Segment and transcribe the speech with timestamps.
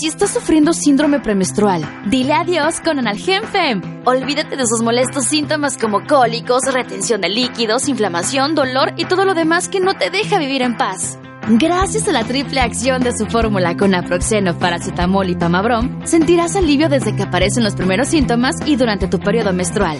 [0.00, 3.82] Si estás sufriendo síndrome premenstrual, dile adiós con Analgem Fem.
[4.06, 9.34] Olvídate de sus molestos síntomas como cólicos, retención de líquidos, inflamación, dolor y todo lo
[9.34, 11.18] demás que no te deja vivir en paz.
[11.50, 16.88] Gracias a la triple acción de su fórmula con naproxeno, paracetamol y pamabrom, sentirás alivio
[16.88, 19.98] desde que aparecen los primeros síntomas y durante tu periodo menstrual.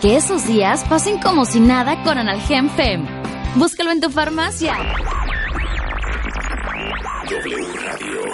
[0.00, 3.04] Que esos días pasen como si nada con Analgem Fem.
[3.56, 4.74] Búscalo en tu farmacia.
[7.28, 8.33] W Radio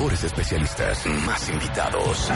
[0.00, 1.06] Mejores especialistas.
[1.26, 2.30] Más invitados.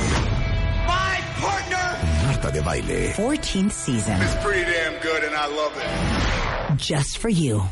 [0.86, 3.14] My partner Marta de Baile.
[3.16, 4.20] 14th season.
[4.20, 6.76] is pretty damn good and I love it.
[6.76, 7.62] Just for you.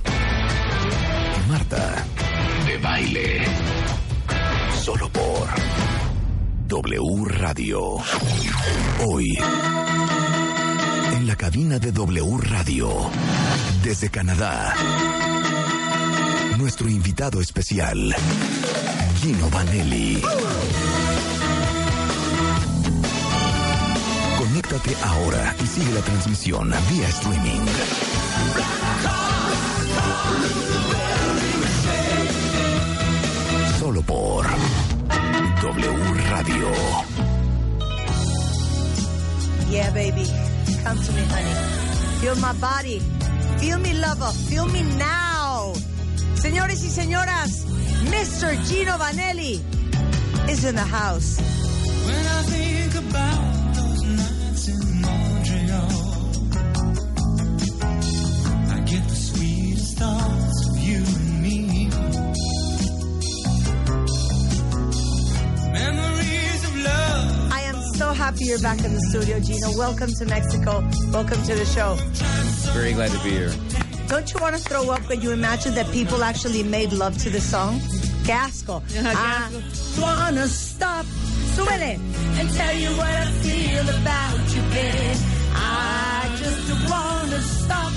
[1.46, 2.06] Marta
[2.64, 3.44] de Baile.
[4.82, 5.46] Solo por
[6.68, 7.98] W Radio.
[9.04, 9.28] Hoy.
[11.16, 13.10] En la cabina de W Radio.
[13.82, 14.74] Desde Canadá.
[16.56, 18.16] Nuestro invitado especial.
[19.22, 20.20] Gino Vanelli.
[24.36, 27.60] Conéctate ahora y sigue la transmisión vía streaming.
[33.78, 34.44] Solo por
[35.62, 36.68] W Radio.
[39.70, 40.26] Yeah, baby.
[40.82, 41.54] Come to me, honey.
[42.20, 43.00] Feel my body.
[43.58, 44.32] Feel me, lover.
[44.48, 45.72] Feel me now.
[46.34, 47.66] Señores y señoras,
[48.11, 48.55] Mr.
[48.69, 49.61] Gino Vanelli
[50.50, 51.39] is in the house.
[51.39, 55.91] When I think about those nights in Montreal,
[58.70, 61.89] I get the sweetest thoughts of you and me.
[65.73, 67.52] Memories of love.
[67.52, 69.77] I am so happy you're back in the studio, Gino.
[69.79, 70.89] Welcome to Mexico.
[71.12, 71.96] Welcome to the show.
[72.73, 73.52] Very glad to be here.
[74.12, 77.30] Don't you want to throw up when you imagine that people actually made love to
[77.30, 77.80] the song?
[78.28, 78.83] Asco.
[79.06, 79.48] I ah,
[79.98, 81.06] wanna stop.
[81.56, 81.98] Súbele.
[82.39, 85.17] And tell you what I feel about you, babe.
[85.55, 87.92] I just wanna stop.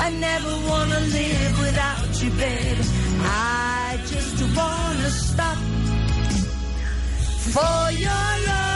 [0.00, 2.80] I never wanna live without you, babe.
[3.20, 5.58] I just wanna stop
[7.52, 8.72] for your love.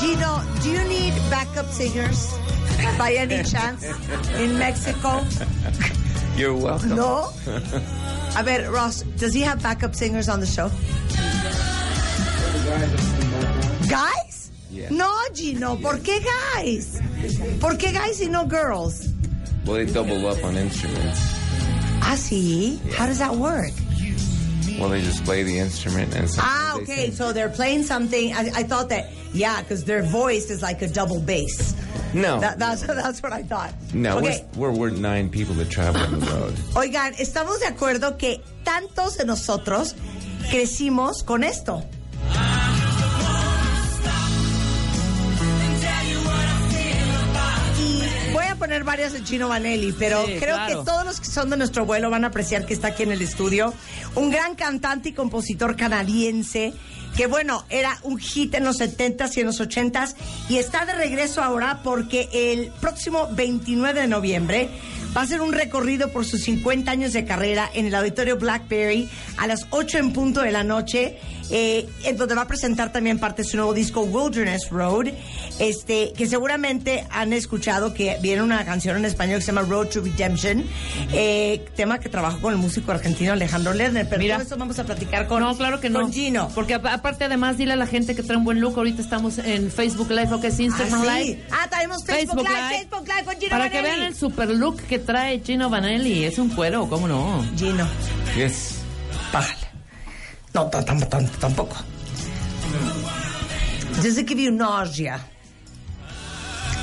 [0.00, 2.43] Gino, do you need backup singers
[2.98, 3.84] by any chance
[4.38, 5.24] in Mexico?
[6.36, 6.96] You're welcome.
[6.96, 7.30] No?
[8.36, 10.70] I bet Ross, does he have backup singers on the show?
[13.88, 14.50] Guys?
[14.70, 14.88] Yeah.
[14.90, 17.00] No, Gino, ¿por qué guys?
[17.60, 19.08] ¿Por qué guys y no girls?
[19.64, 21.20] Well, they double up on instruments.
[22.02, 22.78] Ah, sí?
[22.94, 23.72] How does that work?
[24.78, 27.12] Well, they just play the instrument and Ah, okay, sing.
[27.12, 28.32] so they're playing something.
[28.34, 31.74] I, I thought that, yeah, because their voice is like a double bass.
[32.12, 32.40] No.
[32.40, 33.72] That, that's, that's what I thought.
[33.92, 34.44] no, Okay.
[34.56, 36.54] we're, we're, we're nine people that travel on the road.
[36.76, 39.94] Oigan, estamos de acuerdo que tantos de nosotros
[40.50, 41.82] crecimos con esto.
[48.64, 50.78] Poner varias de Chino Vanelli, pero Sí, creo claro.
[50.78, 53.12] que todos los que son de nuestro vuelo van a apreciar que está aquí en
[53.12, 53.74] el estudio.
[54.14, 56.72] Un gran cantante y compositor canadiense
[57.14, 60.14] que bueno, era un hit en los 70s y en los 80s
[60.48, 64.68] y está de regreso ahora porque el próximo 29 de noviembre
[65.16, 69.08] va a ser un recorrido por sus 50 años de carrera en el auditorio Blackberry
[69.36, 71.18] a las 8 en punto de la noche,
[71.50, 75.08] eh, en donde va a presentar también parte de su nuevo disco Wilderness Road,
[75.58, 79.88] este, que seguramente han escuchado que viene una canción en español que se llama Road
[79.88, 80.64] to Redemption,
[81.12, 84.36] eh, tema que trabajó con el músico argentino Alejandro Lerner, pero Mira.
[84.36, 86.10] todo eso vamos a platicar con, No, claro que no.
[86.10, 86.48] Gino.
[86.54, 88.76] Porque apa- aparte, además, dile a la gente que trae un buen look.
[88.76, 91.24] Ahorita estamos en Facebook Live, o que es Instagram Ah, sí.
[91.24, 91.44] Live.
[91.50, 94.98] Ah, traemos Facebook, Live, Facebook Live con Gino Para que vean el super look que
[94.98, 96.24] trae Gino Vanelli.
[96.24, 97.44] Es un cuero, ¿cómo no?
[97.56, 97.86] Gino,
[98.36, 98.76] Yes.
[99.32, 99.63] bájale.
[100.54, 101.84] No, tampoco.
[104.02, 105.20] Does it give you nausea?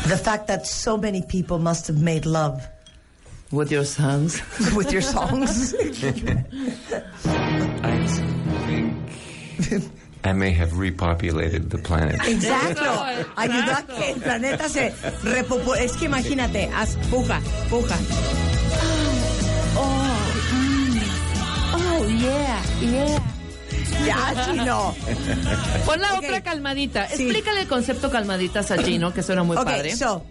[0.08, 2.68] The fact that so many people must have made love
[3.52, 4.42] With your songs.
[4.76, 5.76] with your songs.
[5.76, 5.92] I
[9.62, 9.92] think
[10.24, 12.22] I may have repopulated the planet.
[12.22, 12.84] Exacto.
[13.36, 15.74] Ayudó a que el planeta se repopu...
[15.74, 17.98] Es que imagínate, haz puja, puja.
[19.76, 21.02] Oh, mm.
[21.76, 22.64] oh yeah.
[22.82, 23.41] yeah.
[24.06, 24.96] Ya, Chino.
[25.86, 26.24] Pon la Ok.
[26.26, 27.08] otra calmadita.
[27.08, 27.24] Sí.
[27.24, 29.96] Explícale el concepto calmaditas a Gino, que suena muy Okay, padre.
[29.96, 30.24] so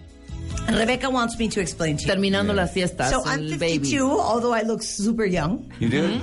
[0.68, 2.08] Rebecca wants me to explain to you.
[2.08, 4.20] Terminando las fiestas, So I'm el 52, baby.
[4.20, 5.68] although I look super young.
[5.80, 6.20] You do?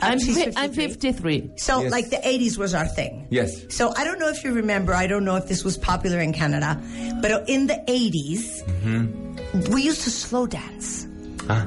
[0.00, 1.50] I'm, she's fi- I'm 53.
[1.56, 1.90] So, Yes.
[1.92, 3.26] like, the 80s was our thing.
[3.30, 3.64] Yes.
[3.70, 6.32] So, I don't know if you remember, I don't know if this was popular in
[6.32, 6.78] Canada,
[7.20, 9.72] but in the 80s, Mm-hmm.
[9.72, 11.06] we used to slow dance.
[11.48, 11.66] Ah.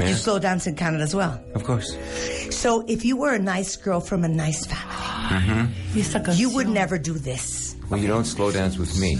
[0.00, 1.40] You slow dance in Canada as well.
[1.54, 1.96] of course.
[2.50, 6.98] So, if you were a nice girl from a nice family, esta you would never
[6.98, 7.76] do this.
[7.90, 9.16] Well, you don't slow dance with me.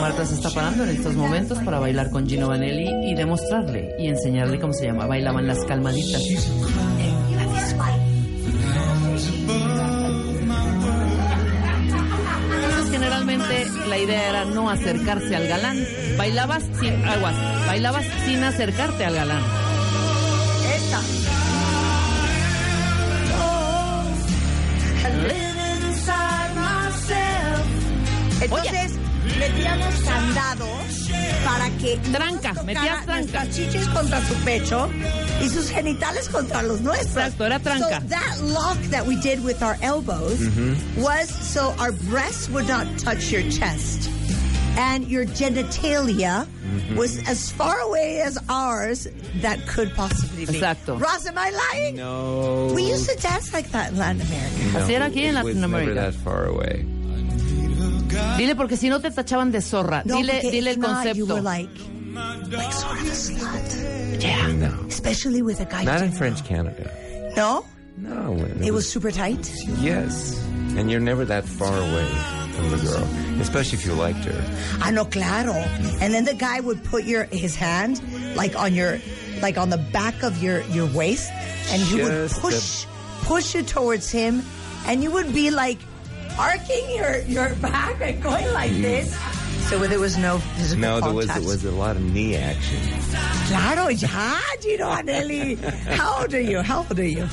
[0.00, 4.08] Marta se está parando en estos momentos para bailar con Gino Vanelli y demostrarle y
[4.08, 5.06] enseñarle cómo se llama.
[5.06, 6.22] Bailaban las calmaditas.
[13.02, 15.76] Generalmente la idea era no acercarse al galán.
[16.16, 17.34] Bailabas sin aguas,
[17.66, 19.42] bailabas sin acercarte al galán.
[20.72, 21.00] Esta.
[28.40, 29.01] Entonces,
[29.42, 31.10] metíamos candados
[31.44, 33.12] para que Tranca, nos metías tranca.
[33.14, 34.88] nuestras chichis contra su pecho
[35.42, 37.16] y sus genitales contra los nuestros.
[37.16, 38.00] Exacto, era tranca.
[38.00, 41.02] So that lock that we did with our elbows mm-hmm.
[41.02, 44.08] was so our breasts would not touch your chest.
[44.78, 46.96] And your genitalia mm-hmm.
[46.96, 49.06] was as far away as ours
[49.42, 50.52] that could possibly be.
[50.54, 50.98] Exacto.
[50.98, 51.96] Ross, am I lying?
[51.96, 52.72] No.
[52.74, 54.72] We used to dance like that in Latin America.
[54.72, 55.94] No, Así era aquí en it was never Latinoamérica.
[55.96, 56.86] that far away.
[58.36, 60.02] Dile porque si no te tachaban de zorra.
[60.04, 61.26] No, dile dile el concepto.
[61.26, 61.70] were like,
[62.50, 64.22] like sort of a slut.
[64.22, 64.52] Yeah.
[64.52, 64.86] No.
[64.86, 65.84] Especially with a guy.
[65.84, 66.48] Not you in French know.
[66.48, 67.32] Canada.
[67.36, 67.64] No?
[67.96, 68.36] No.
[68.60, 69.52] It was super tight.
[69.80, 70.38] Yes.
[70.76, 72.08] And you're never that far away
[72.52, 74.44] from the girl, especially if you liked her.
[74.80, 75.52] Ah, I know, claro.
[76.00, 78.00] And then the guy would put your his hand
[78.36, 78.98] like on your
[79.40, 81.30] like on the back of your your waist,
[81.70, 82.86] and he Just would push
[83.22, 84.42] push you towards him,
[84.86, 85.78] and you would be like
[86.38, 89.14] arcing your your back and going like this.
[89.68, 91.46] So there was no physical No, there was contact.
[91.46, 92.78] there was a lot of knee action.
[93.48, 94.08] Claro, ya,
[94.60, 95.56] Gino Anelli.
[95.96, 96.60] How old are you?
[96.62, 97.26] How old are you?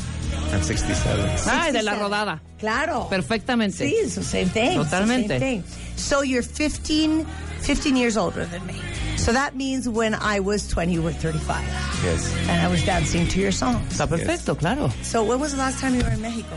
[0.53, 1.29] I'm 67.
[1.49, 2.39] Ay, de la rodada.
[2.59, 3.07] Claro.
[3.09, 3.85] Perfectamente.
[3.85, 4.79] Sí, it's the same thing.
[4.79, 5.27] It's the Totalmente.
[5.39, 5.63] same thing.
[5.97, 8.75] So you're 15, 15 years older than me.
[9.17, 11.61] So that means when I was 20, you were 35.
[12.03, 12.33] Yes.
[12.47, 13.93] And I was dancing to your songs.
[13.93, 14.89] Está perfecto, claro.
[15.03, 16.55] So when was the last time you were in Mexico?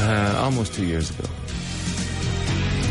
[0.00, 1.28] Uh, almost two years ago.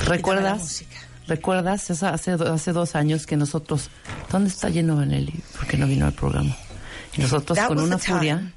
[0.07, 0.83] ¿Recuerdas?
[1.27, 3.89] ¿Recuerdas esa, hace, hace dos años que nosotros...
[4.31, 5.43] ¿Dónde está Gino Vanelli?
[5.57, 6.55] Porque no vino al programa.
[7.17, 8.53] Y nosotros That con una furia...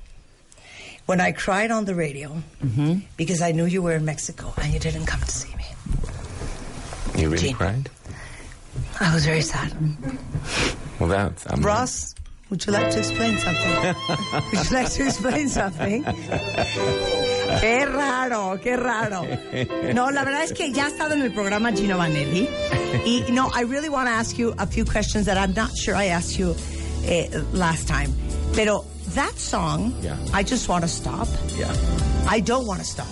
[1.07, 2.41] When I cried on the radio
[3.17, 5.65] because I knew you were in Mexico and you didn't come to see me.
[7.21, 7.57] You really Gene.
[7.57, 7.91] cried?
[9.01, 9.73] I was very sad.
[11.01, 12.15] Well, that I'm Ross,
[12.49, 13.95] would you like to explain something?
[14.53, 16.05] would you like to explain something?
[17.61, 19.27] Qué raro, qué raro.
[19.95, 22.49] No, la verdad es que ya ha estado en el programa Gino Vanelli.
[23.05, 25.95] Y no, I really want to ask you a few questions that I'm not sure
[25.97, 26.55] I asked you
[27.07, 28.13] eh, last time.
[28.55, 30.17] Pero that song, Yeah.
[30.33, 31.27] I just want to stop.
[31.59, 31.73] Yeah.
[32.29, 33.07] I don't want to stop.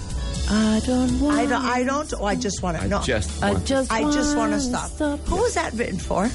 [0.50, 1.38] I don't want...
[1.38, 2.84] I don't, I don't, or I just want to.
[2.84, 5.18] I No, just I just, I just want to wanna stop.
[5.26, 6.28] Who was that written for?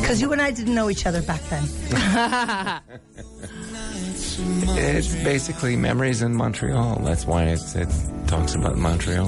[0.00, 1.64] Because you and I didn't know each other back then.
[4.38, 6.96] It's basically memories in Montreal.
[7.04, 7.88] That's why it's, it
[8.26, 9.26] talks about Montreal.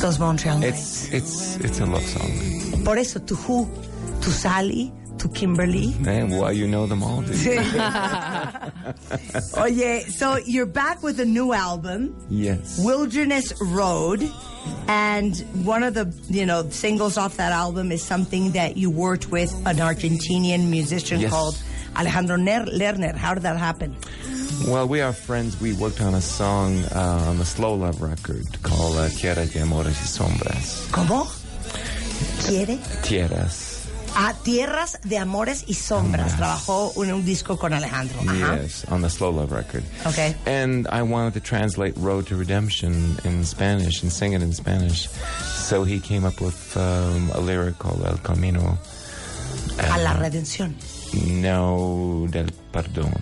[0.00, 1.08] Those Montreal nights.
[1.12, 2.84] It's it's it's a love song.
[2.84, 3.68] Por eso, to who?
[4.22, 4.92] To Sally?
[5.18, 5.94] To Kimberly?
[5.98, 7.58] Man, well, you know them all, you?
[9.56, 12.78] Oye, so you're back with a new album, Yes.
[12.84, 14.22] Wilderness Road.
[14.86, 19.28] And one of the, you know, singles off that album is something that you worked
[19.30, 21.30] with an Argentinian musician Yes.
[21.30, 21.58] called
[21.98, 23.14] Alejandro Ner- Lerner.
[23.16, 23.96] How did that happen?
[24.66, 25.60] Well, we are friends.
[25.60, 29.60] We worked on a song uh, on the Slow Love record called uh, Tierra de
[29.60, 30.88] Amores y Sombras.
[30.90, 31.26] ¿Cómo?
[32.46, 32.78] ¿Quiere?
[33.02, 33.66] Tierras.
[34.16, 36.32] A Tierras de Amores y Sombras.
[36.32, 36.36] Sombras.
[36.36, 38.18] Trabajó en un disco con Alejandro.
[38.26, 38.56] Ajá.
[38.62, 39.84] Yes, on the Slow Love record.
[40.06, 40.34] Okay.
[40.46, 45.08] And I wanted to translate Road to Redemption in Spanish and sing it in Spanish.
[45.68, 48.78] So he came up with um, a lyric called El Camino.
[49.78, 50.74] A la redención.
[51.14, 53.14] No del Perdón.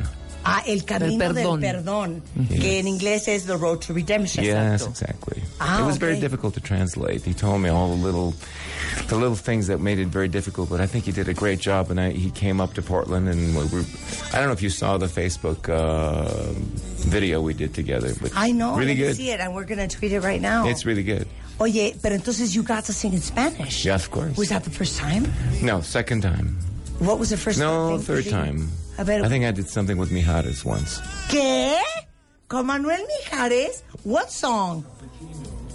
[0.49, 1.61] Ah, el camino del perdón.
[1.61, 4.45] perdón, que en inglés es The Road to Redemption.
[4.45, 5.43] Yes, exactly.
[5.59, 7.25] Ah, it was very difficult to translate.
[7.25, 8.33] He told me all the little,
[9.09, 10.69] the little things that made it very difficult.
[10.71, 11.90] But I think he did a great job.
[11.90, 13.85] And I, he came up to Portland, and we were,
[14.33, 16.52] I don't know if you saw the Facebook uh,
[17.09, 18.76] video we did together, but I know.
[18.76, 19.16] really I good.
[19.16, 20.69] see it, and we're going to tweet it right now.
[20.69, 21.26] It's really good.
[21.61, 23.85] Oye, pero entonces you got to sing in Spanish.
[23.85, 24.37] Yeah, of course.
[24.37, 25.26] Was that the first time?
[25.61, 26.57] No, second time.
[27.00, 28.30] What was the first No, third you?
[28.30, 28.68] time.
[28.98, 31.00] A ver, I think I did something with Mijares once.
[31.30, 31.76] ¿qué?
[32.48, 33.82] ¿Con Manuel Mijares?
[34.04, 34.84] What song?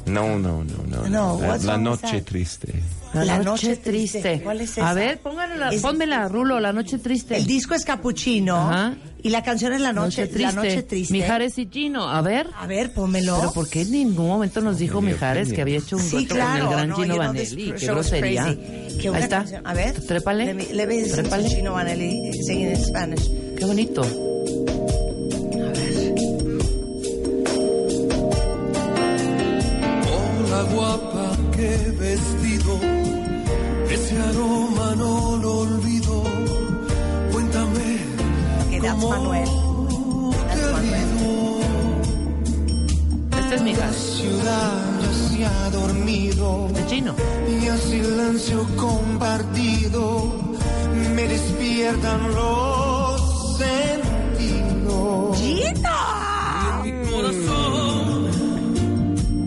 [0.08, 1.08] No, no, no, no.
[1.08, 2.26] No, La, what La Noche that?
[2.26, 2.74] Triste.
[3.14, 4.42] La, noche, triste.
[4.42, 4.90] ¿Cuál es esa?
[4.90, 7.36] A ver, pónganla, Es- pónmela, Rulo, La noche triste.
[7.36, 8.96] El disco es Capuchino Ajá.
[9.24, 11.14] Y la canción es La Noche, La Noche Triste.
[11.14, 12.48] Mijares y Gino, a ver.
[12.58, 13.38] A ver, pónmelo.
[13.40, 16.12] Pero ¿por qué en ningún momento nos dijo mi Mijares que había hecho un Sí,
[16.18, 16.66] dueto claro.
[16.66, 17.74] con el gran no, Gino Vanelli?
[17.78, 18.46] Qué grosería.
[18.46, 19.30] Ahí está.
[19.40, 19.68] canción.
[19.68, 20.00] A ver.
[20.02, 20.54] Trépale.
[20.54, 21.50] Listen to Trépale.
[21.50, 23.30] Gino Vanelli singing in Spanish.
[23.58, 24.02] Qué bonito.
[24.02, 24.32] A ver.
[30.08, 32.80] Hola guapa, qué vestido,
[33.90, 35.31] ese aroma no
[38.92, 39.46] that's Manuel.
[40.48, 41.08] That's Manuel.
[43.40, 43.96] Este es Mijares.
[43.96, 47.14] ciudad ya se ha dormido De Gino.
[47.50, 50.34] y el silencio compartido
[51.16, 55.38] me despiertan los sentidos.
[55.40, 55.98] ¡Gino!
[56.84, 58.32] Mi corazón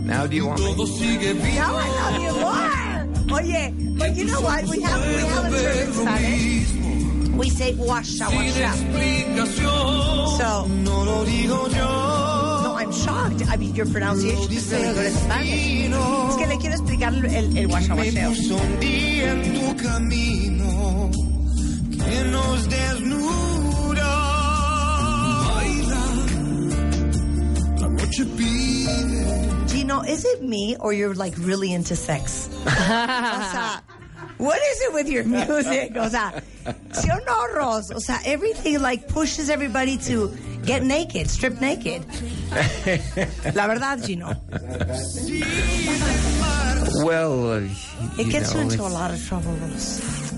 [0.05, 0.65] Now, do you want me?
[0.75, 1.55] todo sigue bien.
[1.55, 3.39] Now I love you more.
[3.39, 4.63] Oye, but you know what?
[4.69, 6.84] We have we have a term in Spanish.
[7.37, 8.71] We say washa washa.
[10.37, 12.63] So no lo digo yo.
[12.63, 13.47] no, I'm shocked.
[13.49, 15.91] I mean, your pronunciation is really good in Spanish.
[16.29, 18.29] Es que le quiero explicar el, el washa Me washeo.
[18.29, 21.11] puso un día en tu camino
[21.91, 24.13] que nos desnuda.
[25.55, 26.03] Baila,
[27.81, 29.67] la noche pide.
[29.69, 32.49] Gino, is it me or you're like really into sex?
[32.65, 33.83] o sea,
[34.37, 35.95] what is it with your music?
[35.97, 36.41] O sea,
[36.91, 37.91] ¿sí o no, Ross?
[37.91, 40.29] O sea, everything like pushes everybody to
[40.65, 42.03] get naked, strip naked.
[43.55, 44.33] La verdad, Gino.
[47.03, 47.59] Well, uh,
[48.17, 49.55] It you gets you know, into a lot of trouble.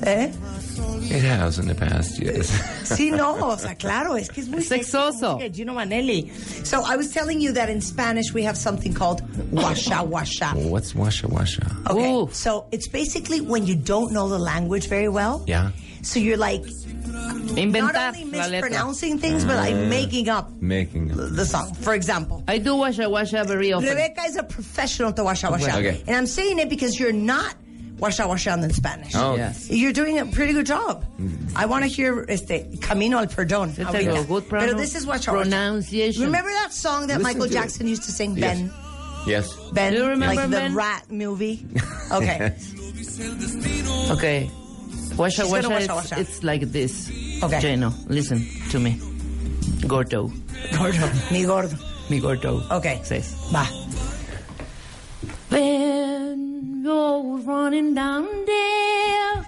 [0.04, 0.32] ¿Eh?
[0.80, 2.50] It has in the past, yes.
[2.84, 5.20] Sí, no, o sea, claro, es que es muy sexy Sexoso.
[5.20, 6.32] como música, Gino Manelli.
[6.66, 10.54] So I was telling you that in Spanish we have something called washa washa.
[10.70, 11.90] What's washa washa?
[11.90, 12.30] Okay, Ooh.
[12.32, 15.44] so it's basically when you don't know the language very well.
[15.48, 15.72] Yeah.
[16.04, 16.64] So you're like
[17.12, 19.90] not only mispronouncing things, but like mm.
[19.90, 21.08] making up Making.
[21.10, 21.74] the song.
[21.74, 23.90] For example, I do washa washa very often.
[23.90, 26.02] Rebecca is a professional to washa washa, Okay.
[26.08, 27.56] and I'm saying it because you're not
[27.98, 29.14] washa washa in Spanish.
[29.16, 29.70] Oh, Yes.
[29.70, 31.06] You're doing a pretty good job.
[31.20, 31.58] Mm-hmm.
[31.58, 33.70] I want to hear este Camino al Perdón.
[33.70, 34.22] It's ahorita.
[34.22, 35.42] a good Pero this is washa washa.
[35.44, 36.24] pronunciation.
[36.24, 37.54] Remember that song that Listen Michael to it.
[37.54, 38.58] Jackson used to sing, Yes.
[38.58, 38.72] Ben?
[39.28, 39.56] Yes.
[39.74, 41.66] Ben, Do you remember like the rat movie.
[42.12, 42.56] Okay.
[44.12, 44.50] Okay.
[45.18, 46.18] Washa She's gonna washa, washa it's, washa.
[46.20, 47.10] it's like this.
[47.44, 47.60] Okay.
[47.60, 49.00] Gino, listen to me.
[49.88, 50.32] Gordo.
[50.78, 51.10] Gordo.
[51.32, 51.76] Mi gordo.
[52.10, 52.62] Mi gordo.
[52.72, 53.02] Okay.
[53.04, 53.34] Says.
[53.52, 53.66] Va.
[55.50, 56.47] When
[56.88, 59.46] you're running down there,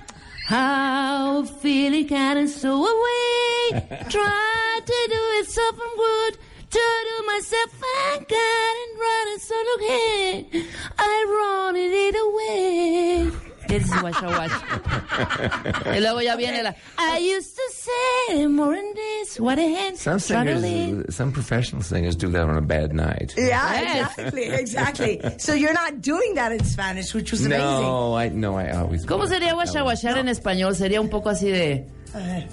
[0.47, 3.81] how feeling kind of so away.
[4.09, 6.33] Try to do it something good.
[6.75, 10.65] To do myself I got and running so look here.
[10.99, 13.48] I run it away.
[13.69, 15.85] This is Washa Washa.
[15.95, 19.95] y luego ya viene la I used to say more in this, what a hand.
[19.97, 23.35] Some singers, some professional singers do that on a bad night.
[23.37, 24.17] Yeah, Yes.
[24.17, 25.21] exactly, exactly.
[25.37, 27.61] So you're not doing that in Spanish, which was amazing.
[27.65, 29.05] No, I no, I always.
[29.05, 30.73] ¿Cómo sería Washa Washar en español?
[30.75, 31.85] Sería un poco así de...
[32.15, 32.47] A ver.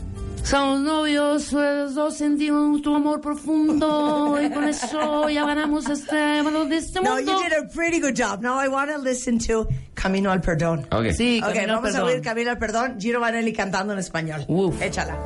[0.47, 6.67] Somos novios, los dos sentimos tu amor profundo y con eso ya ganamos este mundo
[6.67, 7.33] de este No, mundo.
[7.33, 8.41] you did a pretty good job.
[8.43, 10.87] Now I want to listen to Camino al Perdón.
[10.93, 11.13] Okay.
[11.13, 12.09] Sí, Ok, Camino al vamos a Perdón.
[12.15, 14.45] oír Camino al Perdón, Giro Vanelli cantando en español.
[14.47, 14.81] Uf.
[14.81, 15.17] Échala.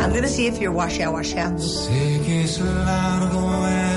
[0.00, 1.52] I'm going to see if you're washea washea.
[1.58, 3.89] Sé que es largo eh.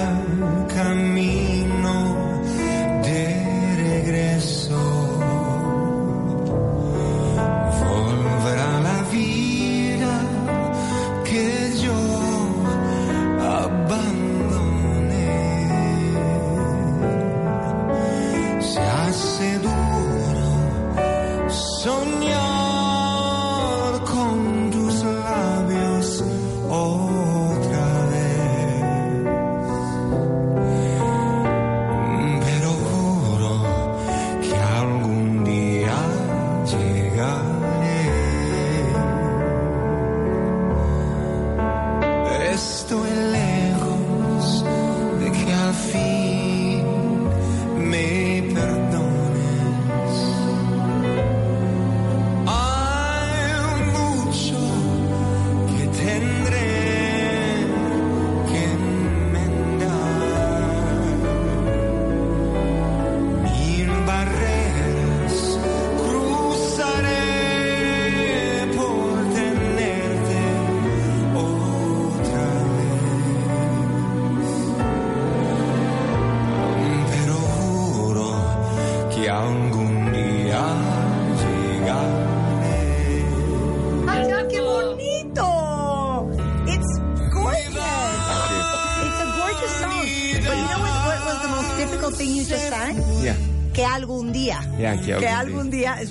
[19.34, 20.34] Hace duro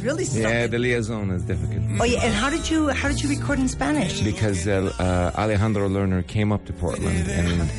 [0.03, 0.43] really something.
[0.51, 1.83] Yeah, the liaison is difficult.
[2.01, 4.21] Oye, and how did you how did you record in Spanish?
[4.23, 7.71] because uh, uh, Alejandro Lerner came up to Portland and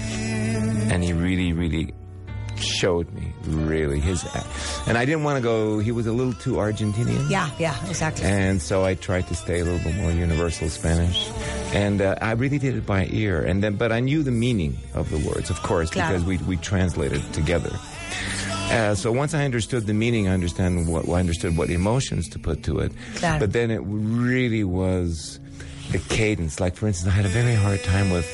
[0.91, 1.93] and he really, really
[2.57, 4.23] showed me really his,
[4.87, 5.79] and I didn't want to go.
[5.79, 7.29] He was a little too Argentinian.
[7.29, 8.25] Yeah, yeah, exactly.
[8.25, 11.29] And so I tried to stay a little bit more universal Spanish,
[11.73, 13.41] and uh, I really did it by ear.
[13.43, 16.09] And then, but I knew the meaning of the words, of course, Claro.
[16.13, 17.71] because we we translated together.
[18.73, 22.39] Uh, so once I understood the meaning, I understand what I understood what emotions to
[22.39, 22.91] put to it.
[23.21, 25.39] But then it really was
[25.91, 26.59] the cadence.
[26.59, 28.25] Like for instance, I had a very hard time with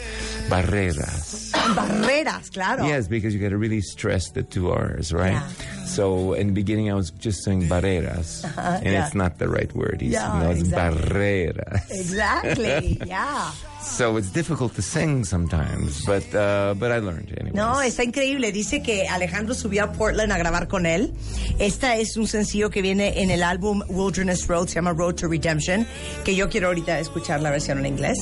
[0.50, 1.52] barreras.
[1.76, 2.86] Barreras, claro.
[2.86, 5.34] Yes, because you got to really stress the two R's, right?
[5.34, 5.48] Yeah.
[5.86, 9.06] So in the beginning, I was just saying barreras, and Uh-huh, yeah.
[9.06, 10.02] it's not the right word.
[10.02, 11.10] It's, Yeah, no, it's exactly.
[11.12, 11.92] barreras.
[11.92, 13.52] Exactly, yeah.
[13.82, 17.52] So it's difficult to sing sometimes, but uh, but I learned anyway.
[17.56, 18.52] No, está increíble.
[18.52, 21.14] Dice que Alejandro subió a Portland a grabar con él.
[21.60, 25.28] Esta es un sencillo que viene en el álbum Wilderness Road, se llama Road to
[25.28, 25.88] Redemption,
[26.26, 28.20] que yo quiero ahorita escuchar la versión en inglés.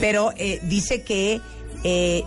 [0.00, 1.40] Pero eh, dice que
[1.84, 2.24] eh,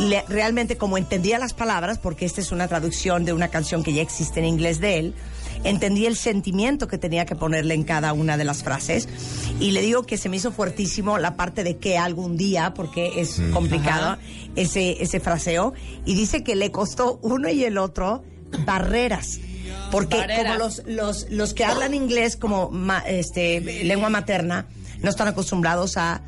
[0.00, 3.92] le- realmente como entendía las palabras, porque esta es una traducción de una canción que
[3.94, 5.14] ya existe en inglés de él,
[5.64, 9.08] entendí el sentimiento que tenía que ponerle en cada una de las frases.
[9.60, 13.20] Y le digo que se me hizo fuertísimo la parte de que algún día, porque
[13.20, 14.16] es complicado
[14.56, 15.72] ese, ese fraseo.
[16.04, 18.22] Y dice que le costó uno y el otro
[18.64, 19.40] barreras.
[19.90, 20.44] Porque Barreras.
[20.44, 24.66] como los, los, los que hablan inglés como ma- este, lengua materna
[25.02, 26.22] no están acostumbrados a...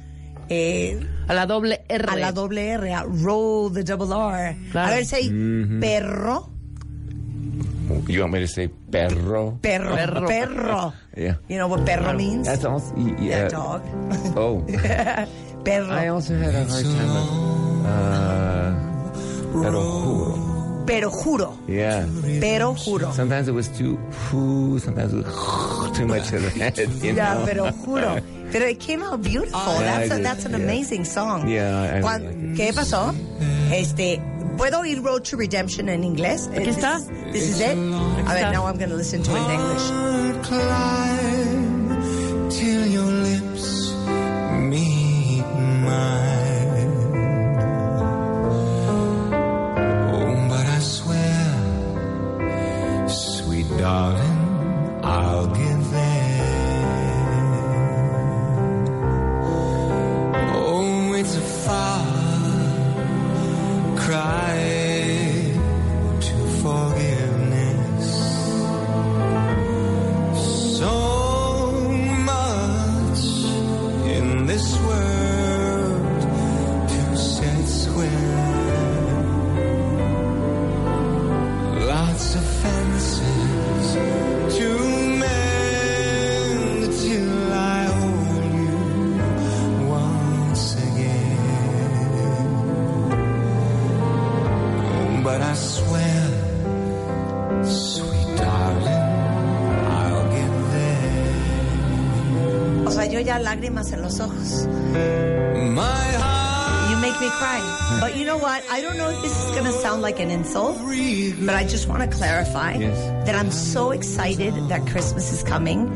[0.49, 2.07] eh, A la doble R.
[2.11, 4.57] a la doble R, a roll the double R.
[4.73, 4.89] Claro.
[4.93, 5.31] A ver si
[5.81, 6.50] perro,
[8.09, 9.59] You want me to say perro?
[9.63, 10.93] perro, perro, Perro.
[11.17, 11.35] Yeah.
[11.49, 12.47] You know what perro means?
[12.47, 13.83] That's also Yeah, uh, dog.
[14.37, 14.63] Oh,
[15.65, 15.91] perro.
[15.95, 17.50] I also had a hard time with
[17.87, 20.85] uh, pero juro.
[20.87, 22.07] Pero juro, Yeah.
[22.41, 23.13] pero juro.
[23.13, 23.97] Sometimes it was too,
[24.33, 26.79] whoo, sometimes it was too much of that.
[27.05, 27.45] You know?
[27.47, 28.21] pero juro.
[28.50, 29.61] Pero it came out beautiful.
[29.79, 30.59] Yeah, that's, a- that's an yeah.
[30.65, 31.49] amazing song.
[31.49, 32.57] Yeah, I- Cuan- like it.
[32.57, 33.15] ¿Qué pasó?
[33.71, 34.21] Este,
[34.61, 36.47] ¿puedo oír Road to Redemption en inglés?
[36.53, 36.99] Aquí This está.
[36.99, 37.79] is- This is it?
[38.27, 39.87] A ver, now I'm going to listen to it in English.
[103.43, 104.67] Lágrimas en los ojos.
[104.67, 107.61] My heart You make me cry.
[108.00, 108.65] But you know what?
[108.71, 110.76] I don't know if this is going to sound like an insult,
[111.47, 112.97] but I just want to clarify Yes.
[113.26, 115.87] that I'm so excited that Christmas is coming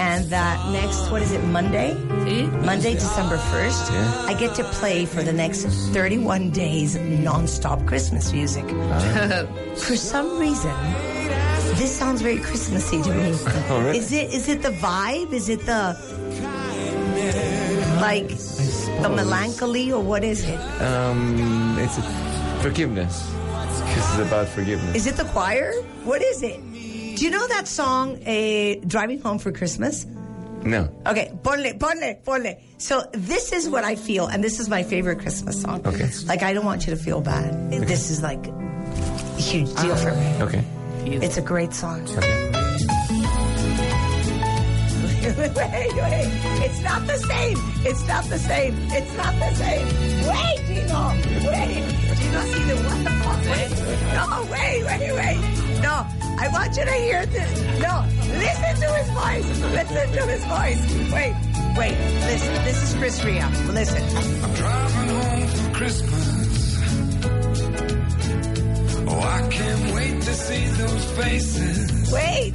[0.00, 1.94] and that next, what is it, Monday?
[2.24, 2.50] ¿Sí?
[2.64, 4.24] Monday, December 1st, Yeah.
[4.30, 8.64] I get to play for the next 31 days non-stop Christmas music.
[9.76, 10.72] for some reason,
[11.78, 13.32] this sounds very Christmassy to me.
[13.70, 13.98] Oh, really?
[13.98, 15.32] Is it is it the vibe?
[15.32, 15.94] Is it the
[18.02, 20.60] like the melancholy or what is it?
[20.82, 22.02] Um, it's a,
[22.60, 23.32] forgiveness.
[23.94, 24.96] This is about forgiveness.
[24.96, 25.72] Is it the choir?
[26.04, 26.60] What is it?
[27.16, 30.06] Do you know that song, uh, Driving Home for Christmas?
[30.64, 30.88] no.
[31.06, 32.60] Okay, ponle, ponle, ponle.
[32.78, 35.82] So this is what I feel, and this is my favorite Christmas song.
[35.86, 36.08] Okay.
[36.26, 37.70] Like, I don't want you to feel bad.
[37.70, 40.42] This is like a huge deal for me.
[40.42, 40.64] Okay.
[41.04, 42.06] It's a great song.
[42.16, 42.61] Okay.
[45.38, 46.28] wait, wait.
[46.66, 47.56] It's not the same.
[47.84, 48.74] It's not the same.
[48.90, 49.86] It's not the same.
[50.28, 51.08] Wait, Gino.
[51.48, 51.84] Wait.
[52.18, 53.40] Gino, see the what the fuck?
[53.52, 53.70] Wait.
[54.12, 55.40] No, wait, wait, wait.
[55.82, 56.06] No,
[56.38, 57.60] I want you to hear this.
[57.80, 58.04] No,
[58.44, 59.48] listen to his voice.
[59.72, 61.12] Listen to his voice.
[61.12, 61.34] Wait,
[61.78, 61.96] wait.
[62.28, 62.54] Listen.
[62.64, 63.48] This is Chris Ria.
[63.72, 64.02] Listen.
[64.44, 66.32] I'm driving home for Christmas.
[69.08, 72.12] Oh, I can't wait to see those faces.
[72.12, 72.54] Wait.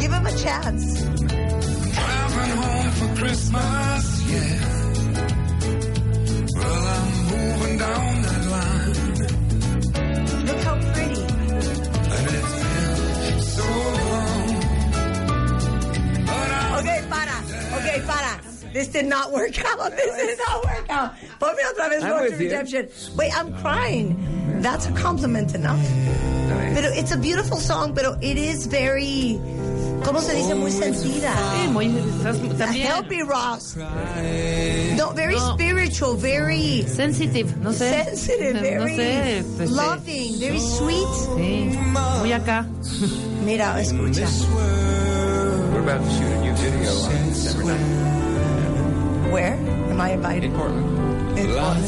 [0.00, 1.15] Give him a chance.
[3.16, 4.60] Christmas, yeah.
[6.54, 8.94] Well, I'm moving down that line.
[10.46, 11.22] Look how pretty.
[12.12, 13.66] And it's been so
[14.02, 14.48] long.
[16.78, 17.36] okay, para.
[17.78, 18.32] Okay, para.
[18.72, 19.90] This did not work out.
[19.92, 21.14] This did not work out.
[21.40, 22.88] Ponme otra vez Road to Redemption.
[23.16, 24.60] Wait, I'm crying.
[24.60, 25.80] That's a compliment enough.
[26.74, 29.40] But it's a beautiful song, but it is very
[30.06, 30.54] ¿cómo se dice?
[30.54, 31.34] Muy sentida.
[31.54, 31.88] Sí, muy,
[32.56, 33.76] también Help me, Ross.
[34.96, 38.04] No, very spiritual, very sensitive, no sé.
[38.16, 41.08] sensitive, no very sé, este, loving, very sweet.
[41.36, 41.78] Sí,
[42.20, 42.66] muy acá.
[43.44, 44.26] Mira, escucha.
[45.72, 49.54] We're about to shoot a new video on December 9th Where
[49.90, 50.44] am I invited?
[50.44, 51.38] in Portland.
[51.38, 51.84] In Portland.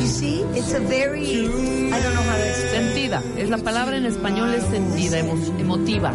[0.00, 1.46] You see, it's a very,
[1.92, 2.82] I don't know how to explain.
[2.92, 3.22] Sentida.
[3.38, 6.12] Es la palabra en español es sentida, emo- emotiva.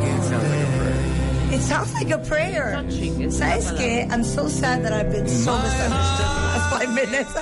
[0.00, 1.54] Get there.
[1.54, 2.72] It sounds like a prayer.
[2.72, 4.10] Touching, es ¿Sabes qué?
[4.10, 7.32] I'm so sad that I've been so misunderstood the last five minutes.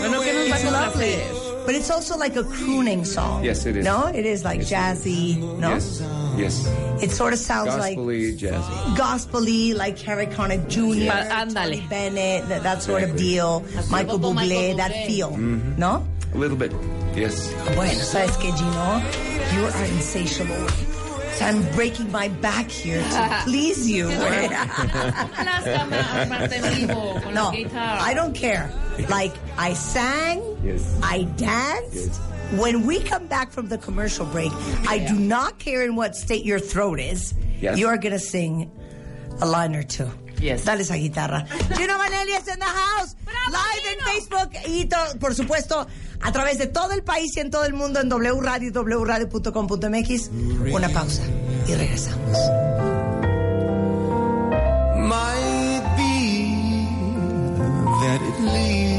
[0.00, 1.66] Bueno, ¿qué nos va a It's complacer?
[1.66, 3.44] But it's also like a crooning song.
[3.44, 3.84] Yes, it is.
[3.84, 5.38] No, it is like jazzy.
[5.58, 6.00] No, Yes.
[6.36, 6.66] Yes.
[7.02, 8.96] it sort of sounds like Gospel-y, jazzy.
[8.96, 11.54] gospely, like Harry Connick Jr., Pa- ándale.
[11.76, 13.28] Tony Bennett, that, that sort of Exactly.
[13.34, 13.64] deal.
[13.90, 15.30] Michael poco Bublé, Michael that feel.
[15.30, 15.78] Mm-hmm.
[15.78, 16.06] No?
[16.34, 16.72] A little bit.
[17.16, 17.52] Yes.
[17.74, 19.02] Bueno, ¿sabes qué, Gino?
[19.56, 20.68] You are insatiable.
[21.34, 24.08] So I'm breaking my back here to please you.
[24.08, 25.90] Pláscame,
[26.28, 27.50] Marta en vivo, con no.
[27.52, 28.70] I don't care.
[29.08, 30.98] Like, I sang, Yes.
[31.02, 31.94] I danced.
[31.94, 32.20] Yes.
[32.58, 34.50] When we come back from the commercial break,
[34.88, 37.32] I do not care in what state your throat is.
[37.60, 37.78] Yes.
[37.78, 38.70] You are going to sing
[39.40, 40.08] a line or two.
[40.40, 40.64] Yes.
[40.64, 41.46] Dale esa guitarra.
[41.76, 43.14] Gino Vanelli is in the house.
[43.50, 45.86] live en Facebook y, to- por supuesto,
[46.22, 50.30] a través de todo el país y en todo el mundo en W Radio, wradio.com.mx.
[50.72, 51.22] Una pausa
[51.68, 52.36] y regresamos.
[54.96, 56.86] Might be
[58.00, 58.89] that it leads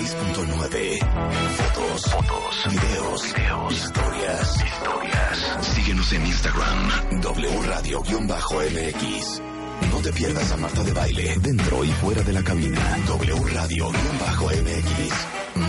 [0.00, 0.98] 96.9.
[1.56, 5.58] Fotos, fotos, videos, videos, historias, historias.
[5.74, 9.42] Síguenos en Instagram, W Radio-MX.
[9.90, 12.96] No te pierdas a Marta de Baile, dentro y fuera de la cabina.
[13.08, 15.12] W Radio-MX.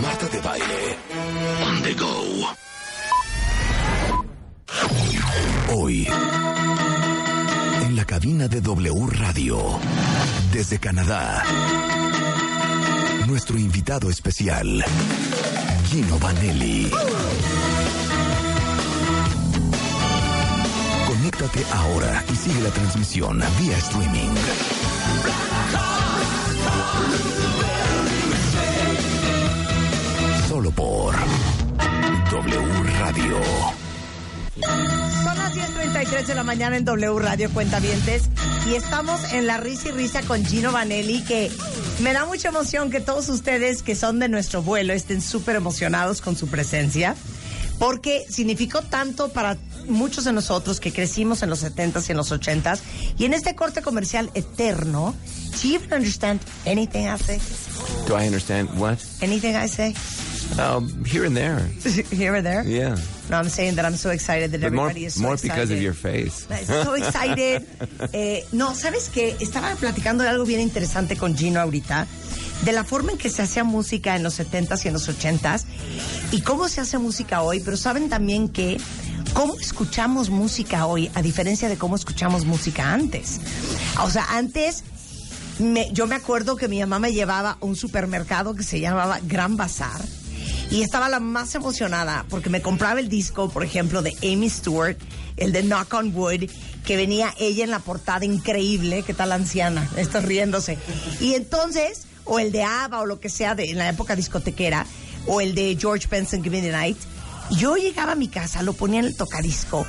[0.00, 0.96] Marta de Baile.
[1.66, 2.24] On the go.
[5.74, 6.08] Hoy.
[7.84, 9.78] En la cabina de W Radio.
[10.52, 11.44] Desde Canadá.
[13.26, 14.84] Nuestro invitado especial,
[15.90, 16.90] Gino Vanelli.
[21.06, 24.34] Conéctate ahora y sigue la transmisión vía streaming.
[30.48, 31.14] Solo por
[32.30, 33.81] W Radio.
[34.64, 38.24] Son las 10.33 de la mañana en W Radio Cuentavientes
[38.68, 41.50] y estamos en la risa y risa con Gino Vanelli que
[42.00, 46.20] me da mucha emoción que todos ustedes que son de nuestro vuelo estén súper emocionados
[46.20, 47.16] con su presencia
[47.78, 49.56] porque significó tanto para
[49.88, 52.78] muchos de nosotros que crecimos en los 70s y en los 80s
[53.18, 55.14] y en este corte comercial eterno
[55.62, 57.38] Do you even understand anything I say?
[58.06, 58.98] Do I understand what?
[59.20, 59.94] Anything I say?
[60.58, 61.58] Um, here and there.
[62.10, 62.62] Here or there?
[62.64, 62.96] Yeah.
[63.30, 65.54] No, I'm saying that I'm so excited that But more, everybody is so more excited.
[65.54, 66.46] because of your face.
[66.66, 67.66] So excited.
[68.12, 69.34] Eh, no, ¿sabes qué?
[69.40, 72.06] Estaba platicando de algo bien interesante con Gino ahorita,
[72.64, 75.64] de la forma en que se hacía música en los 70s y en los 80s,
[76.32, 78.78] y cómo se hace música hoy, pero saben también que
[79.32, 83.40] cómo escuchamos música hoy, a diferencia de cómo escuchamos música antes.
[84.02, 84.84] O sea, antes...
[85.58, 89.18] me- yo me acuerdo que mi mamá me llevaba a un supermercado que se llamaba
[89.22, 90.00] Gran Bazar
[90.72, 94.96] y estaba la más emocionada porque me compraba el disco, por ejemplo, de Amy Stewart,
[95.36, 96.48] el de Knock on Wood,
[96.86, 99.86] que venía ella en la portada increíble, ¿qué tal anciana?
[99.98, 100.78] Estás riéndose.
[101.20, 104.86] Y entonces, o el de ABBA o lo que sea de en la época discotequera,
[105.26, 106.96] o el de George Benson, Give Me the Night.
[107.50, 109.86] Yo llegaba a mi casa, lo ponía en el tocadisco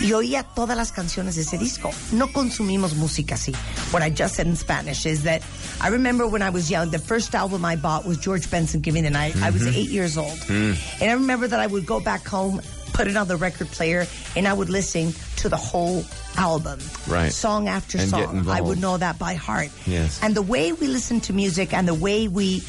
[0.00, 1.90] y oía todas las canciones de ese disco.
[2.12, 3.54] No consumimos música así.
[3.92, 5.42] What I just said in Spanish is that
[5.80, 9.04] I remember when I was young, the first album I bought was George Benson Giving
[9.04, 9.36] the Night.
[9.42, 9.76] I was mm-hmm.
[9.76, 10.38] eight years old.
[10.48, 10.76] Mm.
[11.00, 12.60] And I remember that I would go back home,
[12.92, 16.04] put it on the record player, and I would listen to the whole
[16.36, 16.80] album.
[17.08, 17.32] Right.
[17.32, 18.48] Song after And song.
[18.48, 19.70] I would know that by heart.
[19.86, 20.20] Yes.
[20.22, 22.62] And the way we listen to music and the way we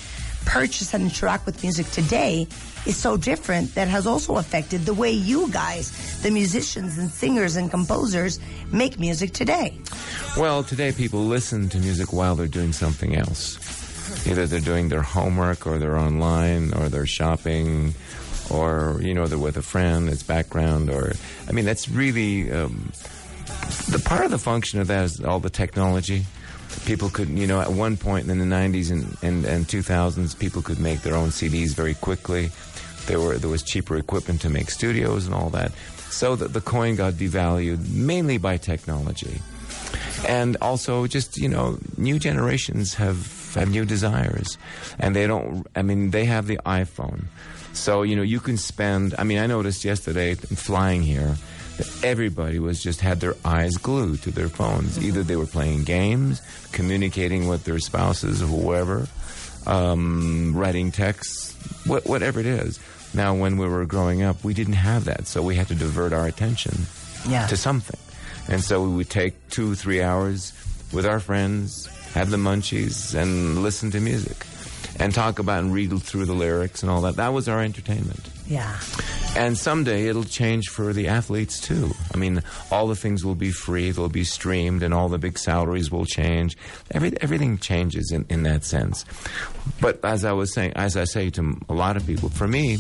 [0.46, 2.48] purchase and interact with music today
[2.86, 7.56] is so different that has also affected the way you guys, the musicians and singers
[7.56, 8.40] and composers,
[8.72, 9.78] make music today.
[10.38, 13.58] Well, today people listen to music while they're doing something else.
[14.28, 17.94] Either they're doing their homework or they're online or they're shopping
[18.50, 21.14] or, you know, they're with a friend, it's background or,
[21.48, 22.92] I mean, that's really, um,
[23.90, 26.26] the part of the function of that is all the technology.
[26.86, 30.62] People could, you know, at one point in the 90s and, and, and 2000s, people
[30.62, 32.52] could make their own CDs very quickly.
[33.08, 35.72] There were there was cheaper equipment to make studios and all that.
[36.10, 39.42] So that the coin got devalued mainly by technology.
[40.28, 44.58] And also just, you know, new generations have have new desires.
[45.00, 47.26] And they don't I mean, they have the iPhone.
[47.74, 51.36] So, you know, you can spend I mean, I noticed yesterday flying here
[51.78, 54.98] that everybody was just had their eyes glued to their phones.
[55.04, 56.42] Either they were playing games,
[56.72, 59.08] communicating with their spouses or whoever,
[59.68, 62.80] um, writing texts, wh- whatever it is.
[63.16, 66.12] Now, when we were growing up, we didn't have that, so we had to divert
[66.12, 66.86] our attention
[67.28, 67.48] Yeah.
[67.48, 68.00] to something.
[68.48, 70.52] And so we would take two, three hours
[70.92, 74.46] with our friends, have the munchies, and listen to music,
[75.00, 77.16] and talk about and read through the lyrics and all that.
[77.16, 78.30] That was our entertainment.
[78.48, 78.80] Yeah.
[79.36, 81.92] And someday it'll change for the athletes too.
[82.14, 85.38] I mean, all the things will be free, they'll be streamed, and all the big
[85.38, 86.58] salaries will change.
[86.92, 89.04] Every, everything changes in, in that sense.
[89.82, 92.78] But as I was saying, as I say to a lot of people, for me,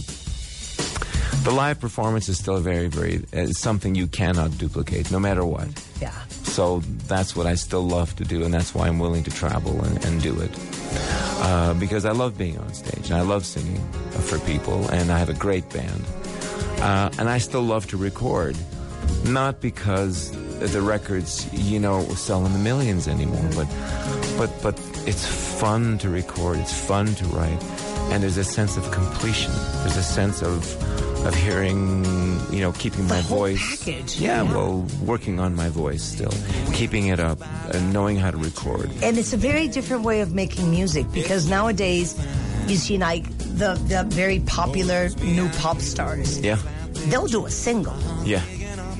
[1.44, 5.68] the live performance is still very, very uh, something you cannot duplicate, no matter what.
[6.02, 6.12] Yeah.
[6.30, 9.84] So that's what I still love to do, and that's why I'm willing to travel
[9.84, 10.52] and, and do it.
[11.42, 15.20] Uh, because I love being on stage, and I love singing for people, and I
[15.20, 16.04] have a great band.
[16.80, 18.56] Uh, and I still love to record,
[19.26, 23.68] not because the records, you know, sell in the millions anymore, but,
[24.38, 25.26] but, but it's
[25.60, 27.62] fun to record, it's fun to write,
[28.12, 29.52] and there's a sense of completion.
[29.82, 30.64] There's a sense of,
[31.26, 32.06] of hearing,
[32.52, 33.80] you know, keeping my whole voice.
[33.84, 34.52] package, Yeah, yeah.
[34.54, 36.34] well, working on my voice still,
[36.74, 37.40] keeping it up,
[37.74, 38.90] and knowing how to record.
[39.02, 42.16] And it's a very different way of making music because nowadays
[42.68, 46.40] you see like the, the very popular new pop stars.
[46.40, 46.58] Yeah,
[47.10, 47.96] They'll do a single.
[48.24, 48.42] yeah.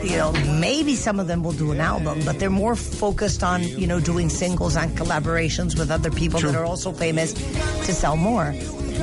[0.06, 3.64] You know, maybe some of them will do an album, but they're more focused on,
[3.64, 6.52] you know, doing singles and collaborations with other people True.
[6.52, 8.54] that are also famous to sell more.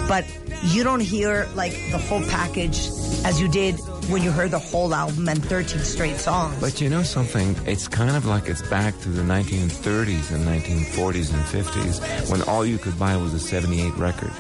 [0.07, 0.25] But
[0.63, 2.87] you don't hear like the whole package
[3.25, 3.75] as you did
[4.11, 6.61] when you heard the whole album and 13 straight songs.
[6.61, 7.57] But you know something?
[7.67, 12.65] It's kind of like it's back to the 1930s and 1940s and 50s when all
[12.65, 14.33] you could buy was a 78 record.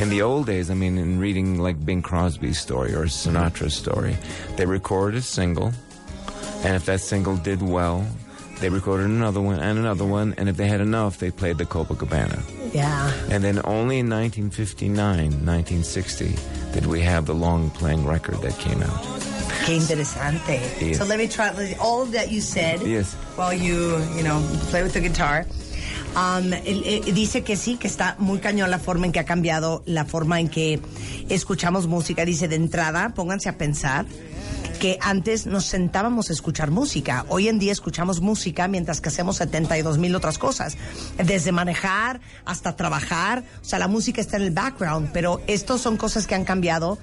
[0.00, 4.16] In the old days, I mean, in reading like Bing Crosby's story or Sinatra's story,
[4.56, 5.72] they recorded a single,
[6.64, 8.06] and if that single did well,
[8.60, 11.64] they recorded another one and another one, and if they had enough, they played the
[11.66, 12.40] Copacabana.
[12.74, 13.12] yeah.
[13.30, 16.34] And then only in 1959, 1960,
[16.72, 19.02] did we have the long playing record that came out.
[19.66, 20.60] Qué interesante.
[20.80, 20.98] Yes.
[20.98, 23.14] So let me try all of that you said Yes.
[23.36, 25.44] while you, you know, play with the guitar.
[26.16, 26.50] Um,
[27.12, 30.40] dice que sí, que está muy cañón la forma en que ha cambiado la forma
[30.40, 30.80] en que
[31.28, 32.24] escuchamos música.
[32.24, 34.06] Dice de entrada, pónganse a pensar
[34.80, 37.26] que antes nos sentábamos a escuchar música.
[37.28, 40.78] Hoy en día escuchamos música mientras que hacemos 72 mil otras cosas.
[41.22, 43.44] Desde manejar hasta trabajar.
[43.60, 46.98] O sea, la música está en el background, pero estos son cosas que han cambiado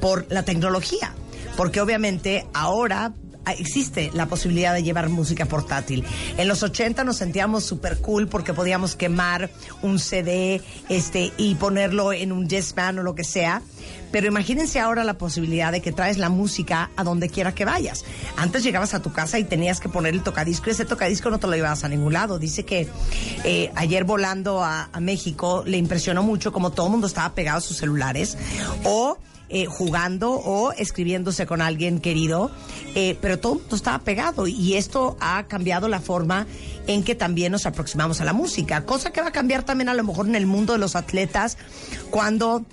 [0.00, 1.12] por la tecnología.
[1.56, 6.04] Porque obviamente ahora ah, existe la posibilidad de llevar música portátil.
[6.36, 9.50] En los 80 nos sentíamos súper cool porque podíamos quemar
[9.82, 13.62] un CD este, y ponerlo en un Discman o lo que sea.
[14.10, 18.04] Pero imagínense ahora la posibilidad de que traes la música a donde quiera que vayas.
[18.36, 21.38] Antes llegabas a tu casa y tenías que poner el tocadisco y ese tocadisco no
[21.40, 22.38] te lo llevabas a ningún lado.
[22.38, 22.88] Dice que
[23.42, 27.58] eh, ayer volando a, a México le impresionó mucho como todo el mundo estaba pegado
[27.58, 28.38] a sus celulares
[28.84, 32.50] o eh, jugando o escribiéndose con alguien querido,
[32.94, 36.46] eh, pero todo estaba pegado y esto ha cambiado la forma
[36.86, 39.94] en que también nos aproximamos a la música, cosa que va a cambiar también a
[39.94, 41.58] lo mejor en el mundo de los atletas
[42.10, 42.64] cuando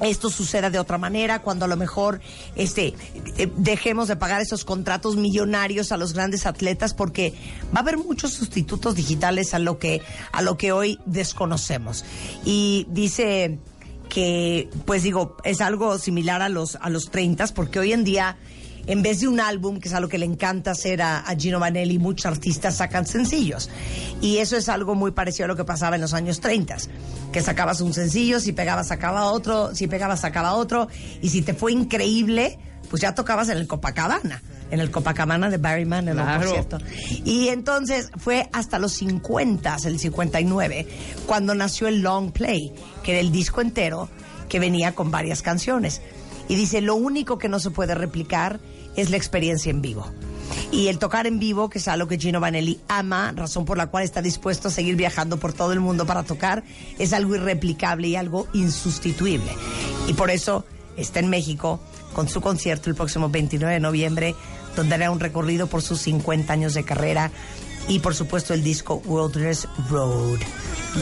[0.00, 2.20] esto suceda de otra manera, cuando a lo mejor
[2.56, 2.94] este
[3.36, 7.34] eh, dejemos de pagar esos contratos millonarios a los grandes atletas porque
[7.74, 10.02] va a haber muchos sustitutos digitales a lo que
[10.32, 12.04] a lo que hoy desconocemos.
[12.44, 13.58] Y dice
[14.08, 18.36] que pues digo, es algo similar a los a los 30 porque hoy en día
[18.88, 21.60] en vez de un álbum, que es algo que le encanta hacer a, a Gino
[21.60, 23.68] Vanelli, muchos artistas sacan sencillos.
[24.22, 26.78] Y eso es algo muy parecido a lo que pasaba en los años 30,
[27.30, 30.88] que sacabas un sencillo, si pegabas sacaba otro, si pegabas sacaba otro,
[31.20, 32.58] y si te fue increíble,
[32.90, 34.42] pues ya tocabas en el Copacabana.
[34.70, 36.78] En el Copacabana de Barry Manilow, por cierto.
[37.24, 40.86] Y entonces fue hasta los 50, el 59,
[41.26, 42.72] cuando nació el Long Play,
[43.02, 44.10] que era el disco entero
[44.48, 46.02] que venía con varias canciones.
[46.48, 48.60] Y dice, lo único que no se puede replicar
[48.96, 50.06] es la experiencia en vivo.
[50.70, 53.88] Y el tocar en vivo, que es algo que Gino Vanelli ama, razón por la
[53.88, 56.64] cual está dispuesto a seguir viajando por todo el mundo para tocar,
[56.98, 59.50] es algo irreplicable y algo insustituible.
[60.08, 60.64] Y por eso
[60.96, 61.80] está en México
[62.18, 64.34] con su concierto el próximo 29 de noviembre,
[64.74, 67.30] donde hará un recorrido por sus 50 años de carrera
[67.86, 70.40] y por supuesto el disco Wilderness Road.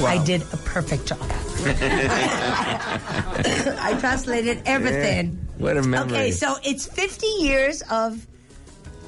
[0.07, 1.18] I did a perfect job.
[3.81, 5.38] I translated everything.
[5.57, 6.12] What a memory.
[6.12, 8.18] Okay, so it's 50 years of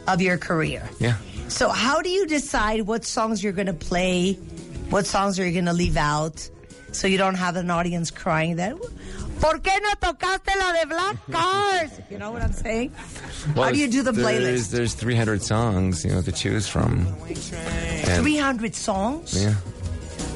[0.06, 0.88] of your career.
[0.98, 1.16] Yeah.
[1.48, 4.38] So how do you decide what songs you're going to play,
[4.88, 6.48] what songs are you going to leave out,
[6.92, 8.76] so you don't have an audience crying that,
[9.40, 11.90] ¿por qué no tocaste la de Black Cars?
[12.10, 12.92] You know what I'm saying?
[13.54, 14.70] how do you do the there's, playlist?
[14.70, 17.06] There's 300 songs, you know, to choose from.
[17.28, 19.34] And- 300 songs?
[19.42, 19.54] Yeah.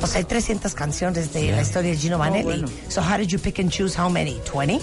[0.03, 2.67] O sea, hay 300 canciones de la historia de Gino Vanelli.
[2.91, 4.41] So how did you pick and choose how many?
[4.45, 4.79] 20?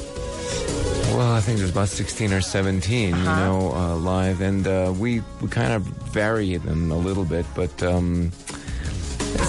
[1.16, 3.20] Well, I think there's about 16 or 17, Uh-huh.
[3.20, 5.82] you know, uh, live, and uh, we we kind of
[6.14, 8.32] vary them a little bit, but um,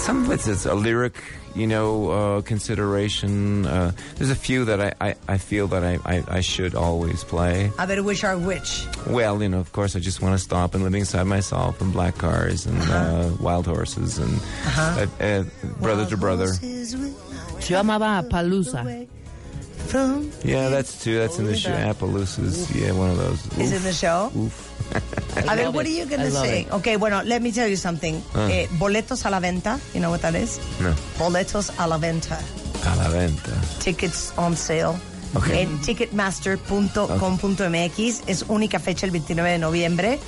[0.03, 1.15] some of it's, it's a lyric,
[1.55, 3.65] you know, uh, consideration.
[3.65, 7.23] Uh, there's a few that I, I, I feel that I, I, I should always
[7.23, 7.71] play.
[7.77, 8.85] I better wish are which?
[9.07, 11.91] Well, you know, of course, I just want to stop and living inside myself, and
[11.93, 12.93] black cars, and Uh-huh.
[12.93, 14.39] uh wild horses, and
[14.77, 15.43] uh, uh,
[15.79, 16.45] brother to brother.
[17.67, 19.07] Yo amaba Palusa.
[19.87, 21.17] From Yeah, that's two.
[21.17, 21.71] That's in the show.
[21.71, 22.73] Appaloosas.
[22.73, 23.45] Yeah, one of those.
[23.57, 24.31] is in the show.
[24.33, 24.49] A
[25.55, 25.89] ver, love what it.
[25.89, 26.71] are you I going to it.
[26.71, 28.21] Okay, bueno, let me tell you something.
[28.49, 29.79] Eh, boletos a la venta.
[29.93, 30.59] You know what that is?
[30.79, 30.93] No.
[31.17, 32.39] Boletos a la venta.
[32.85, 33.51] A la venta.
[33.79, 34.95] Tickets on sale.
[35.33, 35.61] Okay.
[35.63, 40.19] En ticketmaster.com.mx es única fecha el 29 de noviembre.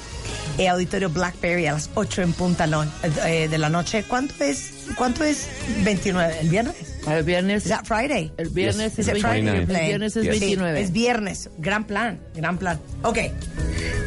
[0.58, 2.86] Eh, Auditorio Blackberry a las 8 en punta no-
[3.26, 4.06] eh, de la noche.
[4.08, 4.72] ¿Cuánto es?
[4.96, 5.48] ¿Cuánto es
[5.84, 6.40] 29?
[6.40, 6.76] ¿El viernes?
[7.06, 7.66] El viernes.
[7.66, 8.32] Is that Friday?
[8.38, 9.00] El viernes Yes.
[9.00, 9.66] es Is it Friday 29.
[9.66, 10.34] you're El viernes es Yes.
[10.36, 10.82] Sí, 29.
[10.82, 11.50] es viernes.
[11.58, 12.80] Gran plan, gran plan.
[13.02, 13.34] Okay.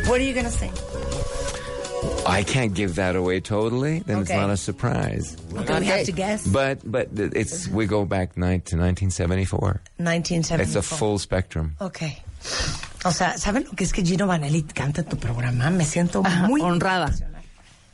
[0.07, 0.73] What are you going to sing?
[2.27, 4.01] I can't give that away totally.
[4.01, 4.41] Then it's Okay.
[4.41, 5.37] not a surprise.
[5.55, 6.47] Okay, we have to guess.
[6.47, 9.81] But but it's we go back nine to 1974.
[9.99, 10.61] 1974.
[10.63, 11.77] It's a full spectrum.
[11.81, 12.03] Ok.
[13.05, 15.71] O sea, ¿saben lo que es que Gino Vanelli canta en tu programa?
[15.71, 17.13] Me siento muy honrada.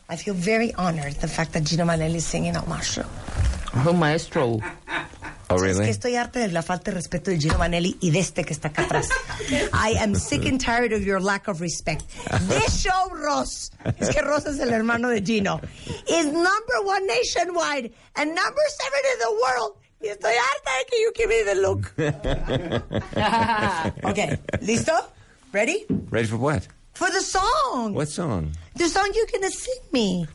[0.08, 3.04] I feel very honored the fact that Gino Vanelli is singing on my show.
[3.86, 4.60] Un maestro.
[5.52, 8.18] Oh Es que estoy harta de la falta de respeto de Gino Vanelli y de
[8.20, 9.08] este que está acá atrás.
[9.72, 12.04] I am sick and tired of your lack of respect.
[12.48, 15.60] This show, Ross, es que Ross es el hermano de Gino,
[16.08, 19.76] is number one nationwide and number seven in the world.
[20.00, 21.92] Y estoy harta de que you give me the look.
[24.04, 24.92] Okay, ¿listo?
[25.52, 25.84] Ready?
[26.10, 26.66] Ready for what?
[26.94, 27.94] For the song.
[27.94, 28.52] What song?
[28.74, 30.26] The song you're gonna sing me.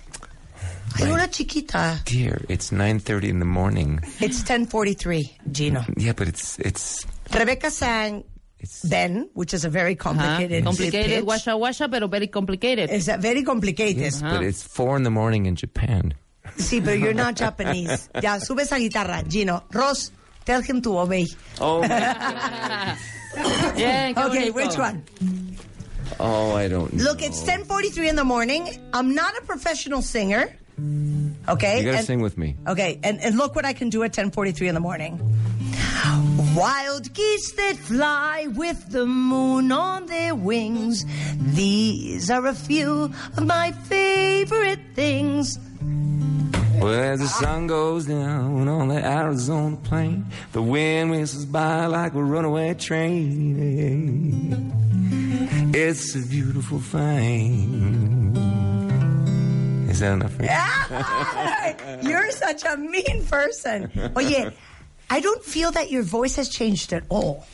[1.00, 2.02] Ay, una chiquita.
[2.06, 4.00] Dear, it's 9:30 in the morning.
[4.20, 5.84] It's 10:43, Gino.
[5.98, 8.24] Yeah, but it's it's Rebecca sang
[8.60, 10.00] it's Ben, which is a very Ajá.
[10.00, 11.26] complicated Complicated, pitch.
[11.26, 12.90] washa washa, pero very complicated.
[12.90, 13.98] It's a very complicated.
[14.02, 16.14] yes, but it's four in the morning in Japan.
[16.58, 18.10] Sí, but you're not Japanese.
[18.24, 19.64] Ya, sube esa guitarra, Gino.
[19.74, 20.12] Ross,
[20.46, 21.28] tell him to obey.
[21.60, 22.98] Oh, Bien,
[24.16, 24.54] qué Okay, bonito.
[24.56, 25.04] which one?
[26.20, 26.92] oh, I don't.
[26.94, 27.04] know.
[27.04, 28.68] Look, it's 10:43 in the morning.
[28.94, 30.50] I'm not a professional singer.
[30.80, 31.80] Okay?
[31.80, 32.56] You gotta and- sing with me.
[32.68, 35.20] Okay, and, and look what I can do at 10:43 in the morning.
[36.56, 41.06] Wild geese that fly with the moon on their wings.
[41.38, 45.60] These are a few of my favorite things.
[46.80, 52.14] Well, as the sun goes down on the Arizona plain, the wind whistles by like
[52.14, 54.72] a runaway train.
[55.74, 58.57] It's a beautiful thing.
[59.88, 60.44] Is that enough for
[62.04, 62.10] you?
[62.10, 63.90] You're such a mean person.
[64.18, 64.52] Oye,
[65.10, 67.46] I don't feel that your voice has changed at all.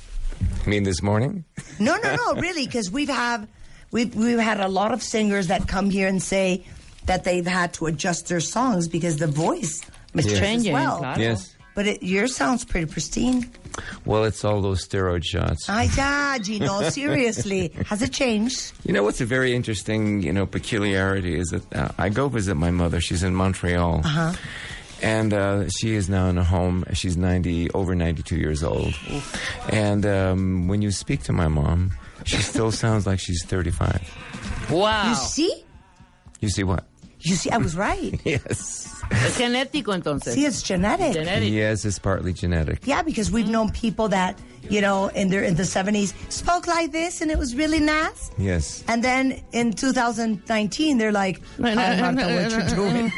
[0.65, 1.45] I mean, this morning?
[1.79, 3.47] No, no, no, really, because we've have
[3.91, 6.65] we've we've had a lot of singers that come here and say
[7.05, 9.81] that they've had to adjust their songs because the voice
[10.15, 10.25] Yes.
[10.25, 10.97] changes Changing, well.
[10.99, 11.19] claro.
[11.19, 11.55] Yes.
[11.75, 13.49] But it, yours sounds pretty pristine.
[14.05, 15.69] Well, it's all those steroid shots.
[15.69, 17.71] I Ay, you know, seriously.
[17.87, 18.73] Has it changed?
[18.85, 22.55] You know what's a very interesting, you know, peculiarity is that uh, I go visit
[22.55, 22.99] my mother.
[23.01, 24.01] She's in Montreal.
[24.03, 24.33] Uh-huh.
[25.01, 26.85] And uh, she is now in a home.
[26.93, 28.93] She's 90, over 92 years old.
[29.69, 31.91] And um, when you speak to my mom,
[32.23, 34.69] she still sounds like she's 35.
[34.71, 35.09] Wow.
[35.09, 35.63] You see?
[36.39, 36.85] You see what?
[37.23, 38.19] You see, I was right.
[38.25, 38.89] Yes.
[39.11, 40.33] Es genético entonces.
[40.33, 41.13] See, it's genetic.
[41.13, 41.51] Genetic.
[41.51, 42.79] Yes, it's partly genetic.
[42.85, 46.91] Yeah, because we've known people that, you know, in their in the 70s spoke like
[46.93, 48.31] this and it was really nice.
[48.37, 48.83] Yes.
[48.87, 53.11] And then in 2019, they're like, "Hi, Marta, what you're doing?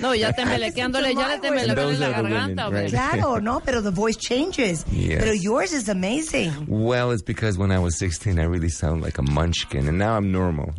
[0.00, 2.32] No, ya tembelequeándole, ya le tembelequeándole Those la are the garganta.
[2.32, 2.80] women, hombre.
[2.82, 2.90] right?
[2.90, 4.84] Claro, no, pero the voice changes.
[4.90, 5.22] Yes.
[5.22, 6.52] Pero yours is amazing.
[6.68, 10.16] Well, it's because when I was 16, I really sound like a munchkin, and now
[10.16, 10.74] I'm normal.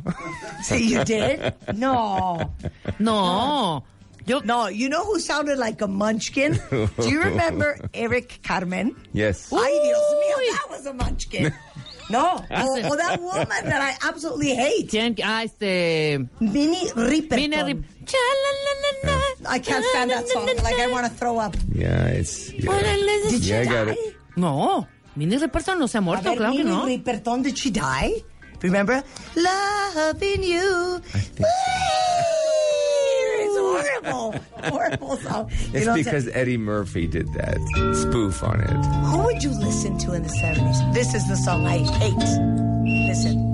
[0.63, 1.53] See, you did?
[1.74, 2.12] No.
[2.99, 3.84] No.
[4.26, 6.53] Yo, No, you know who sounded like a munchkin?
[6.72, 8.95] Do you remember Eric Carmen?
[9.11, 9.51] yes.
[9.51, 11.51] Ay, Dios mío, that was a munchkin.
[12.09, 14.89] No, o, o that woman that I absolutely hate.
[14.89, 15.16] ¿Quién?
[15.24, 16.20] Ah, este.
[16.39, 17.49] Minnie Riperton.
[17.49, 17.84] Mine Rip.
[19.47, 20.45] I can't stand that song.
[20.64, 21.55] Like I want to throw up.
[21.74, 22.51] Yeah, it's.
[22.51, 22.72] Yeah,
[23.30, 23.93] Did she yeah I got die?
[23.97, 24.16] it.
[24.36, 24.86] No,
[25.16, 26.86] Minnie Riperton no se ha A muerto, ver, claro que Minnie no.
[26.86, 28.11] Riperton, did she die?
[28.61, 29.01] Remember?
[29.36, 31.01] Loving you.
[31.14, 31.30] It's
[34.04, 34.39] horrible.
[34.64, 35.49] horrible song.
[35.49, 37.58] You It's know, because Eddie Murphy did that
[38.01, 38.86] spoof on it.
[39.08, 40.93] Who would you listen to in the 70s?
[40.93, 42.14] This is the song I hate.
[43.08, 43.54] Listen.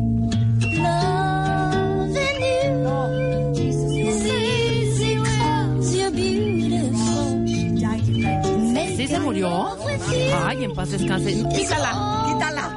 [8.95, 9.77] ¿Sí se murió?
[10.45, 11.31] Ay, en paz descanse.
[11.55, 12.18] Quítala.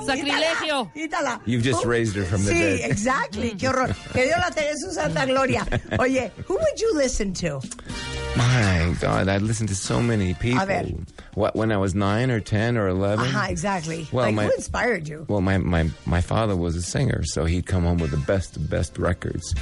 [0.07, 0.43] Quítala.
[0.43, 0.93] Sacrilegio.
[0.95, 1.41] Quítala.
[1.47, 2.91] You've just Who- raised her from the sí, dead.
[2.91, 3.51] exactly.
[3.53, 3.89] Qué horror.
[4.13, 5.67] Que Dios la tenga en su santa gloria.
[5.99, 7.61] Oye, who would you listen to?
[8.37, 10.65] My God, I listened to so many people.
[10.65, 10.87] ver.
[11.35, 13.27] What when I was nine or ten or eleven?
[13.27, 14.07] Ajá, exactly.
[14.13, 15.27] Well, like, my- who inspired you?
[15.29, 18.57] Well, my, my, my father was a singer, so he'd come home with the best
[18.57, 19.55] of best records.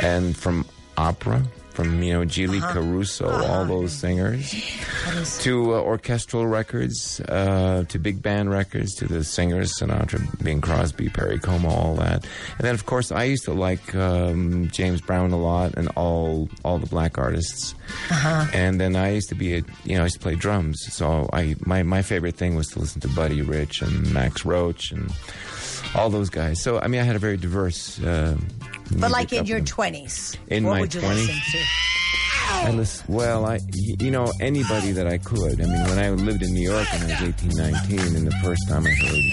[0.00, 0.64] And from
[0.96, 1.42] opera,
[1.74, 2.72] from, you know, Gili Uh-huh.
[2.72, 4.54] Caruso, all those singers,
[5.40, 11.08] to uh, orchestral records, uh, to big band records, to the singers, Sinatra, Bing Crosby,
[11.08, 12.24] Perry Como, all that.
[12.58, 16.48] And then, of course, I used to like um, James Brown a lot and all
[16.64, 17.74] all the black artists.
[18.10, 18.46] Uh-huh.
[18.54, 20.80] And then I used to be a, you know, I used to play drums.
[20.90, 24.92] So I my, my favorite thing was to listen to Buddy Rich and Max Roach
[24.92, 25.12] and
[25.94, 26.62] all those guys.
[26.62, 28.00] So I mean, I had a very diverse.
[28.02, 28.36] Uh,
[28.96, 30.36] But like in your 20s.
[30.48, 31.14] In what my would you 20s?
[31.14, 31.64] listen to?
[32.50, 35.60] I listen, well, I, you know, anybody that I could.
[35.60, 38.36] I mean, when I lived in New York when I was 18, 19, and the
[38.42, 39.24] first time I heard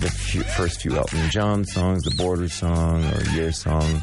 [0.00, 4.02] the few, first few Elton John songs, the Border song or Year song,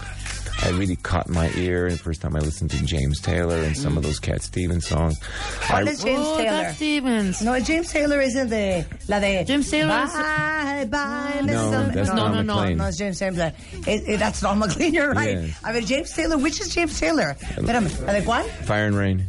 [0.64, 1.88] I really caught my ear.
[1.88, 4.88] And the first time I listened to James Taylor and some of those Cat Stevens
[4.88, 5.20] songs.
[5.62, 6.64] ¿Cuál I- es James oh, Taylor?
[6.64, 7.42] Cat Stevens.
[7.42, 11.92] No, James Taylor isn't de la de James Taylor is- Bye, bye, No, Summer.
[11.94, 12.78] that's no, Don no, no, McLean.
[12.78, 13.54] no, it's James Taylor.
[13.88, 14.94] It, it, that's Don McLean.
[14.94, 15.38] You're right.
[15.38, 15.60] Yes.
[15.64, 16.38] A ver, James Taylor.
[16.38, 17.36] Which is James Taylor?
[17.40, 18.44] Espérame, ¿la de cuál?
[18.66, 19.26] Fire and Rain.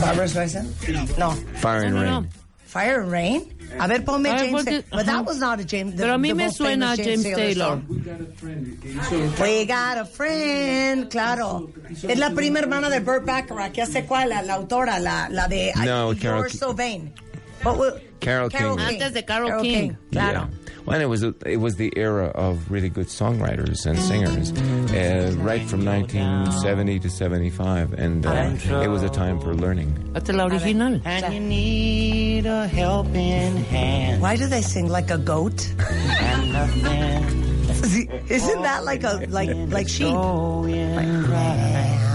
[0.00, 1.18] Barbara Streisand.
[1.18, 1.30] No,
[1.60, 2.28] Fire and No, no, Rain.
[2.68, 3.54] Fire and Rain.
[3.80, 4.64] A ver, ponme A ver, James.
[4.64, 4.84] Taylor.
[4.90, 5.94] But that was not a James.
[5.96, 7.64] the- Pero a mí me suena famous James Taylor.
[7.64, 7.86] song.
[7.88, 11.70] We got a friend, claro.
[12.06, 13.72] Es la prima hermana de Burt Bacharach.
[13.72, 14.28] ¿Qué hace cuál?
[14.28, 17.12] La, la autora, la, la de No, You're Carol- So Vain.
[17.62, 18.78] What wa- Carol King.
[18.78, 19.96] Antes de Carol King.
[20.12, 20.48] Claro.
[20.50, 20.67] Yeah.
[20.88, 25.34] Well, and it was it was the era of really good songwriters and singers, uh,
[25.36, 29.92] right from 1970 to 75, and uh, it was a time for learning.
[30.14, 30.98] Esta es la original.
[31.04, 35.60] And you need a helping hand Why do they sing like a goat?
[38.30, 40.08] Isn't that like a like like sheep?
[40.08, 42.08] going right.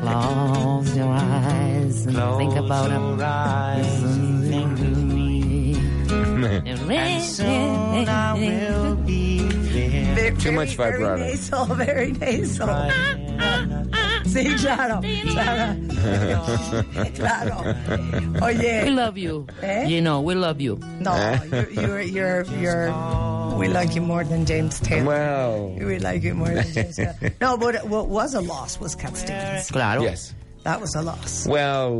[0.00, 4.99] Close your eyes and think about Close him.
[6.42, 6.96] Your eyes and think of me.
[6.96, 10.14] And soon I will be there.
[10.14, 11.16] Very, Too much very, vibrato.
[11.16, 12.68] Very nasal, very nasal.
[14.30, 15.00] Sí, claro,
[15.32, 15.74] claro.
[17.16, 17.64] claro.
[18.84, 19.46] We love you.
[19.62, 19.86] Eh?
[19.88, 20.78] You know, we love you.
[21.00, 21.14] no,
[21.50, 25.06] you're, you're, you're, you're, we like you more than James Taylor.
[25.06, 27.16] Well, We like you more than James Taylor.
[27.40, 29.70] No, but what was a loss was Cat Stevens.
[29.70, 30.02] Claro.
[30.02, 30.34] yes.
[30.62, 31.46] That was a loss.
[31.46, 31.90] Well,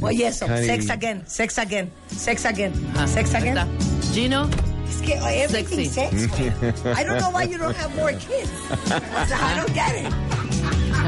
[0.00, 3.56] Well, yes, kinda- sex again, sex again, sex again, Ah, sex again.
[3.56, 4.12] está.
[4.12, 4.48] Gino,
[4.88, 6.28] Es que oh, everything Sexy.
[6.28, 6.84] sex.
[6.84, 8.50] I don't know why you don't have more kids.
[8.90, 10.12] I don't get it.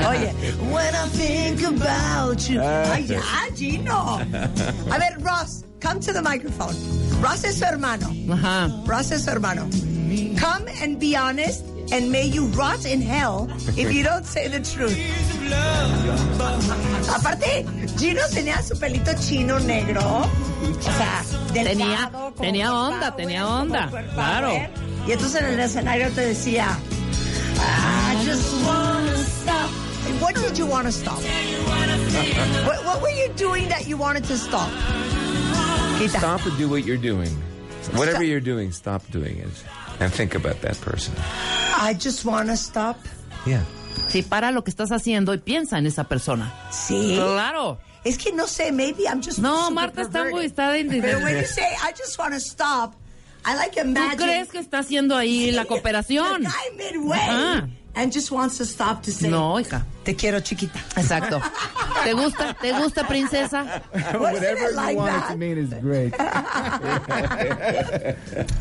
[0.04, 0.32] Oye,
[0.72, 2.60] when I think about you.
[2.60, 3.20] Ay, ya,
[3.54, 4.18] Gino.
[4.18, 6.74] A ver, Ross, come to the microphone.
[7.22, 8.08] Ross es su hermano.
[8.34, 8.70] ajá.
[8.86, 9.68] Ross es su hermano.
[10.40, 11.62] Come and be honest,
[11.92, 14.96] and may you rot in hell if you don't say the truth.
[17.08, 17.64] Aparte,
[17.98, 20.00] Gino tenía su pelito chino negro.
[20.02, 24.52] O sea, delgado, Tenía- tenía onda, Bauer, tenía onda, claro.
[25.06, 26.76] Y entonces en el escenario te decía,
[27.56, 29.70] I just wanna stop.
[30.20, 31.18] What did you want to stop?
[32.66, 34.68] what, what were you doing that you wanted to stop?
[35.98, 36.18] Quita.
[36.18, 37.30] Stop and do what you're doing.
[37.92, 38.24] Whatever Stop.
[38.26, 39.48] you're doing, stop doing it,
[40.00, 41.14] and think about that person.
[41.80, 42.96] I just want to stop.
[43.46, 43.62] Yeah.
[44.08, 46.52] Sí, para lo que estás haciendo y piensa en esa persona.
[46.70, 47.14] Sí.
[47.16, 47.78] Claro.
[48.04, 51.36] Es que no sé, maybe I'm just No, Marta está muy- está de- Pero when
[51.40, 52.94] you say I just want to stop,
[53.44, 56.42] I like ¿Tú imagine crees que está haciendo ahí la cooperación?
[56.42, 57.68] the guy midway Ajá.
[57.94, 59.84] And just wants to stop to say No, hija.
[60.04, 60.78] te quiero chiquita.
[60.96, 61.40] Exacto.
[62.04, 62.54] ¿Te gusta?
[62.60, 63.82] ¿Te gusta, princesa?
[64.18, 65.38] Whatever you want it like that?
[65.38, 66.12] mean is great.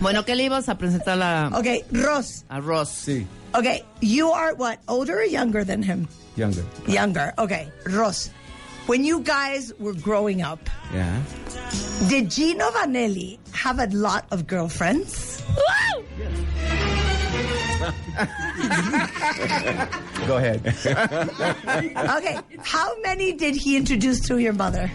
[0.01, 2.43] Bueno, ¿qué le ibas a presentar a, Okay, Ross.
[2.49, 2.89] a Ross?
[2.89, 3.25] Sí.
[3.53, 4.79] Okay, you are what?
[4.87, 6.07] Older or younger than him?
[6.35, 6.63] younger.
[6.87, 7.33] Younger.
[7.37, 8.29] Okay, Ross.
[8.87, 10.59] when you guys were growing up,
[10.93, 11.19] Yeah.
[12.09, 15.41] did Gino Vanelli have a lot of girlfriends?
[20.27, 20.61] Go ahead.
[22.17, 24.91] Okay, how many did he introduce to your mother?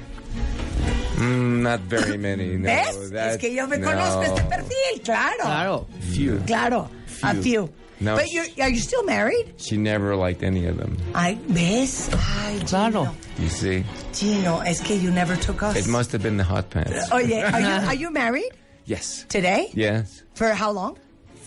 [1.17, 2.57] Mm, not very many.
[2.57, 2.97] No, ¿Ves?
[2.97, 3.89] es that- que yo me no.
[3.89, 5.41] conozco este perfil, claro.
[5.43, 5.87] Claro.
[6.01, 6.41] Few.
[6.47, 6.89] Claro,
[7.23, 7.43] a Few.
[7.43, 7.71] few.
[8.01, 9.55] No, But you're, are you still married?
[9.59, 10.97] She never liked any of them.
[11.15, 12.11] I ¿ves?
[12.13, 12.67] Ay, Gino.
[12.67, 13.15] Claro.
[13.39, 15.77] You see, Gino, es que you never took us.
[15.77, 17.13] it must have been the hot pants.
[17.13, 18.51] Oye, are you, are you married
[18.87, 19.25] Yes.
[19.29, 19.69] today?
[19.75, 20.25] Yes.
[20.35, 20.99] For how long?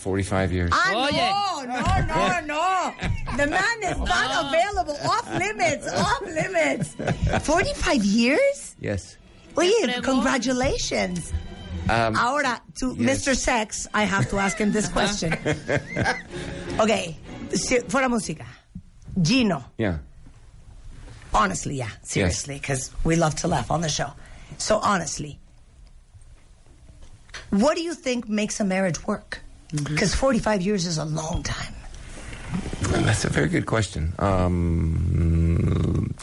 [0.06, 0.70] Forty-five years.
[0.72, 1.66] Ah, Oye.
[1.66, 1.82] no, no,
[2.14, 2.94] no, no.
[3.42, 4.96] The man is not available.
[5.04, 6.96] Off limits, off limits.
[7.46, 8.76] 45 years?
[8.80, 9.18] Yes.
[9.58, 10.04] Oye, fregón.
[10.04, 11.34] congratulations.
[11.90, 13.26] Um, Ahora, to Yes.
[13.26, 13.36] Mr.
[13.36, 15.34] Sex, I have to ask him this question.
[16.80, 17.18] okay,
[17.52, 18.46] si- fuera música.
[19.20, 19.98] Gino, yeah.
[21.34, 24.12] honestly, yeah, seriously, because we love to laugh on the show.
[24.60, 25.40] So, honestly,
[27.50, 29.42] what do you think makes a marriage work?
[29.84, 31.74] Because 45 years is a long time.
[32.82, 34.14] That's a very good question.
[34.20, 36.14] Um,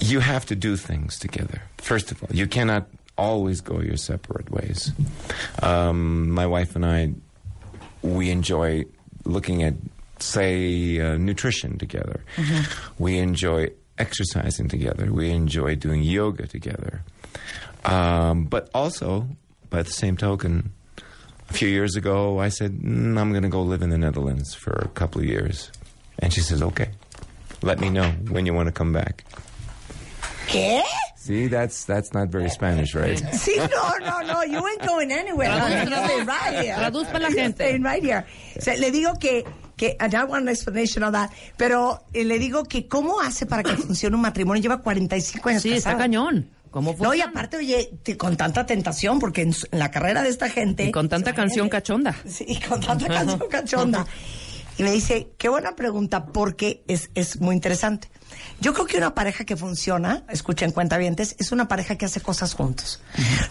[0.00, 1.62] you have to do things together.
[1.78, 2.86] First of all, you cannot
[3.18, 4.92] always go your separate ways.
[5.62, 7.12] Um, my wife and I,
[8.02, 8.84] we enjoy
[9.24, 9.74] looking at,
[10.18, 12.22] say, uh, nutrition together.
[12.98, 15.12] We enjoy exercising together.
[15.12, 17.02] We enjoy doing yoga together.
[17.84, 19.26] Um, but also,
[19.70, 20.72] by the same token,
[21.52, 24.54] a few years ago, I said, mm, I'm going to go live in the Netherlands
[24.54, 25.70] for a couple of years.
[26.18, 26.88] And she says, okay,
[27.60, 29.24] let me know when you want to come back.
[30.46, 30.82] ¿Qué?
[31.16, 33.18] See, that's that's not very Spanish, right?
[33.32, 35.50] Sí, no, no, no, you ain't going anywhere.
[35.50, 36.04] Traduz, You're traduz.
[36.06, 36.74] staying right here.
[36.74, 37.54] Traduz para la gente.
[37.56, 38.24] staying right here.
[38.56, 39.44] O sea, le digo que,
[39.76, 43.46] que, and I want an explanation on that, pero eh, le digo que cómo hace
[43.46, 44.62] para que funcione un matrimonio.
[44.62, 46.48] Lleva 45 años Sí, está cañón.
[46.72, 50.86] ¿Cómo No, y aparte, oye, con tanta tentación, porque en, la carrera de esta gente...
[50.86, 52.16] Y con tanta canción cachonda.
[52.26, 54.06] Sí, y con tanta canción cachonda.
[54.78, 58.08] Y me dice, qué buena pregunta, porque es, es muy interesante.
[58.58, 62.54] Yo creo que una pareja que funciona, escuchen cuentavientes, es una pareja que hace cosas
[62.54, 63.02] juntos.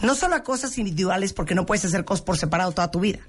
[0.02, 3.20] No solo cosas individuales, porque no puedes hacer cosas por separado toda tu vida.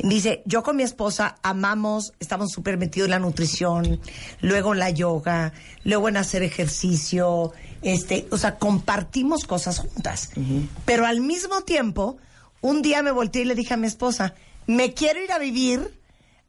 [0.00, 4.00] Dice, yo con mi esposa amamos, estamos súper metidos en la nutrición,
[4.40, 5.52] luego en la yoga,
[5.84, 7.52] luego en hacer ejercicio,
[7.84, 10.30] este, o sea, compartimos cosas juntas.
[10.84, 12.16] Pero al mismo tiempo,
[12.60, 14.34] un día me volteé y le dije a mi esposa,
[14.66, 16.00] me quiero ir a vivir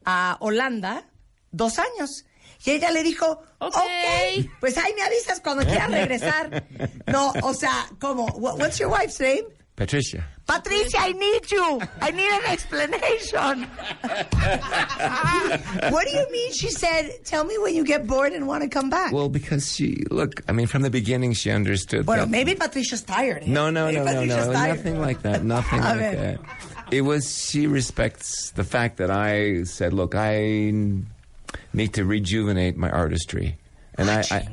[0.04, 1.04] a Holanda
[1.52, 2.24] dos años.
[2.64, 3.76] Y ella le dijo, Ok.
[3.76, 6.64] ok, pues ahí me avisas cuando quieras regresar.
[7.06, 8.26] No, o sea, ¿cómo?
[8.26, 9.44] What- What's your wife's name?
[9.74, 10.28] Patricia.
[10.46, 11.80] Patricia, I need you.
[12.00, 13.64] I need an explanation.
[15.92, 16.52] what do you mean?
[16.52, 19.12] She said, tell me when you get bored and want to come back.
[19.12, 22.06] Well, because she look, I mean, from the beginning, she understood.
[22.06, 23.42] Bueno, that- maybe Patricia's tired.
[23.42, 23.46] eh?
[23.48, 24.76] No, no, Maybe no, no, Patricia's no, tired.
[24.76, 25.42] nothing like that.
[25.44, 26.14] Nothing like ver.
[26.16, 26.40] that.
[26.92, 30.72] It was she respects the fact that I said, look, I
[31.72, 33.56] need to rejuvenate my artistry.
[33.98, 34.48] And I, I,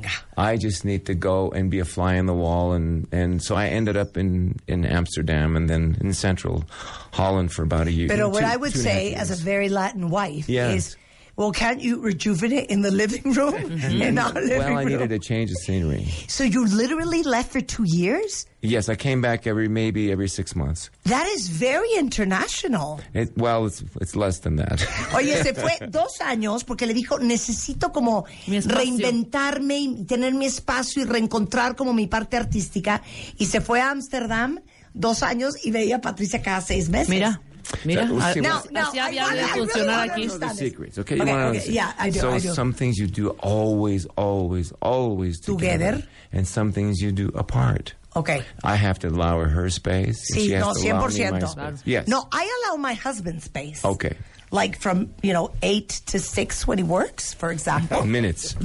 [0.52, 3.54] I just need to go and be a fly on the wall, and, and so
[3.54, 6.64] I ended up in, in Amsterdam and then in Central
[7.12, 8.08] Holland for about a year.
[8.08, 10.74] But what I would two and a half say, as a very Latin wife, Yes.
[10.74, 10.96] is,
[11.36, 13.54] well, can't you rejuvenate in the living room?
[13.74, 14.02] Mm-hmm.
[14.02, 14.88] in our living well, I room.
[14.92, 16.06] needed a change of scenery.
[16.28, 18.46] So you literally left for two years?
[18.62, 20.90] Yes, I came back every maybe every six months.
[21.04, 23.00] That is very international.
[23.12, 24.80] It, well, it's it's less than that.
[25.14, 28.78] Oye, se fue dos años porque le dijo, necesito como Mi espacio.
[28.78, 33.02] reinventarme y tener mi espacio y reencontrar como mi parte artística.
[33.38, 34.60] Y se fue a Ámsterdam
[34.94, 37.08] dos años y veía a Patricia cada seis meses.
[37.08, 37.40] Mira,
[37.84, 38.04] mira.
[38.06, 40.12] That was- a- see, No, what- no, así I había de I really funcionar wanna
[40.12, 40.22] aquí.
[40.22, 40.98] understand the secrets.
[40.98, 42.52] Okay, Okay, you wanna okay, yeah, I do, So I do.
[42.54, 46.08] some things you do always, always, always together, Together.
[46.32, 47.94] and some things you do apart.
[48.16, 48.42] Okay.
[48.62, 50.20] I have to allow her her space.
[50.32, 51.78] Sí, she has no, to allow me my 100%.
[51.78, 51.82] space.
[51.84, 52.06] Yes.
[52.06, 53.84] No, I allow my husband space.
[53.84, 54.14] Okay.
[54.52, 58.04] Like from, you know, eight to six when he works, for example.
[58.06, 58.54] Minutes.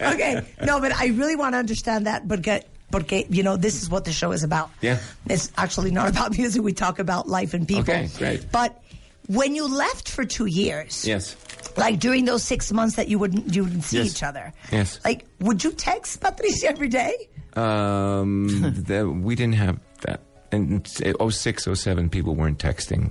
[0.00, 0.42] okay.
[0.62, 4.04] No, but I really want to understand that because, porque, you know, this is what
[4.04, 4.70] the show is about.
[4.80, 4.98] Yeah.
[5.26, 6.62] It's actually not about music.
[6.62, 7.82] We talk about life and people.
[7.94, 8.46] Okay, great.
[8.52, 8.82] But
[9.28, 11.36] when you left for two years, Yes.
[11.76, 14.06] like during those six months that you wouldn't you wouldn't see Yes.
[14.10, 14.98] each other, Yes.
[15.04, 17.14] like would you text Patricia every day?
[17.54, 18.48] Um,
[18.86, 20.20] the, we didn't have that.
[20.52, 23.10] In 06, 07, people weren't texting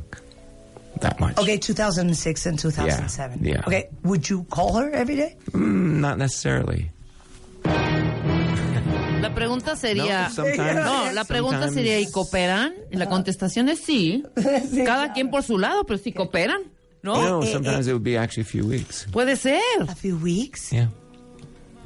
[0.99, 1.37] that much.
[1.37, 3.43] Okay, 2006 and 2007.
[3.45, 3.61] Yeah, yeah.
[3.65, 5.37] Okay, would you call her every day?
[5.51, 6.91] Mm, not necessarily.
[9.21, 10.29] La pregunta sería.
[10.37, 10.73] No,
[11.05, 12.73] No, la pregunta sometimes- sería: ¿y cooperan?
[12.91, 14.23] Y la contestación es sí.
[14.85, 16.61] Cada quien por su lado, pero sí cooperan.
[17.01, 17.15] ¿No?
[17.21, 19.07] No, eh, sometimes it would be actually a few weeks.
[19.11, 19.61] Puede ser.
[19.87, 20.71] A few weeks.
[20.71, 20.89] Yeah.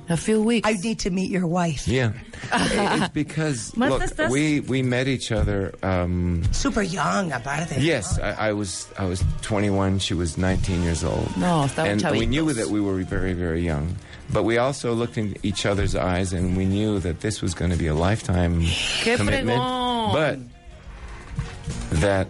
[0.09, 0.67] A few weeks.
[0.67, 1.87] I need to meet your wife.
[1.87, 2.11] Yeah,
[2.53, 5.73] it's because look, we we met each other.
[5.81, 7.79] Um, Super young, aparte.
[7.79, 9.99] yes, I, I was I was 21.
[9.99, 11.29] She was 19 years old.
[11.37, 13.95] No, and we knew that we were very very young.
[14.31, 17.71] But we also looked in each other's eyes, and we knew that this was going
[17.71, 19.59] to be a lifetime Qué commitment.
[19.61, 20.13] fregón.
[20.13, 22.27] But that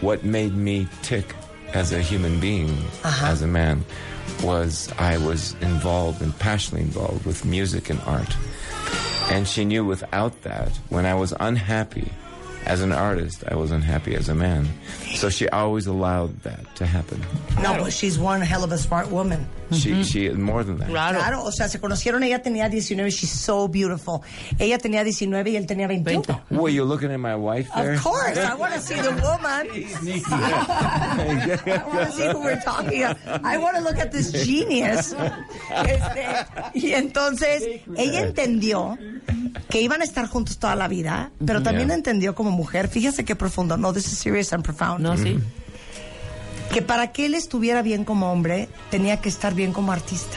[0.00, 1.34] what made me tick
[1.72, 2.70] as a human being,
[3.04, 3.26] Uh-huh.
[3.26, 3.84] as a man,
[4.42, 8.36] was I was involved and passionately involved with music and art.
[9.30, 12.12] And she knew without that, when I was unhappy
[12.66, 14.68] as an artist, I was unhappy as a man.
[15.14, 17.20] So she always allowed that to happen.
[17.62, 19.46] No, but she's one hell of a smart woman.
[19.72, 20.88] She, she more than that.
[20.88, 21.18] Claro.
[21.18, 24.22] Claro, o sea, se conocieron, ella tenía 19, she's so beautiful.
[24.58, 26.40] Ella tenía 19 y él tenía 21.
[26.50, 27.94] Were you looking at my wife there?
[27.94, 29.68] Of course, I want to see the woman.
[30.26, 33.44] I want to see who we're talking about.
[33.44, 35.14] I want to look at this genius.
[35.86, 38.96] Este, y entonces, ella entendió
[39.68, 41.96] que iban a estar juntos toda la vida, pero también Yeah.
[41.96, 45.38] entendió como mujer, fíjese qué profundo, no, this is serious and profound, No, sí.
[46.72, 50.36] que para que él estuviera bien como hombre, tenía que estar bien como artista.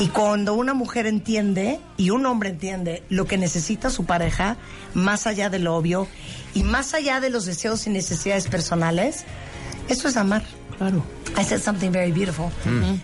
[0.00, 4.56] Y cuando una mujer entiende y un hombre entiende lo que necesita su pareja,
[4.94, 6.06] más allá de lo obvio
[6.54, 9.24] y más allá de los deseos y necesidades personales,
[9.88, 10.44] eso es amar.
[10.76, 11.02] Claro.
[11.36, 12.50] I said something very beautiful.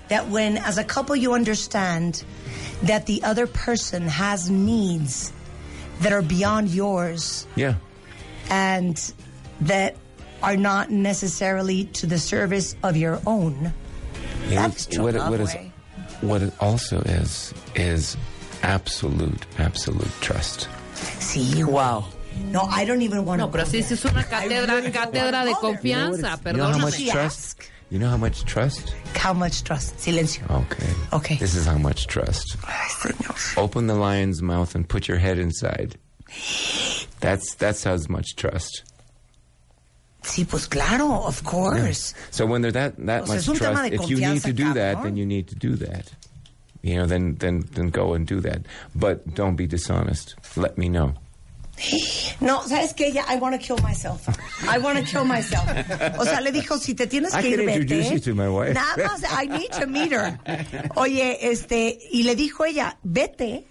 [0.09, 2.23] That when, as a couple, you understand
[2.85, 5.33] that the other person has needs
[6.01, 7.75] that are beyond yours Yeah.
[8.51, 9.01] and
[9.63, 9.97] that
[10.43, 13.73] are not necessarily to the service of your own.
[14.49, 15.55] That's It's- true what, it, what, is,
[16.21, 18.17] what it also is, is
[18.63, 20.69] absolute, absolute trust.
[21.21, 22.05] Sí, Wow.
[22.51, 25.53] No, I don't even want No, pero sí, sí es una cátedra, really cátedra de
[25.53, 26.81] want to confianza, You know how perdóname.
[26.83, 27.63] much trust?
[27.95, 28.93] You know how much trust?
[29.15, 29.99] How much trust?
[29.99, 30.51] Silencio.
[30.51, 30.93] Okay.
[31.13, 31.37] Okay.
[31.37, 32.57] This is how much trust.
[32.67, 33.57] Ay, señor.
[33.57, 35.95] Open the lion's mouth and put your head inside.
[37.21, 38.83] That's that's how much trust.
[40.25, 42.15] Sí, pues claro, of course.
[42.33, 44.53] So when there's that that sea, much es un tema trust, if you need to
[44.53, 46.11] do that, then you need to do that.
[46.83, 48.67] You know, then then then go and do that.
[48.97, 50.35] But don't be dishonest.
[50.57, 51.15] Let me know.
[52.41, 53.13] No, ¿sabes qué?
[53.13, 54.29] Ya, I want to kill myself.
[54.69, 55.65] I want to kill myself.
[56.19, 57.81] O sea, le dijo, si te tienes I que ir, can vete.
[57.81, 58.75] introduce you to my wife.
[58.75, 60.39] Nada más, I need to meet her.
[60.97, 63.67] Oye, este, y le dijo ella, vete,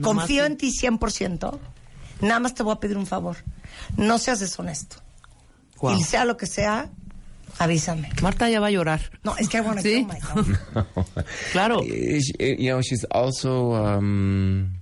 [0.00, 1.58] confío en ti 100%,
[2.20, 3.36] nada más te voy a pedir un favor.
[3.96, 4.96] No seas deshonesto.
[5.80, 5.98] Wow.
[5.98, 6.88] Y sea lo que sea,
[7.58, 8.10] avísame.
[8.22, 9.00] Marta ya va a llorar.
[9.24, 9.94] No, es que I want to ¿Sí?
[9.94, 10.58] kill myself.
[11.52, 11.82] Claro.
[12.38, 14.72] You know, she's also um,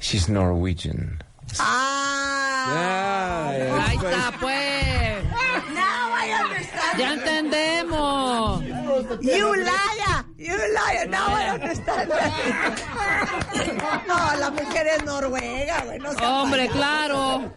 [0.00, 1.22] she's Norwegian.
[1.58, 5.24] Ah, Ahí está, pues.
[5.74, 6.98] now I understand.
[6.98, 8.62] Ya entendemos.
[9.22, 9.54] You
[10.40, 11.08] liar, you liar.
[11.08, 12.10] Now I understand.
[14.06, 15.98] No, la mujer es noruega, güey.
[15.98, 16.76] No Hombre, payaso.
[16.76, 17.52] claro.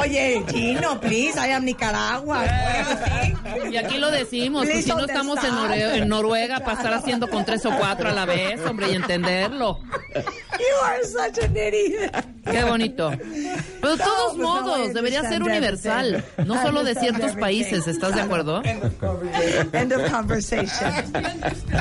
[0.00, 2.44] Oye, Gino, please, I am Nicaragua.
[3.44, 7.28] güey, Y aquí lo decimos, pues Please si no estamos en, Noruega para estar haciendo
[7.28, 9.80] con tres o cuatro a la vez, hombre, y entenderlo.
[10.14, 12.12] You are such an idiot.
[12.50, 13.10] Qué bonito.
[13.80, 16.44] Pero de todos pues, no, modos, debería ser universal, everything.
[16.46, 17.40] no solo de ciertos everything.
[17.40, 18.62] países, ¿estás de acuerdo?
[19.72, 20.92] End of conversation.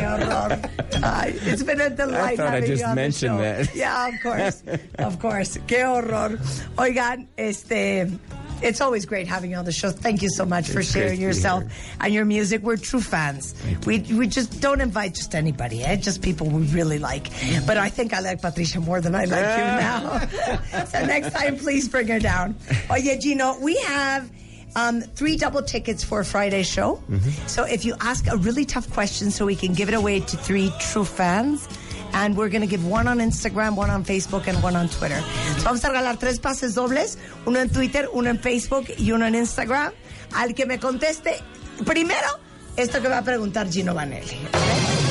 [0.06, 0.62] Horror.
[1.03, 3.41] Ay, it's been a delight I thought I having just you on the mentioned show.
[3.41, 3.76] that.
[3.76, 4.64] Yeah, of course.
[4.99, 5.58] Of course.
[5.68, 6.38] Qué horror.
[6.78, 8.20] Oigan, este...
[8.62, 9.91] It's always great having you on the show.
[9.91, 11.72] Thank you so much for It's great sharing yourself here.
[11.99, 12.62] and your music.
[12.64, 13.53] We're true fans.
[13.86, 15.97] We we just don't invite just anybody, eh?
[15.97, 17.28] Just people we really like.
[17.68, 20.86] But I think I like Patricia more than I like you now.
[20.86, 22.56] so next time, please bring her down.
[22.89, 24.32] Oh, Oye, Gino, we have
[24.76, 27.01] um, three double tickets for a Friday show.
[27.47, 30.38] So if you ask a really tough question, so we can give it away to
[30.38, 31.67] three true fans.
[32.13, 35.19] And we're going to give one on Instagram, one on Facebook, and one on Twitter.
[35.57, 39.26] So vamos a regalar tres pases dobles, uno en Twitter, uno en Facebook y uno
[39.26, 39.91] en Instagram.
[40.34, 41.41] Al que me conteste
[41.86, 42.39] primero
[42.78, 44.38] esto que va a preguntar Gino Vanelli.
[44.39, 45.05] You want the answer?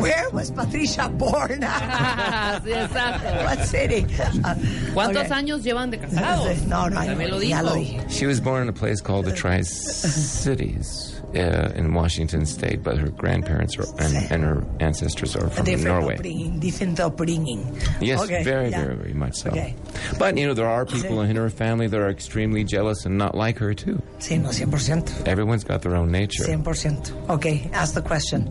[0.00, 1.60] Where was Patricia born?
[1.60, 3.44] sí, exacto.
[3.44, 4.04] What city?
[4.18, 4.54] Uh,
[4.94, 5.30] ¿Cuántos okay.
[5.36, 6.66] años llevan de casados?
[6.66, 7.64] No, no, I También know, lo ya dijo.
[7.64, 8.10] lo dije.
[8.10, 12.96] She was born in a place called the Tri Cities uh, in Washington State, but
[12.98, 16.14] her grandparents are, and, and her ancestors are from Different Norway.
[16.14, 17.80] upbringing, different upbringing.
[18.00, 18.82] Yes, Okay, very, yeah.
[18.84, 19.50] very, very much so.
[19.50, 19.74] Okay.
[20.18, 23.34] But you know, there are people in her family that are extremely jealous and not
[23.34, 24.00] like her too.
[24.18, 25.26] Sí, no, 100%.
[25.26, 26.44] Everyone's got their own nature.
[26.44, 27.28] 100%.
[27.30, 28.44] Okay, ask the question.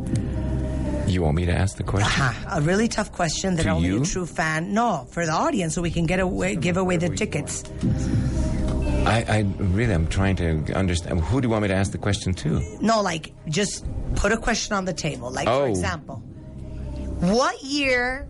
[1.08, 2.10] You want me to ask the question?
[2.22, 4.02] Aha, a really tough question that To only you?
[4.02, 4.74] a true fan.
[4.74, 7.64] No, for the audience, so we can get away, give away the tickets.
[9.06, 11.22] I, I really am trying to understand.
[11.22, 12.62] Who do you want me to ask the question to?
[12.82, 13.86] No, like just
[14.16, 15.32] put a question on the table.
[15.32, 15.66] Like, for Oh.
[15.66, 16.18] example,
[17.22, 18.28] what year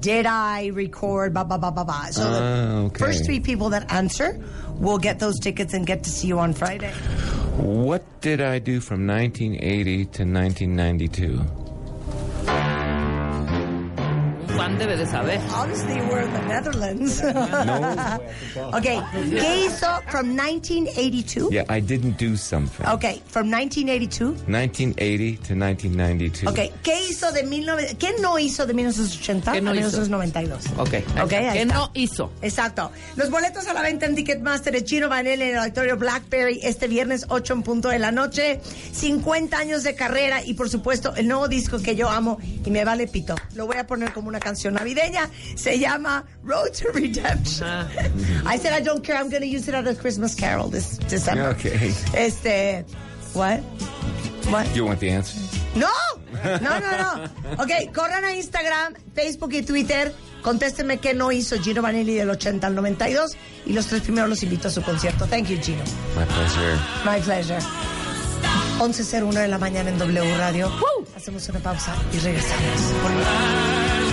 [0.00, 2.06] did I record blah, blah, blah, blah, blah?
[2.10, 2.98] So Ah, the okay.
[3.04, 4.38] first three people that answer
[4.76, 6.92] will get those tickets and get to see you on Friday.
[7.56, 11.40] What did I do from 1980 to 1992?
[14.58, 15.38] Juan debe de saber.
[15.54, 17.22] Obviously, we're in the Netherlands.
[18.74, 19.00] okay,
[19.30, 21.50] ¿qué hizo from 1982?
[21.52, 22.84] Yeah, I didn't do something.
[22.84, 24.48] Okay, from 1982.
[24.48, 26.48] 1980 to 1992.
[26.48, 27.96] Okay, ¿qué hizo de 19...
[27.98, 30.00] ¿Qué no hizo de 1980 ¿Qué no a hizo?
[30.00, 30.66] 1992?
[30.76, 31.22] Ok.
[31.22, 31.74] Ok, ahí ¿Qué está.
[31.74, 32.32] no hizo?
[32.42, 32.90] Exacto.
[33.14, 36.88] Los boletos a la venta en Ticketmaster de Chino Vanel en el auditorio Blackberry este
[36.88, 38.60] viernes 8 en punto de la noche.
[38.90, 42.84] 50 años de carrera y por supuesto el nuevo disco que yo amo y me
[42.84, 43.36] vale pito.
[43.54, 45.28] Lo voy a poner como una canción navideña.
[45.56, 47.68] Se llama Road to Redemption.
[48.46, 49.16] I said I don't care.
[49.16, 51.50] I'm going to use it as a Christmas carol this December.
[51.50, 51.92] Okay.
[52.14, 52.84] Este,
[53.34, 53.60] what?
[54.50, 54.74] What?
[54.74, 55.38] You want the answer?
[55.74, 55.88] No,
[56.44, 57.62] no, no, no.
[57.62, 60.12] Ok, corran a Instagram, Facebook y Twitter.
[60.42, 63.36] Contéstenme qué no hizo Gino Vanelli del 80 al 92
[63.66, 65.26] y los tres primeros los invito a su concierto.
[65.26, 65.82] Thank you, Gino.
[66.16, 66.76] My pleasure.
[67.04, 67.60] My pleasure.
[68.78, 70.70] 11.01 de la mañana en W Radio.
[71.16, 74.07] Hacemos una pausa y regresamos.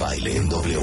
[0.00, 0.80] Baile en W.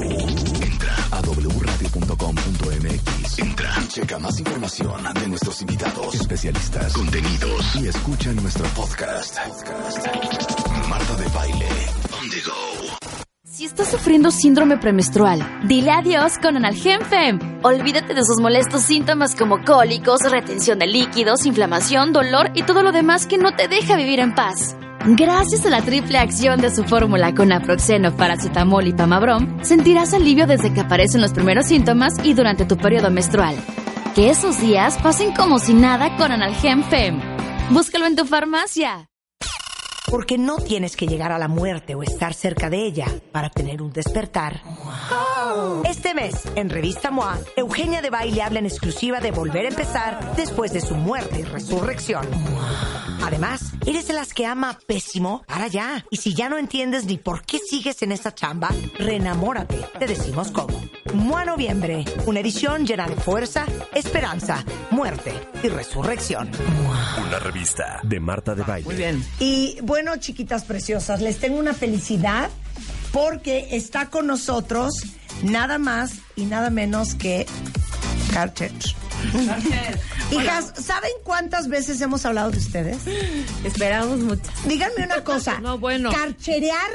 [0.62, 3.38] Entra a wradio.com.mx.
[3.38, 9.36] Entra y checa más información de nuestros invitados, especialistas, contenidos y escucha nuestro podcast.
[10.88, 11.68] Marta de baile
[12.12, 12.52] on the go.
[13.44, 17.40] Si estás sufriendo síndrome premenstrual, dile adiós con Analgem Fem.
[17.64, 22.92] Olvídate de sus molestos síntomas como cólicos, retención de líquidos, inflamación, dolor y todo lo
[22.92, 24.76] demás que no te deja vivir en paz.
[25.06, 30.46] Gracias a la triple acción de su fórmula con naproxeno, paracetamol y pamabrom, sentirás alivio
[30.46, 33.56] desde que aparecen los primeros síntomas y durante tu periodo menstrual.
[34.14, 37.20] Que esos días pasen como si nada con Analgem Fem.
[37.70, 39.08] Búscalo en tu farmacia.
[40.10, 43.82] Porque no tienes que llegar a la muerte o estar cerca de ella para tener
[43.82, 44.62] un despertar.
[45.84, 50.34] Este mes, en Revista MOA, Eugenia de Baile habla en exclusiva de volver a empezar
[50.36, 52.26] después de su muerte y resurrección.
[53.22, 56.04] Además, eres de las que ama pésimo, para ya.
[56.10, 59.76] Y si ya no entiendes ni por qué sigues en esa chamba, reenamórate.
[59.98, 60.80] Te decimos cómo.
[61.12, 65.32] MOA Noviembre, una edición llena de fuerza, esperanza, muerte
[65.62, 66.50] y resurrección.
[67.26, 68.86] Una revista de Marta de Baile.
[68.86, 69.24] Muy bien.
[69.40, 72.50] Y bueno, chiquitas preciosas, les tengo una felicidad
[73.12, 74.94] porque está con nosotros
[75.42, 77.46] nada más y nada menos que
[78.32, 78.70] Carter.
[80.30, 82.98] Hijas, ¿saben cuántas veces hemos hablado de ustedes?
[83.64, 84.42] Esperamos mucho.
[84.66, 85.58] Díganme una cosa.
[85.62, 86.10] No, bueno.
[86.12, 86.90] Carcherear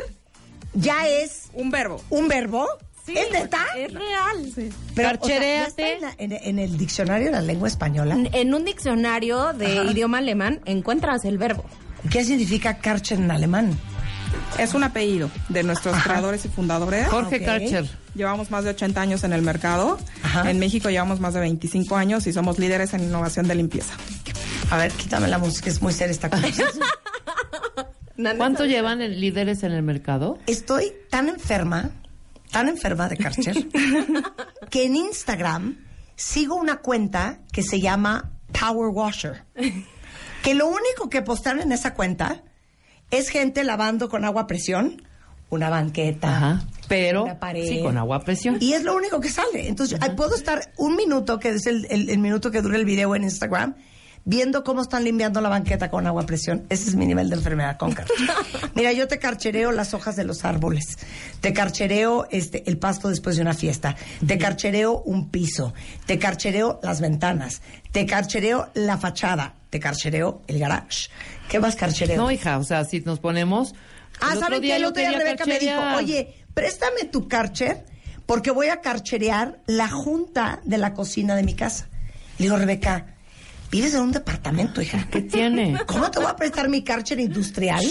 [0.74, 2.02] ya es Un verbo.
[2.10, 2.68] un verbo.
[3.06, 3.66] ¿Es neta?
[3.76, 4.72] Es real.
[4.96, 5.94] Pero, o sea, ¿ya está Carchereate.
[5.96, 8.18] en, la- en- en el diccionario de la lengua española.
[8.32, 11.66] En un diccionario de idioma alemán encuentras el verbo.
[12.10, 13.78] ¿Qué significa Karcher en alemán?
[14.58, 17.08] Es un apellido de nuestros creadores y fundadores.
[17.08, 17.46] Jorge Ok.
[17.46, 17.90] Karcher.
[18.16, 19.98] Llevamos más de 80 años en el mercado.
[20.22, 20.50] Ajá.
[20.50, 23.94] En México llevamos más de 25 años y somos líderes en innovación de limpieza.
[24.70, 26.84] A ver, quítame la música, es muy seria esta conversación.
[28.38, 30.38] ¿Cuánto llevan el- líderes en el mercado?
[30.46, 31.90] Estoy tan enferma,
[32.52, 33.68] tan enferma de Karcher,
[34.70, 35.78] que en Instagram
[36.16, 39.44] sigo una cuenta que se llama Power Washer.
[40.44, 42.44] Que lo único que postean en esa cuenta
[43.12, 45.02] es gente lavando con agua a presión
[45.50, 46.64] una banqueta, Ajá.
[46.88, 47.68] Pero una pared.
[47.68, 48.58] sí, con agua a presión.
[48.60, 49.68] Y es lo único que sale.
[49.68, 53.16] Entonces, puedo estar un minuto, que es el, el- el minuto que dura el video
[53.16, 53.76] en Instagram,
[54.26, 56.66] viendo cómo están limpiando la banqueta con agua a presión.
[56.70, 57.96] Ese es mi nivel de enfermedad con.
[58.76, 60.98] Mira, yo te carchereo las hojas de los árboles.
[61.42, 63.96] Te carchereo este, el pasto después de una fiesta.
[64.26, 65.74] Te carchereo un piso.
[66.06, 67.62] Te carchereo las ventanas.
[67.92, 69.56] Te carchereo la fachada.
[69.70, 71.10] Te carchereo el garage.
[71.50, 72.18] ¿Qué más carchereo?
[72.18, 73.74] No, hija, o sea, si nos ponemos.
[74.22, 74.76] Ah, ¿saben qué?
[74.76, 77.84] El otro día Rebeca me dijo, oye, préstame tu carcher
[78.26, 81.88] porque voy a carcherear la junta de la cocina de mi casa.
[82.38, 83.13] Le digo, Rebeca,
[83.74, 85.08] vives en un departamento, hija.
[85.10, 85.76] ¿Qué tiene?
[85.88, 87.84] ¿Cómo te voy a prestar mi carcher industrial?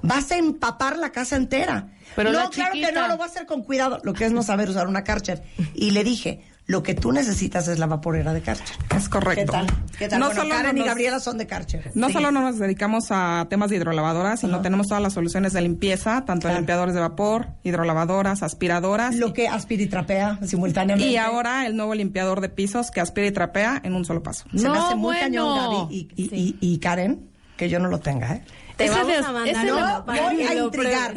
[0.00, 1.88] Vas a empapar la casa entera.
[2.14, 4.00] Pero no, la claro que no, lo voy a hacer con cuidado.
[4.04, 5.42] Lo que es no saber usar una carcher.
[5.74, 8.76] Y le dije, lo que tú necesitas es la vaporera de carcher.
[8.96, 9.40] Es correcto.
[9.44, 9.66] ¿Qué tal?
[9.98, 10.18] ¿Qué tal?
[10.20, 11.90] No bueno, solo Karen y nos- Gabriela son de carcher.
[11.94, 12.14] No Sí.
[12.14, 16.42] solo nos dedicamos a temas de hidrolavadoras, sino tenemos todas las soluciones de limpieza, tanto
[16.42, 16.56] Claro.
[16.56, 19.14] en limpiadores de vapor, hidrolavadoras, aspiradoras.
[19.16, 21.10] Lo que aspira y trapea simultáneamente.
[21.10, 24.44] Y ahora el nuevo limpiador de pisos que aspira y trapea en un solo paso.
[24.54, 25.20] Se me No, hace muy bueno.
[25.20, 28.44] cañón, Gaby y, y- y- y Karen, que yo no lo tenga, ¿eh?
[28.76, 31.14] Te Ese vamos a mandar No, voy a intrigar.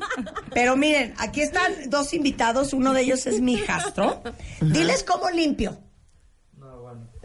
[0.54, 2.72] Pero miren, aquí están dos invitados.
[2.72, 4.22] Uno de ellos es mi hijastro.
[4.60, 5.80] Diles cómo limpio.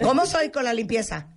[0.02, 1.28] ¿Cómo soy con la limpieza?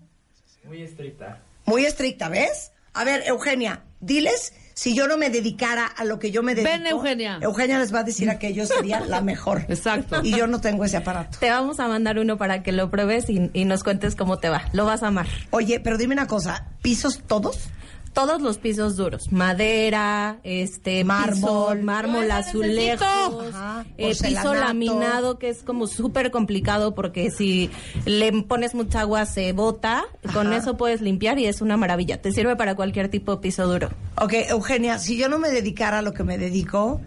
[0.65, 1.43] Muy estricta.
[1.65, 2.73] Muy estricta, ¿ves?
[2.93, 6.71] A ver, Eugenia, diles si yo no me dedicara a lo que yo me dedico.
[6.71, 7.39] Ven, Eugenia.
[7.43, 9.65] Eugenia les va a decir a que yo sería la mejor.
[9.69, 10.21] Exacto.
[10.23, 11.39] Y yo no tengo ese aparato.
[11.39, 14.49] Te vamos a mandar uno para que lo pruebes y, y nos cuentes cómo te
[14.49, 14.65] va.
[14.73, 15.27] Lo vas a amar.
[15.51, 17.71] Oye, pero dime una cosa, ¿pisos todos?
[18.19, 21.85] Todos los pisos duros, madera, este, Mármol.
[21.85, 22.29] mármol,
[23.55, 27.71] Ajá, eh, piso laminado que es como súper complicado porque si
[28.07, 30.03] le pones mucha agua se bota,
[30.35, 32.21] con eso puedes limpiar y es una maravilla.
[32.21, 33.89] Te sirve para cualquier tipo de piso duro.
[34.16, 37.01] Ok, Eugenia, si yo no me dedicara a lo que me dedico,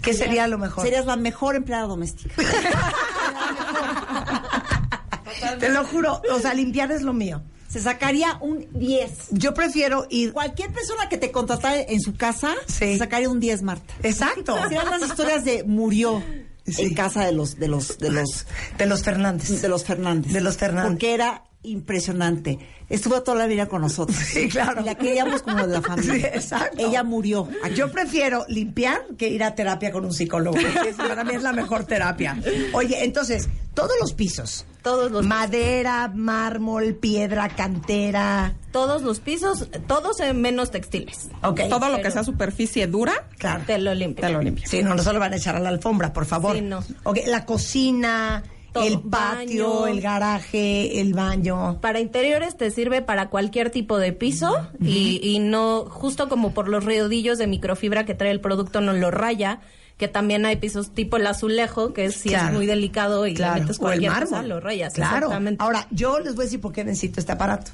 [0.00, 0.82] ¿qué sería lo mejor?
[0.82, 2.34] Serías la mejor empleada doméstica.
[5.60, 7.42] Te lo juro, o sea, limpiar es lo mío.
[7.74, 9.10] Se sacaría un 10.
[9.32, 10.32] Yo prefiero ir...
[10.32, 12.74] Cualquier persona que te contratara en su casa, Sí.
[12.92, 13.92] se sacaría un 10, Marta.
[14.04, 14.56] Exacto.
[14.62, 16.22] Serían las historias de murió
[16.66, 18.46] en casa de los de los de los
[18.78, 19.60] De los Fernández.
[19.60, 20.32] de los Fernández.
[20.32, 20.88] De los Fernández.
[20.92, 22.58] Porque era impresionante.
[22.88, 24.16] Estuvo toda la vida con nosotros.
[24.34, 24.80] Sí, claro.
[24.82, 26.14] Y la queríamos como de la familia.
[26.14, 26.76] Sí, exacto.
[26.78, 27.48] Ella murió.
[27.74, 30.56] Yo prefiero limpiar que ir a terapia con un psicólogo.
[30.58, 32.36] Es- para mí es la mejor terapia.
[32.72, 34.66] Oye, entonces, todos los pisos.
[34.82, 38.54] Todos los Madera, mármol, piedra, cantera.
[38.70, 41.28] todos los pisos, todos en menos textiles.
[41.42, 41.62] Ok.
[41.70, 43.62] Todo lo que sea superficie dura, Claro.
[43.66, 44.26] Te lo limpio.
[44.26, 44.68] te lo limpias.
[44.68, 46.54] Sí, no, no se lo van a echar a la alfombra, por favor.
[46.56, 46.84] Sí, no.
[47.04, 48.42] Ok, la cocina,
[48.74, 48.84] Todo.
[48.84, 49.86] el patio, Baño.
[49.86, 51.80] el garaje, el baño.
[51.80, 56.68] Para interiores te sirve para cualquier tipo de piso y, y no, justo como por
[56.68, 59.60] los rodillos de microfibra que trae el producto, no lo raya.
[59.96, 62.56] Que también hay pisos tipo el azulejo, que es, si es Claro.
[62.56, 64.92] muy delicado y le Claro, metes o el cualquier cosa, lo rayas.
[64.92, 65.16] Claro.
[65.26, 65.62] Exactamente.
[65.62, 67.70] Ahora, yo les voy a decir por qué necesito este aparato.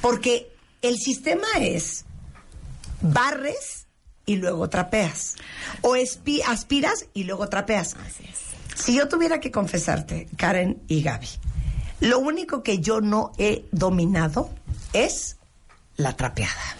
[0.00, 0.48] Porque
[0.80, 2.04] el sistema es
[3.02, 3.86] barres
[4.26, 5.34] y luego trapeas.
[5.82, 5.96] O
[6.46, 7.96] aspiras y luego trapeas.
[8.06, 8.49] Así es.
[8.74, 11.28] Si yo tuviera que confesarte, Karen y Gaby,
[12.00, 14.50] lo único que yo no he dominado
[14.92, 15.36] es
[15.96, 16.76] la trapeada.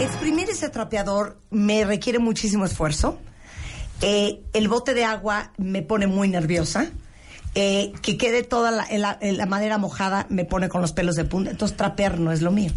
[0.00, 3.18] Exprimir ese trapeador me requiere muchísimo esfuerzo.
[4.00, 6.88] Eh, el bote de agua me pone muy nerviosa.
[7.60, 11.24] Eh, que quede toda la, la- la madera mojada me pone con los pelos de
[11.24, 11.50] punta.
[11.50, 12.70] Entonces trapear no es lo mío.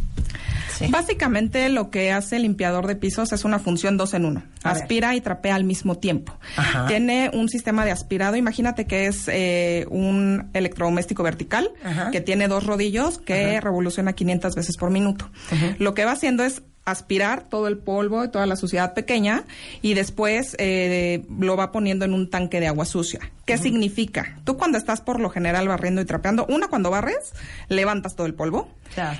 [0.89, 4.43] Básicamente lo que hace el limpiador de pisos es una función dos en uno.
[4.63, 4.81] A ver.
[4.81, 6.33] Aspira y trapea al mismo tiempo.
[6.55, 6.87] Ajá.
[6.87, 8.35] Tiene un sistema de aspirado.
[8.35, 12.09] Imagínate que es eh, un electrodoméstico vertical Ajá.
[12.11, 15.29] que tiene dos rodillos que revoluciona 500 veces por minuto.
[15.77, 19.43] Lo que va haciendo es aspirar todo el polvo y toda la suciedad pequeña
[19.81, 23.19] y después eh, lo va poniendo en un tanque de agua sucia.
[23.45, 24.37] ¿Qué significa?
[24.43, 27.33] Tú cuando estás por lo general barriendo y trapeando, una cuando barres,
[27.67, 28.69] levantas todo el polvo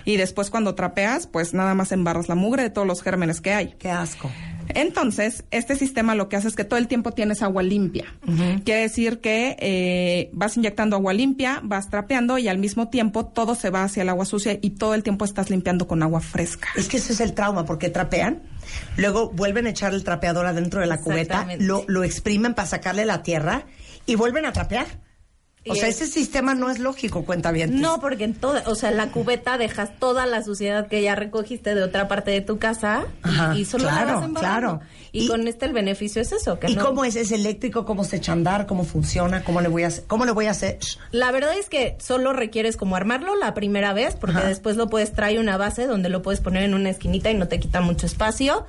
[0.05, 3.53] y después cuando trapeas, pues nada más embarras la mugre de todos los gérmenes que
[3.53, 3.75] hay.
[3.77, 4.29] Qué asco.
[4.75, 8.05] Entonces, este sistema lo que hace es que todo el tiempo tienes agua limpia.
[8.63, 13.55] Quiere decir que eh, vas inyectando agua limpia, vas trapeando y al mismo tiempo todo
[13.55, 16.69] se va hacia el agua sucia y todo el tiempo estás limpiando con agua fresca.
[16.75, 18.41] Es que ese es el trauma, porque trapean,
[18.97, 23.05] luego vuelven a echar el trapeador adentro de la cubeta, lo, lo exprimen para sacarle
[23.05, 23.65] la tierra
[24.05, 24.87] y vuelven a trapear.
[25.67, 27.81] O sea, es- ese sistema no es lógico, cuenta bien.
[27.81, 31.13] No, porque en toda, o sea, en la cubeta dejas toda la suciedad que ya
[31.13, 34.79] recogiste de otra parte de tu casa y- Ajá, y, solo la claro, vas embarrando.
[34.79, 34.79] claro.
[35.11, 37.15] Y, Y- con este el beneficio es eso, que ¿Y no- cómo es?
[37.15, 37.85] ¿Es eléctrico?
[37.85, 38.65] ¿Cómo se echa a andar?
[38.65, 39.43] ¿Cómo funciona?
[39.43, 40.05] ¿Cómo le voy a hacer?
[40.07, 40.79] ¿Cómo le voy a hacer?
[41.11, 44.47] La verdad es que solo requieres como armarlo la primera vez, porque Ajá.
[44.47, 47.47] después lo puedes traer una base donde lo puedes poner en una esquinita y no
[47.47, 48.65] te quita mucho espacio.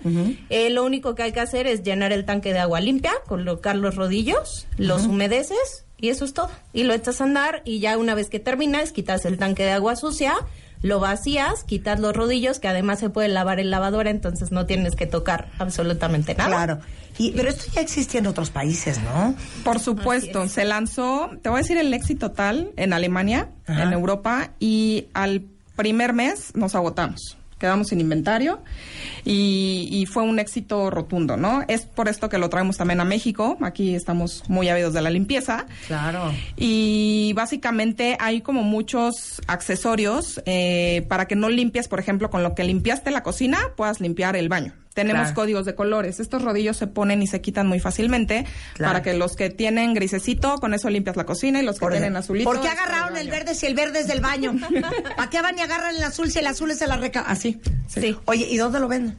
[0.51, 3.77] Eh, lo único que hay que hacer es llenar el tanque de agua limpia, colocar
[3.77, 6.51] los rodillos, los humedeces y eso es todo.
[6.75, 9.71] Y lo echas a andar y ya una vez que terminas, quitas el tanque de
[9.71, 10.35] agua sucia,
[10.83, 14.97] lo vacías, quitas los rodillos, que además se puede lavar en lavadora, entonces no tienes
[14.97, 16.51] que tocar absolutamente nada.
[16.51, 16.81] Claro.
[17.19, 19.37] Y, pero esto ya existía en otros países, ¿no?
[19.63, 23.85] Por supuesto, se lanzó, te voy a decir el éxito total en Alemania, Ajá.
[23.85, 25.45] en Europa, y al
[25.77, 27.37] primer mes nos agotamos.
[27.63, 28.61] Quedamos sin inventario
[29.25, 31.63] y, y fue un éxito rotundo, ¿no?
[31.69, 33.57] Es por esto que lo traemos también a México.
[33.61, 35.67] Aquí estamos muy ávidos de la limpieza.
[35.87, 36.33] Claro.
[36.57, 42.57] Y básicamente hay como muchos accesorios eh, para que no limpies, por ejemplo, con lo
[42.57, 44.73] que limpiaste la cocina, puedas limpiar el baño.
[44.95, 45.35] Tenemos Claro.
[45.35, 46.21] códigos de colores.
[46.21, 48.93] Estos rodillos se ponen y se quitan muy fácilmente Claro.
[48.93, 51.93] para que los que tienen grisecito, con eso limpias la cocina y los que Por-
[51.93, 52.51] tienen azulito.
[52.51, 54.53] ¿Por qué es para agarraron el verde si el verde es del baño?
[55.17, 57.21] ¿Para qué van y agarran el azul si el azul es de la reca?
[57.27, 57.61] Así.
[57.89, 58.17] Sí.
[58.27, 59.17] Oye, ¿y dónde lo venden?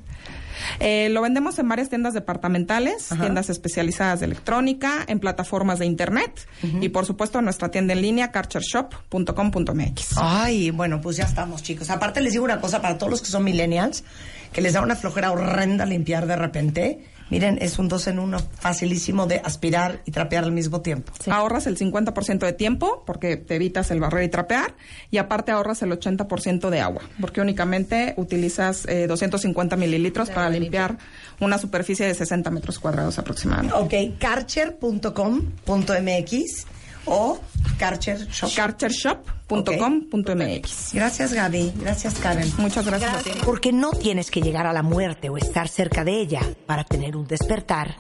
[0.79, 3.21] Eh, lo vendemos en varias tiendas departamentales, Ajá.
[3.21, 6.47] tiendas especializadas de electrónica, en plataformas de internet
[6.81, 10.13] y por supuesto en nuestra tienda en línea karchershop.com.mx.
[10.17, 11.89] Ay, bueno, pues ya estamos, chicos.
[11.89, 14.03] Aparte les digo una cosa para todos los que son millennials,
[14.51, 17.03] que les da una flojera horrenda limpiar de repente.
[17.29, 21.13] Miren, es un dos en uno, facilísimo de aspirar y trapear al mismo tiempo.
[21.29, 24.73] Ahorras el 50% de tiempo porque te evitas el barrer y trapear
[25.09, 30.97] y aparte ahorras el 80% de agua porque únicamente utilizas eh, 250 mililitros para limpiar
[31.39, 33.75] una superficie de 60 metros cuadrados aproximadamente.
[33.75, 36.72] Ok, karcher.com.mx
[37.05, 37.39] o
[37.77, 38.49] Karcher Shop.
[38.55, 40.93] Karchershop.com.mx.
[40.93, 41.73] Gracias, Gaby.
[41.75, 42.49] Gracias, Karen.
[42.57, 43.31] Muchas gracias, a ti.
[43.45, 47.15] Porque no tienes que llegar a la muerte o estar cerca de ella para tener
[47.17, 47.95] un despertar.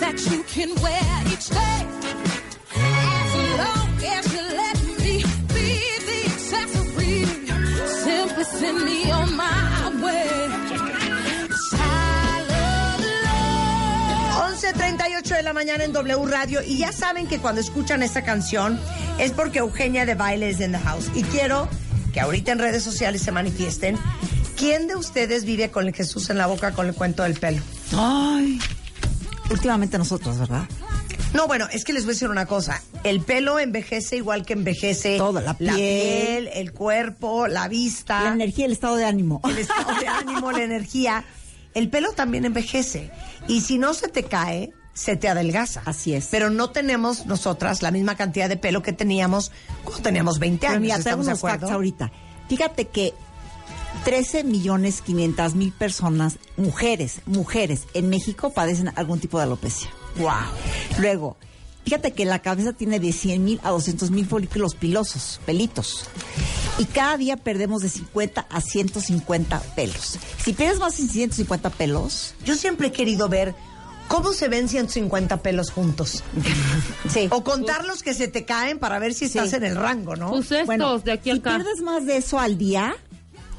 [0.00, 2.03] that you can wear each day.
[14.72, 18.80] 11.38 de la mañana en W Radio y ya saben que cuando escuchan esta canción
[19.18, 21.68] es porque Eugenia de Baile es in the house y quiero
[22.14, 23.98] que ahorita en redes sociales se manifiesten
[24.56, 27.60] ¿quién de ustedes vive con el Jesús en la boca con el cuento del pelo?
[27.94, 28.58] Ay.
[29.50, 30.64] Últimamente nosotros, ¿verdad?
[31.34, 32.80] No, bueno, es que les voy a decir una cosa.
[33.02, 36.48] El pelo envejece igual que envejece Todo, la piel.
[36.54, 38.22] el cuerpo, la vista.
[38.24, 39.42] La energía, el estado de ánimo.
[39.44, 41.24] el estado de ánimo, la energía.
[41.74, 43.10] El pelo también envejece.
[43.48, 45.82] Y si no se te cae, se te adelgaza.
[45.84, 46.28] Así es.
[46.30, 49.50] Pero no tenemos nosotras la misma cantidad de pelo que teníamos
[49.84, 50.82] cuando teníamos 20 Pero años.
[50.82, 51.70] mira, ¿Estamos de unos acuerdo?
[51.70, 52.12] ahorita.
[52.48, 53.14] Fíjate que
[54.04, 59.88] 13 millones 500 mil personas, mujeres, mujeres en México padecen algún tipo de alopecia.
[60.18, 60.30] Wow.
[60.98, 61.36] Luego,
[61.84, 66.06] fíjate que la cabeza tiene de 100 mil a 200 mil folículos pilosos, pelitos.
[66.78, 70.18] Y cada día perdemos de 50 a 150 pelos.
[70.42, 73.54] Si pierdes más de 150 pelos, Yo siempre he querido ver
[74.08, 76.24] cómo se ven 150 pelos juntos.
[77.08, 77.28] sí.
[77.30, 79.56] O contar los que se te caen para ver si estás Sí.
[79.56, 80.30] en el rango, ¿no?
[80.30, 81.56] Pues estos Bueno, de aquí si acá.
[81.56, 82.94] pierdes más de eso al día,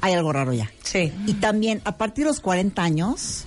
[0.01, 0.71] hay algo raro ya.
[0.83, 1.11] Sí.
[1.25, 3.45] Y también a partir de los 40 años,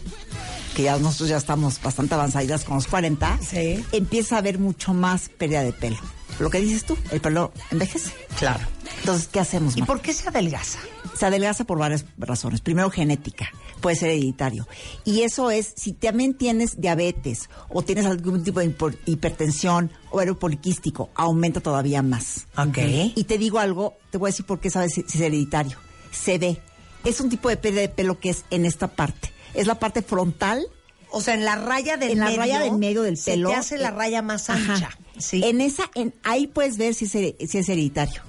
[0.78, 3.84] que ya nosotros ya estamos bastante avanzadas con los 40, Sí.
[3.90, 5.96] empieza a haber mucho más pérdida de pelo.
[6.38, 8.12] Lo que dices tú, el pelo envejece.
[8.38, 8.64] Claro.
[9.00, 9.76] Entonces, ¿qué hacemos?
[9.76, 10.78] ¿Y por qué se adelgaza?
[11.18, 12.60] Se adelgaza por varias razones.
[12.60, 13.50] Primero, genética.
[13.80, 14.68] Puede ser hereditario.
[15.04, 18.72] Y eso es, si también tienes diabetes o tienes algún tipo de
[19.06, 22.46] hipertensión o ovario poliquístico, aumenta todavía más.
[22.56, 22.78] Ok.
[23.16, 25.76] Y te digo algo, te voy a decir por qué sabes si es hereditario.
[26.12, 26.60] Se ve.
[27.04, 29.32] Es un tipo de pérdida de pelo que es en esta parte.
[29.54, 30.66] Es la parte frontal.
[31.10, 32.38] O sea, en la raya del en la medio.
[32.38, 33.48] raya del medio del se pelo.
[33.50, 34.74] te hace la eh, raya más ajá.
[34.74, 34.90] ancha.
[35.18, 35.42] Sí.
[35.44, 37.10] En esa, en, ahí puedes ver si es,
[37.50, 38.22] si es hereditario.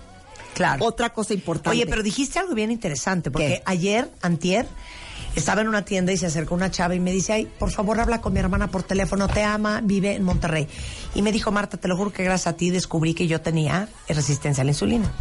[0.54, 0.86] Claro.
[0.86, 1.70] Otra cosa importante.
[1.70, 3.64] Oye, pero dijiste algo bien interesante, porque ¿Qué?
[3.66, 4.66] ayer, antier,
[5.36, 8.00] estaba en una tienda y se acercó una chava y me dice, ay, por favor
[8.00, 10.68] habla con mi hermana por teléfono, te ama, vive en Monterrey.
[11.16, 13.88] Y me dijo, Marta, te lo juro que gracias a ti descubrí que yo tenía
[14.08, 15.12] resistencia a la insulina.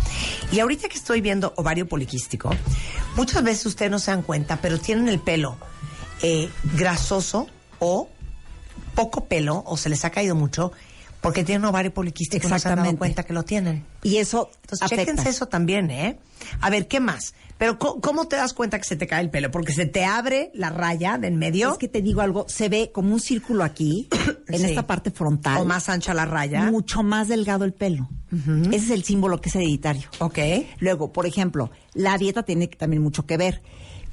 [0.51, 2.51] Y ahorita que estoy viendo ovario poliquístico,
[3.17, 5.57] muchas veces ustedes no se dan cuenta, pero tienen el pelo
[6.23, 7.47] eh, grasoso
[7.79, 8.09] o
[8.95, 10.73] poco pelo, o se les ha caído mucho,
[11.21, 13.85] porque tienen ovario poliquístico y no se han dado cuenta que lo tienen.
[14.03, 15.05] Y eso Entonces, afecta.
[15.05, 16.19] chéquense eso también, ¿eh?
[16.61, 17.35] A ver, ¿qué más?
[17.59, 19.51] Pero, ¿cómo, cómo te das cuenta que se te cae el pelo?
[19.51, 21.73] Porque se te abre la raya de en medio.
[21.73, 24.09] Es que te digo algo, se ve como un círculo aquí,
[24.49, 24.65] en Sí.
[24.67, 25.59] esta parte frontal.
[25.59, 26.71] O más ancha la raya.
[26.71, 28.09] Mucho más delgado el pelo.
[28.67, 30.09] Ese es el símbolo que es hereditario.
[30.19, 30.39] Ok.
[30.79, 33.63] Luego, por ejemplo, la dieta tiene también mucho que ver.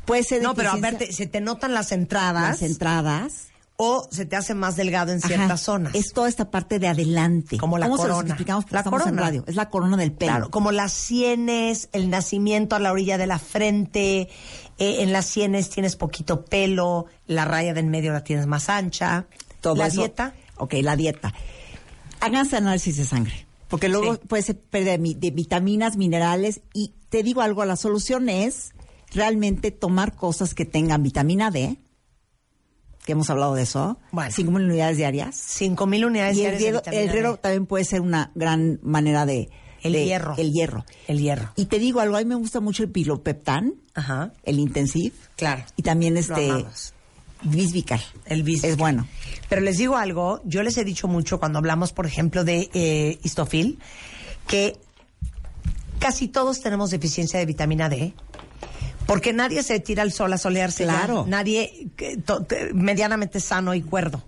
[0.05, 2.49] Puede ser No, pero a deficiencia- ver, te- se te notan las entradas.
[2.49, 3.47] las entradas.
[3.77, 5.27] o se te hace más delgado en Ajá.
[5.27, 5.93] ciertas zonas.
[5.95, 7.57] Es toda esta parte de adelante.
[7.57, 8.29] Como la ¿Cómo se los corona.
[8.33, 8.65] explicamos?
[8.71, 9.21] La estamos en corona.
[9.21, 9.43] radio.
[9.47, 10.31] Es la corona del pelo.
[10.31, 14.29] Claro, como las sienes, el nacimiento a la orilla de la frente,
[14.77, 18.69] eh, en las sienes tienes poquito pelo, la raya de en medio la tienes más
[18.69, 19.25] ancha.
[19.59, 20.33] Todo la eso- dieta.
[20.55, 21.33] Ok, la dieta.
[22.21, 23.45] Háganse análisis de sangre.
[23.67, 24.21] Porque luego Sí.
[24.27, 26.61] puede ser pérdida de, de vitaminas, minerales.
[26.73, 28.71] Y te digo algo, la solución es
[29.15, 31.77] realmente tomar cosas que tengan vitamina D,
[33.05, 33.99] que hemos hablado de eso.
[34.11, 34.31] Bueno.
[34.31, 35.35] 5 mil unidades diarias.
[35.35, 38.31] 5 mil unidades Y el diarias de riego, vitamina el riego también puede ser una
[38.35, 39.49] gran manera de
[39.83, 40.35] El de- hierro.
[40.37, 40.85] El hierro.
[41.07, 41.51] El hierro.
[41.55, 44.33] Y te digo algo, a mí me gusta mucho el pilopeptán, Ajá.
[44.43, 45.13] el intensiv.
[45.35, 45.63] Claro.
[45.77, 46.65] Y también este.
[47.43, 48.01] Visvical.
[48.25, 48.71] El Visvical.
[48.71, 49.07] Es bueno.
[49.49, 53.19] Pero les digo algo, yo les he dicho mucho cuando hablamos, por ejemplo, de eh,
[53.23, 53.77] histofil,
[54.47, 54.77] que
[55.99, 58.13] casi todos tenemos deficiencia de vitamina D.
[59.05, 60.85] Porque nadie se tira al sol a solearse.
[60.85, 60.93] ya.
[60.93, 61.25] Claro.
[61.27, 61.89] Nadie
[62.73, 64.23] medianamente sano y cuerdo.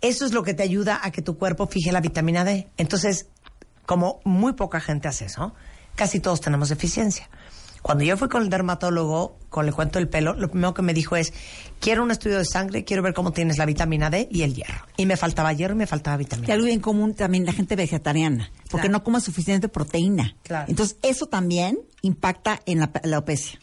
[0.00, 2.68] Eso es lo que te ayuda a que tu cuerpo fije la vitamina D.
[2.76, 3.26] Entonces,
[3.86, 5.54] como muy poca gente hace eso,
[5.94, 7.28] casi todos tenemos deficiencia.
[7.86, 10.92] Cuando yo fui con el dermatólogo, con el cuento del pelo, lo primero que me
[10.92, 11.32] dijo es,
[11.78, 14.84] quiero un estudio de sangre, quiero ver cómo tienes la vitamina D y el hierro.
[14.96, 16.70] Y me faltaba hierro y me faltaba Y vitamina algo D.
[16.70, 18.98] bien común también la gente vegetariana, porque Claro.
[18.98, 20.34] no come suficiente proteína.
[20.42, 20.66] Claro.
[20.68, 23.60] Entonces, eso también impacta en la, la alopecia.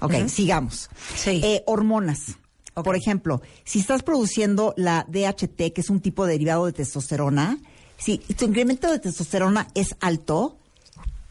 [0.00, 0.28] Ok, ujú.
[0.28, 0.90] sigamos.
[1.14, 1.40] Sí.
[1.44, 2.36] Eh, hormonas.
[2.74, 7.58] Por ejemplo, si estás produciendo la DHT, que es un tipo de derivado de testosterona,
[7.96, 10.58] si tu incremento de testosterona es alto,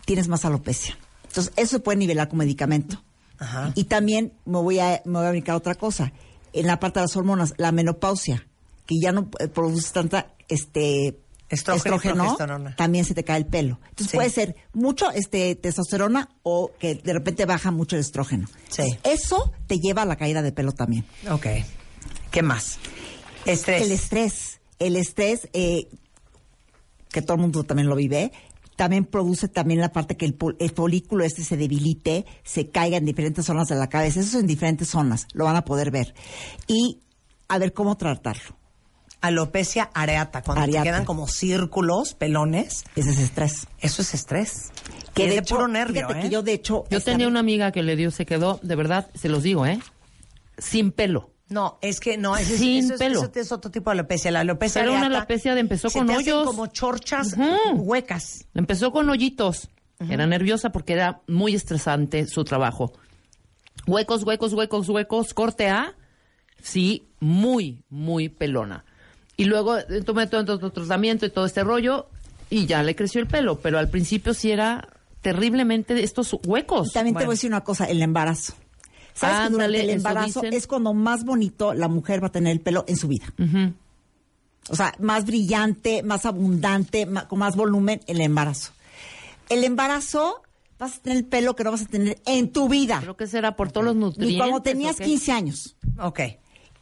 [0.05, 0.97] tienes más alopecia.
[1.31, 3.01] Entonces, eso se puede nivelar con medicamento.
[3.39, 3.71] Ajá.
[3.75, 6.13] Y también me voy a, me voy a brincar otra cosa.
[6.53, 8.45] En la parte de las hormonas, la menopausia,
[8.85, 11.17] que ya no eh, produce tanta este
[11.49, 12.37] Estrógeno
[12.77, 13.77] también se te cae el pelo.
[13.89, 14.17] Entonces Sí.
[14.17, 18.47] puede ser mucho este testosterona o que de repente baja mucho el estrógeno.
[18.69, 18.83] Sí.
[19.03, 21.05] Eso te lleva a la caída de pelo también.
[21.29, 21.47] Ok.
[22.31, 22.77] ¿Qué más?
[23.45, 23.81] Estrés.
[23.81, 24.59] El estrés.
[24.79, 25.89] El estrés, eh,
[27.09, 28.31] que todo el mundo también lo vive,
[28.75, 32.97] también produce también la parte que el, pol- el folículo este se debilite, se caiga
[32.97, 34.19] en diferentes zonas de la cabeza.
[34.19, 36.13] Eso es en diferentes zonas, lo van a poder ver.
[36.67, 36.99] Y
[37.47, 38.57] a ver cómo tratarlo.
[39.21, 40.81] Alopecia areata, cuando Areata.
[40.83, 42.85] te quedan como círculos, pelones.
[42.95, 43.67] Ese es estrés.
[43.79, 44.71] Eso es estrés.
[45.13, 46.21] Que es de hecho, puro nervio, fíjate ¿eh?
[46.23, 46.85] que yo de hecho...
[46.89, 49.79] Yo tenía una amiga que le dio, se quedó, de verdad, se los digo, ¿eh?
[50.57, 51.29] Sin pelo.
[51.51, 53.19] No, es que no, es- Sin eso, es, pelo.
[53.19, 54.31] eso es otro tipo de alopecia.
[54.31, 56.45] La alopecia Era una alopecia de empezó se con te hacen hoyos.
[56.45, 57.35] como chorchas
[57.75, 58.45] huecas.
[58.53, 59.69] Empezó con hoyitos.
[60.09, 62.93] Era nerviosa porque era muy estresante su trabajo.
[63.85, 65.93] Huecos, huecos, huecos, huecos, corte A.
[66.61, 68.85] Sí, muy, muy pelona.
[69.37, 72.07] Y luego eh, tomé todo, todo, todo tratamiento y todo este rollo
[72.49, 73.59] y ya le creció el pelo.
[73.59, 74.87] Pero al principio sí era
[75.21, 76.89] terriblemente estos huecos.
[76.89, 78.53] Y también te voy a decir una cosa, el embarazo.
[79.13, 82.61] ¿Sabes que durante el embarazo es cuando más bonito la mujer va a tener el
[82.61, 83.25] pelo en su vida?
[83.37, 83.73] Ujú.
[84.69, 88.71] O sea, más brillante, más abundante, con más volumen el embarazo.
[89.49, 90.41] El embarazo
[90.79, 92.99] vas a tener el pelo que no vas a tener en tu vida.
[93.01, 94.33] Creo que será por todos los nutrientes.
[94.33, 95.05] Ni cuando tenías ¿o qué?
[95.05, 95.75] 15 años.
[95.99, 96.19] Ok.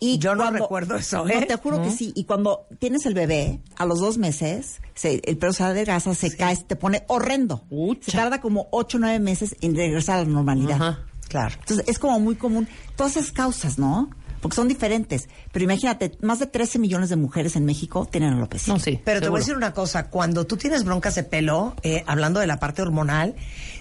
[0.01, 1.45] Y Yo no cuando- recuerdo eso, No, ¿eh?
[1.45, 1.91] te juro que ¿No?
[1.93, 2.13] sí.
[2.15, 6.36] Y cuando tienes el bebé, a los dos meses, se- el pelo se adelgaza, se
[6.38, 7.63] cae, se te pone horrendo.
[8.01, 10.75] Se tarda como 8 o 9 meses en regresar a la normalidad.
[10.82, 10.99] Ajá.
[11.30, 11.55] Claro.
[11.59, 12.67] Entonces, es como muy común.
[12.97, 14.09] Todas esas causas, ¿no?
[14.41, 15.30] Porque son diferentes.
[15.51, 18.73] Pero imagínate, más de 13 millones de mujeres en México tienen alopecia.
[18.73, 18.99] No, sí.
[19.03, 22.39] Pero te voy a decir una cosa, cuando tú tienes broncas de pelo, eh, hablando
[22.39, 23.36] de la parte hormonal,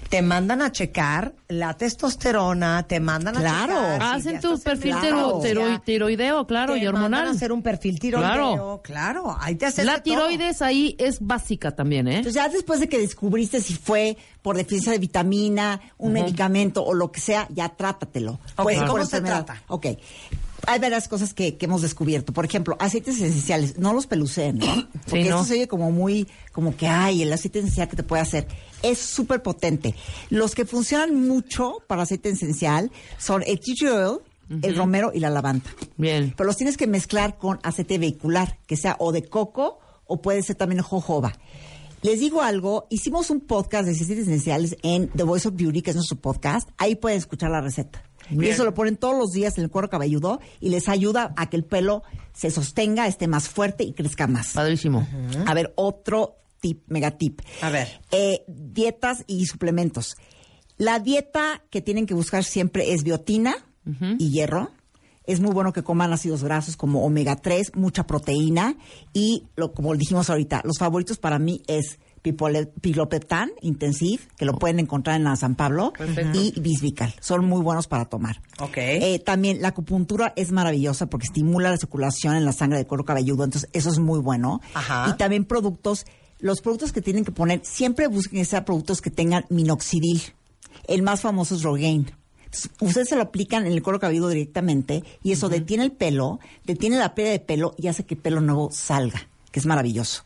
[0.08, 3.74] te mandan a checar la testosterona, te mandan a Claro.
[3.74, 3.98] checar.
[4.22, 5.40] si Hacen tu perfil tiro-
[5.84, 7.28] tiroideo, claro, te y mandan hormonal.
[7.28, 8.80] a hacer un perfil tiroideo, Claro.
[8.82, 9.36] claro.
[9.40, 10.02] ahí te haces La todo.
[10.04, 12.16] tiroides ahí es básica también, ¿eh?
[12.18, 16.94] Entonces, ya después de que descubriste si fue por deficiencia de vitamina, un medicamento o
[16.94, 18.32] lo que sea, ya trátatelo.
[18.56, 19.62] Ok, Puede ser ¿cómo se trata?
[19.68, 19.86] Ok.
[20.68, 22.34] Hay varias cosas que, que hemos descubierto.
[22.34, 23.78] Por ejemplo, aceites esenciales.
[23.78, 24.66] No los peluceen, ¿no?
[25.08, 25.36] Porque no.
[25.36, 28.46] esto se oye como muy, como que, ay, el aceite esencial que te puede hacer.
[28.82, 29.94] Es súper potente.
[30.28, 34.18] Los que funcionan mucho para aceite esencial son el tea tree oil,
[34.62, 35.70] el romero y la lavanda.
[35.96, 36.34] Bien.
[36.36, 40.42] Pero los tienes que mezclar con aceite vehicular, que sea o de coco o puede
[40.42, 41.32] ser también jojoba.
[42.02, 45.90] Les digo algo, hicimos un podcast de aceites esenciales en The Voice of Beauty, que
[45.90, 46.68] es nuestro podcast.
[46.76, 48.07] Ahí pueden escuchar la receta.
[48.30, 51.48] Y eso lo ponen todos los días en el cuero cabelludo y les ayuda a
[51.48, 52.02] que el pelo
[52.32, 54.52] se sostenga, esté más fuerte y crezca más.
[54.52, 55.06] Padrísimo.
[55.46, 57.40] A ver, otro tip, mega tip.
[57.62, 58.00] A ver.
[58.10, 60.16] Eh, dietas y suplementos.
[60.76, 63.56] La dieta que tienen que buscar siempre es biotina
[64.18, 64.70] y hierro.
[65.24, 68.76] Es muy bueno que coman ácidos grasos como omega 3, mucha proteína
[69.12, 74.58] y, lo, como dijimos ahorita, los favoritos para mí es pipole- pilopeptán intensiv, que lo
[74.58, 76.38] pueden encontrar en la San Pablo, Perfecto.
[76.40, 77.14] y bisvical.
[77.20, 78.40] Son muy buenos para tomar.
[78.60, 78.76] Ok.
[78.78, 83.04] Eh, también la acupuntura es maravillosa porque estimula la circulación en la sangre del cuero
[83.04, 84.60] cabelludo, entonces eso es muy bueno.
[84.74, 85.10] Ajá.
[85.12, 86.04] Y también productos,
[86.40, 90.22] los productos que tienen que poner, siempre busquen que sean productos que tengan minoxidil.
[90.86, 92.06] El más famoso es Rogaine.
[92.44, 96.40] Entonces, ustedes se lo aplican en el cuero cabelludo directamente y eso detiene el pelo,
[96.64, 100.24] detiene la pérdida de pelo y hace que el pelo nuevo salga, que es maravilloso.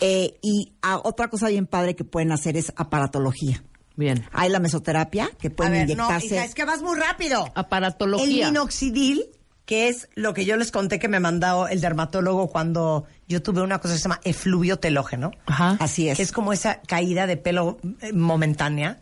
[0.00, 3.62] Eh, y ah, otra cosa bien padre que pueden hacer es aparatología.
[3.96, 4.26] Bien.
[4.32, 6.26] Hay la mesoterapia, que A pueden no, inyectarse.
[6.26, 7.46] hija, es que vas muy rápido.
[7.46, 8.48] El Aparatología.
[8.48, 9.24] minoxidil
[9.66, 13.62] que es lo que yo les conté que me mandó el dermatólogo cuando yo tuve
[13.62, 15.32] una cosa que se llama efluvio telógeno.
[15.46, 15.76] Ajá.
[15.80, 16.16] Así es.
[16.16, 19.00] Que es como esa caída de pelo eh, momentánea.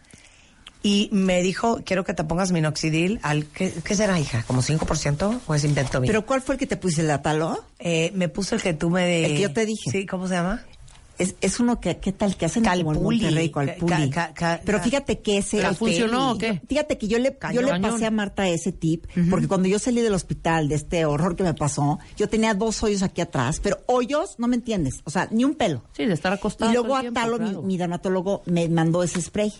[0.85, 3.47] Y me dijo, quiero que te pongas minoxidil al...
[3.47, 4.44] ¿Qué, qué será, hija?
[4.47, 6.06] ¿Como 5% o es invento mío?
[6.09, 7.65] ¿Pero cuál fue el que te puse el atalo?
[7.78, 9.24] Eh, me puso el que tú me...
[9.24, 9.90] El que yo te dije.
[9.90, 10.62] Sí, ¿cómo se llama?
[11.16, 12.36] Es, es uno que, ¿qué tal?
[12.36, 13.20] Que hacen como en Calpuli.
[13.23, 14.11] Monterrey, Calpuli.
[14.11, 15.56] Ca- ca- ca- Pero fíjate que ese...
[15.59, 16.61] ¿Pero funcionó o qué?
[16.69, 17.93] Fíjate que yo le, yo le Cañón.
[17.93, 21.44] pasé a Marta ese tip, porque cuando yo salí del hospital de este horror que
[21.44, 25.28] me pasó, yo tenía dos hoyos aquí atrás, pero hoyos, no me entiendes, o sea,
[25.31, 25.82] ni un pelo.
[25.97, 26.70] Sí, de estar acostado.
[26.70, 27.62] Y luego mi- claro.
[27.62, 29.51] mi, dermatólogo, me mandó ese spray.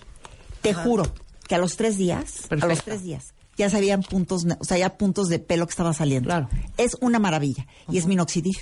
[0.65, 1.05] Te juro
[1.47, 4.79] que a los tres días, a los tres días, ya se habían puntos, o sea,
[4.79, 6.29] ya puntos de pelo que estaba saliendo.
[6.29, 6.49] Claro.
[6.77, 7.67] Es una maravilla.
[7.89, 8.57] Y es minoxidil,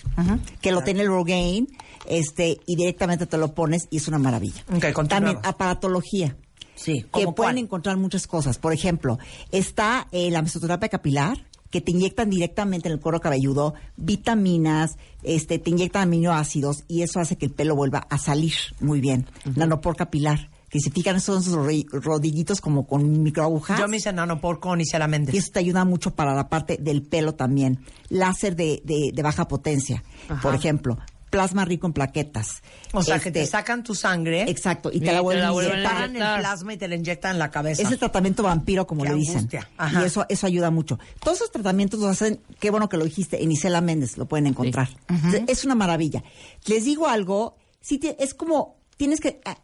[0.61, 1.67] que lo tiene el Rogaine,
[2.07, 4.63] este, y directamente te lo pones y es una maravilla.
[4.69, 5.09] Ok, continuamos.
[5.09, 6.37] También aparatología.
[6.75, 7.59] Sí, Que ¿cómo pueden cuál?
[7.59, 8.59] encontrar muchas cosas.
[8.59, 9.19] Por ejemplo,
[9.53, 15.59] está eh, la mesoterapia capilar, que te inyectan directamente en el cuero cabelludo vitaminas, este,
[15.59, 19.27] te inyectan aminoácidos y eso hace que el pelo vuelva a salir muy bien.
[19.57, 23.79] Nanopor capilar, que se fijan esos ro- rodillitos como con microagujas.
[23.79, 25.35] Yo me hice nanopor con Isela Méndez.
[25.35, 27.85] Y eso te ayuda mucho para la parte del pelo también.
[28.09, 30.41] Láser de, de- de baja potencia, Ajá.
[30.41, 30.97] por ejemplo.
[31.29, 32.63] Plasma rico en plaquetas.
[32.93, 34.43] O sea, que Este, te sacan tu sangre.
[34.51, 36.89] Exacto, y Y te la te vuelven la a vuelven a el plasma y te
[36.89, 37.83] la inyectan en la cabeza.
[37.83, 39.49] Es el tratamiento vampiro, como Qué le dicen.
[39.79, 40.03] Ajá.
[40.03, 40.99] Y eso, eso ayuda mucho.
[41.23, 44.47] Todos esos tratamientos los hacen, qué bueno que lo dijiste, en Isela Méndez lo pueden
[44.47, 44.89] encontrar.
[45.47, 46.23] Es una maravilla.
[46.67, 49.57] Les digo algo, sí te- es como, tienes que ah,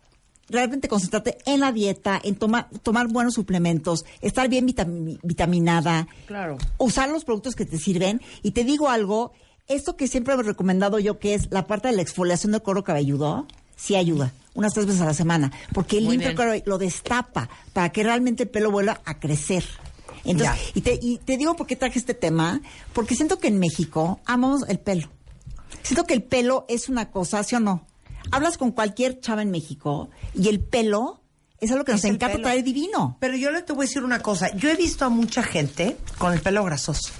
[0.49, 6.59] realmente concentrarte en la dieta, en tomar, tomar buenos suplementos, estar bien vitami- vitaminada, Claro.
[6.79, 8.21] usar los productos que te sirven.
[8.43, 9.33] Y te digo algo,
[9.67, 12.85] esto que siempre he recomendado yo, que es la parte de la exfoliación del cuero
[12.85, 13.47] cabelludo,
[13.77, 14.33] sí ayuda.
[14.55, 15.53] Unas tres veces a la semana.
[15.73, 16.35] Porque el bien.
[16.35, 19.65] cuero lo destapa para que realmente el pelo vuelva a crecer.
[20.25, 20.71] Entonces, Ya.
[20.75, 22.61] y te, y te digo por qué traje este tema,
[22.93, 25.09] porque siento que en México amamos el pelo.
[25.83, 27.87] Siento que el pelo es una cosa, ¿sí o no?
[28.31, 31.21] Hablas con cualquier chava en México y el pelo
[31.61, 32.43] es algo que nos encanta pelo.
[32.43, 33.17] traer divino.
[33.21, 34.55] Pero yo le te voy a decir una cosa.
[34.57, 37.11] Yo he visto a mucha gente con el pelo grasoso.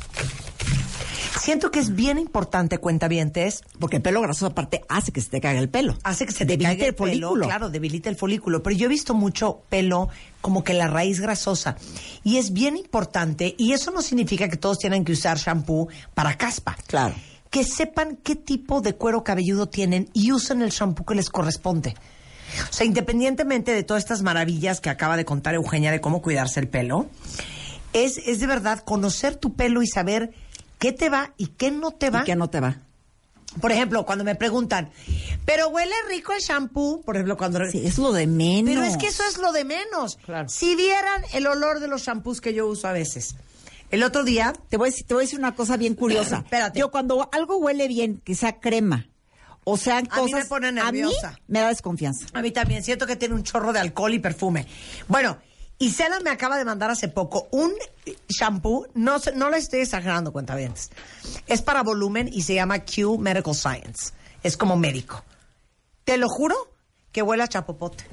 [1.41, 5.41] Siento que es bien importante, cuentavientes, Porque el pelo grasoso aparte hace que se te
[5.41, 5.97] caiga el pelo.
[6.03, 7.47] hace que se te Debilita caiga el pelo, folículo.
[7.47, 8.63] Claro, debilita el folículo.
[8.63, 10.09] Pero yo he visto mucho pelo
[10.43, 11.77] como que la raíz grasosa.
[12.23, 16.37] Y es bien importante, y eso no significa que todos tienen que usar shampoo para
[16.37, 16.77] caspa.
[16.87, 17.15] Claro.
[17.51, 21.95] Que sepan qué tipo de cuero cabelludo tienen y usen el shampoo que les corresponde.
[22.69, 26.61] O sea, independientemente de todas estas maravillas que acaba de contar Eugenia de cómo cuidarse
[26.61, 27.09] el pelo,
[27.93, 30.33] es, es de verdad conocer tu pelo y saber
[30.79, 32.23] qué te va y qué no te va.
[32.23, 32.79] ¿Y qué no te va?
[33.61, 34.91] Por ejemplo, cuando me preguntan,
[35.45, 37.59] pero huele rico el shampoo, por ejemplo, cuando...
[37.71, 38.75] Sí, es lo de menos.
[38.75, 40.17] Pero es que eso es lo de menos.
[40.25, 40.49] Claro.
[40.49, 43.35] Si vieran el olor de los shampoos que yo uso a veces.
[43.91, 46.39] El otro día, Te voy, a decir, te voy a decir una cosa bien curiosa.
[46.45, 46.79] Espérate.
[46.79, 49.09] Yo cuando algo huele bien, que sea crema,
[49.65, 50.41] o sean A mí cosas...
[50.41, 51.31] me pone A nerviosa.
[51.33, 52.27] mí me da desconfianza.
[52.33, 54.67] a mí también siento que tiene un chorro de alcohol y perfume.
[55.09, 55.39] Bueno,
[55.79, 57.73] Isela me acaba de mandar hace poco un
[58.29, 60.75] shampoo, no, no le estoy exagerando, cuenta bien.
[61.47, 64.13] Es para volumen y se llama Q Medical Science.
[64.43, 65.23] Es como médico.
[66.05, 66.57] Te lo juro
[67.13, 68.05] que huele a chapopote.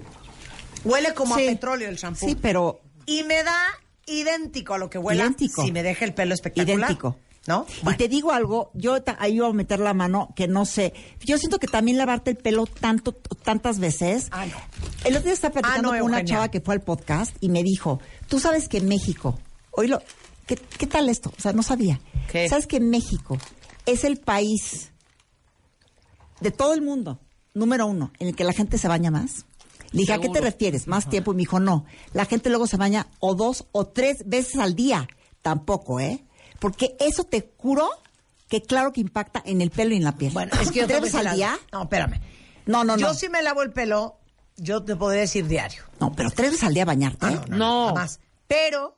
[0.83, 1.47] Huele como Sí.
[1.47, 2.27] a petróleo el shampoo.
[2.27, 3.57] Sí, pero Y me da
[4.05, 5.21] idéntico a lo que huele.
[5.21, 5.63] Idéntico.
[5.63, 6.77] Si me deja el pelo espectacular.
[6.77, 7.17] idéntico.
[7.47, 7.67] ¿No?
[7.91, 10.93] Y te digo algo, yo ahí voy a meter la mano que no sé.
[11.23, 14.29] Yo siento que también lavarte el pelo tanto tantas veces.
[14.31, 14.57] Ah, no.
[15.03, 17.49] El otro día estaba platicando Ah, no, con una chava que fue al podcast y
[17.49, 20.01] me dijo, tú sabes que en México, oílo,
[20.47, 21.31] ¿qué, qué tal esto?
[21.37, 21.99] O sea, no sabía.
[22.31, 22.49] ¿Qué?
[22.49, 23.37] ¿Sabes que México
[23.85, 24.91] es el país
[26.41, 27.19] de todo el mundo,
[27.53, 29.45] número uno, en el que la gente se baña más?
[29.95, 30.87] Le dije, ¿a qué te refieres?
[30.87, 31.31] ¿Más tiempo?
[31.31, 31.85] Y me dijo, no.
[32.13, 35.07] La gente luego se baña o dos o tres veces al día.
[35.41, 36.23] Tampoco, ¿eh?
[36.59, 37.89] Porque eso te juro
[38.49, 40.31] que claro que impacta en el pelo y en la piel.
[40.33, 41.57] Bueno, es que yo te ¿Tres veces al día?
[41.71, 42.19] No, espérame.
[42.65, 43.01] No, no, no.
[43.01, 44.17] Yo sí me lavo el pelo,
[44.57, 45.83] yo te podría decir diario.
[45.99, 47.25] No, pero tres veces al día bañarte.
[47.27, 47.87] Ah, no, No.
[47.87, 48.19] jamás.
[48.47, 48.97] Pero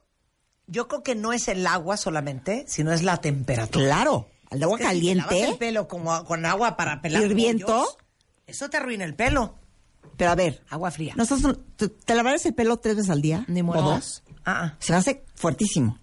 [0.68, 3.86] yo creo que no es el agua solamente, sino es la temperatura.
[3.86, 4.28] Claro.
[4.50, 5.52] Al de agua Es que si te lavas caliente.
[5.52, 7.86] el pelo como con agua para pelar Hirviento.
[8.48, 9.56] eso te arruina el pelo.
[10.16, 10.64] Pero a ver.
[10.70, 11.14] Agua fría.
[11.18, 11.42] ¿no estás-
[11.76, 13.44] te, te lavarías el pelo tres veces al día?
[13.48, 13.82] Ni ¿O modo.
[13.82, 14.24] dos?
[14.46, 14.76] Ah, ah.
[14.80, 15.98] Se me hace fuertísimo.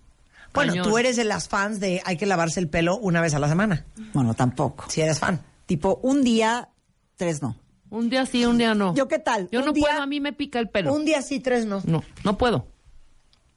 [0.52, 0.88] Bueno, Cañón.
[0.88, 3.48] tú eres de las fans de hay que lavarse el pelo una vez a la
[3.48, 3.86] semana.
[4.12, 4.84] Bueno, tampoco.
[4.88, 5.40] Si eres fan.
[5.66, 6.68] Tipo, un día,
[7.16, 7.56] tres no.
[7.90, 8.94] Un día sí, un día no.
[8.94, 9.48] ¿Yo qué tal?
[9.50, 10.92] Yo Un no día- puedo, a mí me pica el pelo.
[10.92, 11.80] Un día sí, tres no.
[11.84, 12.66] No, no puedo.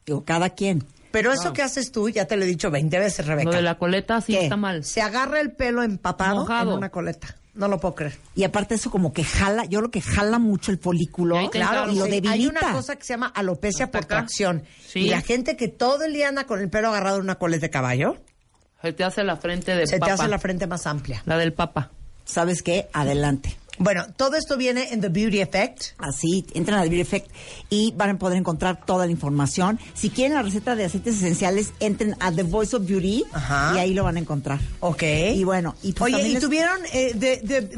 [0.05, 0.83] Digo, cada quien.
[1.11, 3.49] Pero eso que haces tú, ya te lo he dicho 20 veces, Rebeca.
[3.49, 4.43] Lo de la coleta sí ¿Qué?
[4.43, 4.83] está mal.
[4.83, 6.71] Se agarra el pelo empapado Mojado.
[6.71, 7.35] en una coleta.
[7.57, 8.17] No lo puedo creer.
[8.35, 11.91] Y aparte eso como que jala, yo lo que jala mucho el folículo encargo.
[11.91, 12.31] y lo sí, debilita.
[12.33, 14.63] hay una cosa que se llama alopecia Hasta por tracción.
[14.87, 14.99] Sí.
[14.99, 17.61] Y la gente que todo el día anda con el pelo agarrado en una coleta
[17.65, 18.17] de caballo,
[18.81, 20.05] Se te hace la frente de Se papa.
[20.05, 21.23] te hace la frente más amplia.
[21.25, 21.89] La del papa.
[22.25, 22.87] ¿Sabes qué?
[22.93, 23.57] Adelante.
[23.79, 25.83] Bueno, todo esto viene en The Beauty Effect.
[25.97, 27.31] Así, entran a The Beauty Effect
[27.69, 29.79] y van a poder encontrar toda la información.
[29.93, 33.73] Si quieren la receta de aceites esenciales, entren a The Voice of Beauty Ajá.
[33.75, 34.59] y ahí lo van a encontrar.
[34.79, 35.03] Ok.
[35.35, 37.13] Y bueno, y pues Oye, ¿y les- tuvieron eh,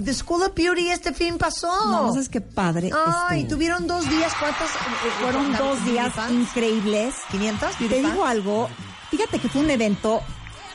[0.03, 1.67] The School of Beauty este fin pasó?
[1.91, 2.91] No, ¿sabes qué padre
[3.27, 3.55] Ay, estuvo?
[3.57, 4.69] tuvieron dos días, ¿cuántas?
[4.69, 7.13] eh, Fueron eh, dos días increíbles.
[7.31, 7.89] ¿500?
[7.89, 8.69] Te digo algo,
[9.11, 10.21] fíjate que fue un evento,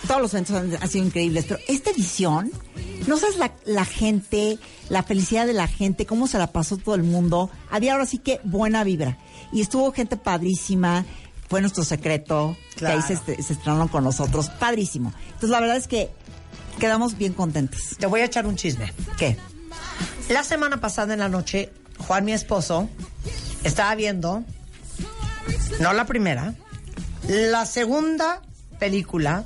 [0.07, 2.51] todos los eventos han, han sido increíbles, pero esta edición,
[3.07, 4.59] no sabes la, la gente,
[4.89, 7.51] la felicidad de la gente, cómo se la pasó todo el mundo.
[7.71, 9.19] Había ahora sí que buena vibra.
[9.53, 11.05] Y estuvo gente padrísima,
[11.49, 13.03] fue nuestro secreto, Claro.
[13.07, 15.13] que ahí se estrenaron con nosotros, padrísimo.
[15.27, 16.11] Entonces la verdad es que
[16.79, 17.97] quedamos bien contentos.
[17.99, 18.93] Te voy a echar un chisme.
[19.17, 19.37] ¿Qué?
[20.29, 21.71] La semana pasada en la noche,
[22.07, 22.89] Juan, mi esposo,
[23.63, 24.43] estaba viendo,
[25.81, 26.55] no la primera,
[27.29, 28.43] la segunda
[28.79, 29.45] película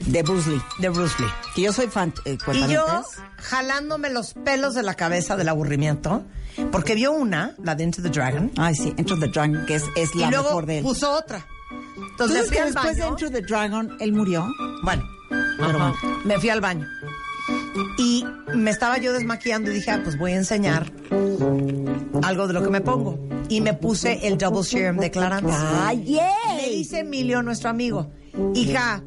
[0.00, 0.62] De Bruce Lee.
[0.78, 1.28] de Bruce Lee.
[1.54, 2.84] Que yo soy fan, eh, Y yo
[3.38, 6.22] jalándome los pelos de la cabeza del aburrimiento,
[6.70, 9.84] porque vio una, la de Into the Dragon, Ay, sí, Enter the Dragon, que es,
[9.96, 10.84] es y la luego mejor de él.
[10.84, 11.46] puso otra.
[12.18, 13.04] ¿Tú Entonces que después de.
[13.04, 14.46] Enter the Dragon él murió?
[14.84, 15.02] Bueno,
[15.58, 15.94] Pero bueno.
[16.24, 16.86] me fui al baño.
[17.98, 18.24] Y
[18.54, 20.90] me estaba yo desmaquillando y dije, ah, pues voy a enseñar
[22.22, 23.18] algo de lo que me pongo.
[23.48, 25.48] Y me puse el Double Serum de Clarance.
[25.52, 26.56] ¡Ay, yay!
[26.56, 28.10] Me dice Emilio, nuestro amigo,
[28.54, 29.02] hija,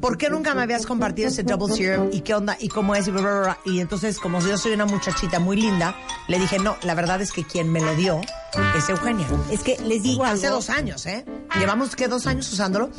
[0.00, 2.08] ¿por qué nunca me habías compartido ese Double Serum?
[2.12, 2.56] ¿Y qué onda?
[2.58, 3.06] ¿Y cómo es?
[3.08, 3.58] Y, bla, bla, bla.
[3.64, 5.94] Y entonces, como yo soy una muchachita muy linda,
[6.28, 8.20] le dije, no, la verdad es que quien me lo dio
[8.76, 9.26] es Eugenia.
[9.50, 10.56] Es que les digo hace algo.
[10.58, 11.24] dos años, ¿eh?
[11.58, 12.90] Llevamos que dos años usándolo.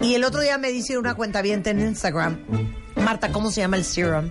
[0.00, 2.38] Y el otro día me dice una cuenta en Instagram,
[2.96, 4.30] Marta, ¿cómo se llama el serum?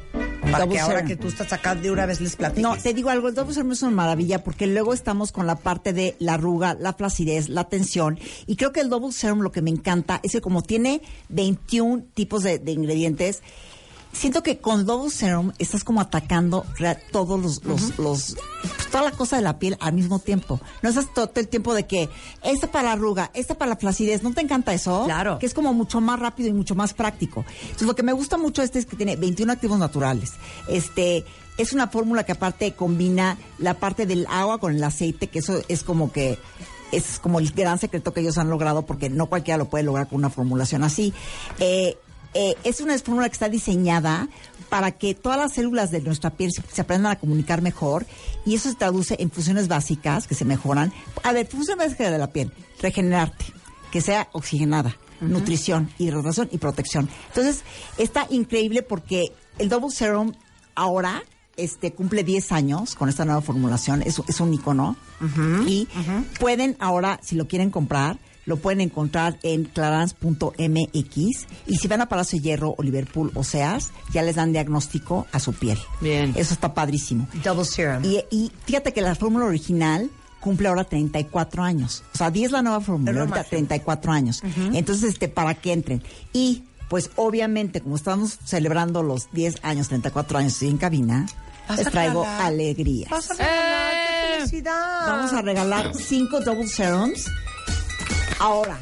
[0.51, 2.63] Para ahora que tú estás acá de una vez les platiques.
[2.63, 5.55] No, te digo algo, el Double Serum es una maravilla porque luego estamos con la
[5.55, 8.19] parte de la arruga, la flacidez, la tensión.
[8.47, 12.03] Y creo que el Double Serum lo que me encanta es que como tiene 21
[12.13, 13.41] tipos de, de ingredientes,
[14.11, 16.65] siento que con Double Serum estás como atacando
[17.11, 20.60] todos los, los, los- pues, toda la cosa de la piel al mismo tiempo.
[20.81, 22.10] No estás todo el tiempo de que
[22.44, 24.23] esta para la arruga, esta para la flacidez.
[24.23, 25.03] ¿No te encanta eso?
[25.06, 25.40] Claro.
[25.40, 27.45] Que es como mucho más rápido y mucho más práctico.
[27.61, 30.34] Entonces, lo que me gusta mucho este es que tiene 21 activos naturales.
[30.68, 31.23] Este,
[31.57, 35.61] es una fórmula que aparte combina la parte del agua con el aceite, que eso
[35.68, 36.38] es como que
[36.91, 40.07] es como el gran secreto que ellos han logrado porque no cualquiera lo puede lograr
[40.10, 41.14] con una formulación así.
[41.60, 41.98] Eh,
[42.34, 44.27] eh, es una fórmula que está diseñada
[44.69, 48.06] para que todas las células de nuestra piel se, aprendan a comunicar mejor
[48.45, 50.93] y eso se traduce en funciones básicas que se mejoran.
[51.23, 52.51] A ver, función básica de la piel,
[52.81, 53.45] regenerarte,
[53.91, 57.10] que sea oxigenada, nutrición, hidratación y protección.
[57.30, 57.64] Entonces,
[57.97, 60.34] está increíble porque el Double Serum
[60.76, 61.23] ahora
[61.57, 64.95] este cumple 10 años con esta nueva formulación, es, es un icono
[65.68, 65.88] y
[66.39, 68.18] pueden ahora, si lo quieren comprar,
[68.49, 71.15] lo pueden encontrar en clarance.mx
[71.67, 75.27] y si van a Palacio de Hierro o Liverpool o Sears, ya les dan diagnóstico
[75.31, 75.77] a su piel.
[76.01, 76.34] Bien.
[76.35, 77.27] Eso está padrísimo.
[77.43, 78.03] Double Serum.
[78.03, 80.09] Y, y fíjate que la fórmula original
[80.39, 82.03] cumple ahora 34 años.
[82.15, 83.49] O sea, 10 es la nueva fórmula, ahorita máximo.
[83.49, 84.41] 34 años.
[84.73, 86.01] Entonces, este, para que entren.
[86.34, 91.27] Y, pues, obviamente, como estamos celebrando los 10 años, 34 años en cabina,
[91.77, 93.09] les traigo alegrías.
[93.38, 95.07] Qué felicidad.
[95.07, 97.27] Vamos a regalar 5 double serums
[98.39, 98.79] ahora.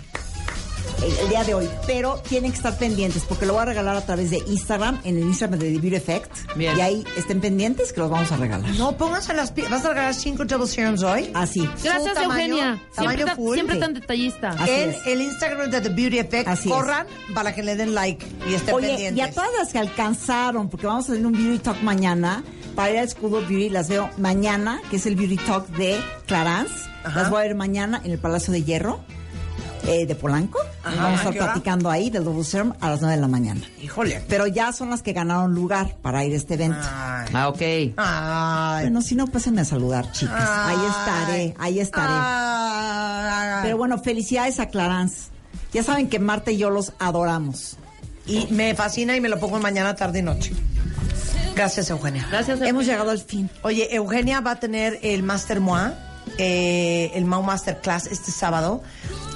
[1.03, 3.95] El, el día de hoy, pero tienen que estar pendientes porque lo voy a regalar
[3.95, 6.55] a través de Instagram, en el Instagram de The Beauty Effect.
[6.55, 6.75] Bien.
[6.75, 8.67] Y ahí estén pendientes que los vamos a regalar.
[8.71, 9.53] No, pónganse las.
[9.69, 11.29] ¿Vas a regalar cinco Double Serums hoy?
[11.35, 11.69] Así.
[11.83, 12.81] Gracias, tamaño, Eugenia.
[12.95, 13.53] tamaño Siempre, full.
[13.53, 14.49] siempre tan detallista.
[14.49, 15.05] Así en es.
[15.05, 16.47] el Instagram de The Beauty Effect.
[16.47, 16.75] Así es.
[16.75, 17.05] corran
[17.35, 19.17] para que le den like y estén Oye, pendientes.
[19.23, 22.43] y a todas las que alcanzaron, porque vamos a tener un Beauty Talk mañana,
[22.75, 26.73] para ir al of Beauty, las veo mañana, que es el Beauty Talk de Clarance.
[27.03, 27.21] Ajá.
[27.21, 28.99] Las voy a ver mañana en el Palacio de Hierro
[29.87, 30.59] eh, de Polanco.
[30.83, 30.95] Ajá.
[30.95, 31.45] Vamos a ¿A estar hora?
[31.53, 33.61] platicando ahí del Double Serum a las 9 de la mañana.
[33.81, 34.23] Híjole.
[34.27, 36.79] Pero ya son las que ganaron lugar para ir a este evento.
[36.81, 37.29] Ay.
[37.33, 37.61] Ah, ok.
[37.97, 38.83] Ay.
[38.85, 40.49] Bueno, si no, pásenme a saludar, chicas.
[40.49, 42.13] Ahí estaré, ahí estaré.
[42.13, 43.59] Ay.
[43.63, 45.29] Pero bueno, felicidades a Clarance.
[45.73, 47.77] Ya saben que Marta y yo los adoramos.
[48.25, 50.53] Y me fascina y me lo pongo mañana, tarde y noche.
[51.55, 52.27] Gracias, Eugenia.
[52.29, 53.49] Gracias, Hemos llegado al fin.
[53.63, 55.91] Oye, Eugenia va a tener el Master Moi,
[56.37, 58.83] eh, el Mau Masterclass este sábado,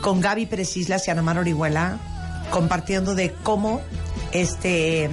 [0.02, 1.98] con Gaby Pérez Islas y Ana Mar Orihuela,
[2.52, 3.82] compartiendo de cómo
[4.32, 5.10] este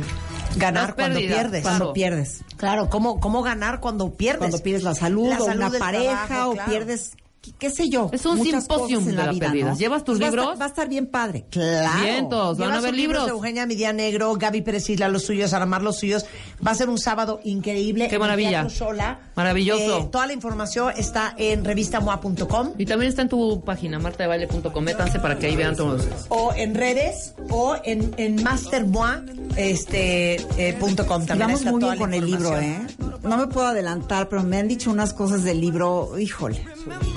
[0.56, 1.62] ganar cuando pierdes.
[1.62, 1.92] Cuando Claro.
[1.92, 2.40] pierdes.
[2.56, 4.38] Claro, cómo, cómo ganar cuando pierdes.
[4.38, 6.70] Cuando pierdes la salud, La o una pareja, trabajo, o claro.
[6.70, 7.12] pierdes
[7.58, 8.10] qué sé yo.
[8.12, 9.74] Es un muchas simposium cosas en de la vida.
[9.74, 10.60] ¿Llevas tus Pues va a estar- libros?
[10.60, 11.44] Va a estar bien padre.
[11.50, 12.02] Claro.
[12.04, 13.24] Vientos, van a ver sus libros.
[13.26, 16.24] de Eugenia Midia Negro, Gaby Pérez Isla, los suyos, Aramar, los suyos.
[16.66, 18.08] Va a ser un sábado increíble.
[18.08, 18.68] Qué maravilla.
[18.68, 19.20] Xola.
[19.36, 19.98] Maravilloso.
[19.98, 24.84] Eh, toda la información está en revistamoa.com Y también está en tu página, martadebaile.com.
[24.84, 26.06] Métanse para que ahí vean todos.
[26.28, 29.22] o en redes o en, en mastermoa
[29.56, 31.22] este, eh, punto com.
[31.22, 32.80] Y También vamos está muy toda bien con el libro, ¿eh?
[33.22, 36.64] No me puedo adelantar, pero me han dicho unas cosas del libro, híjole,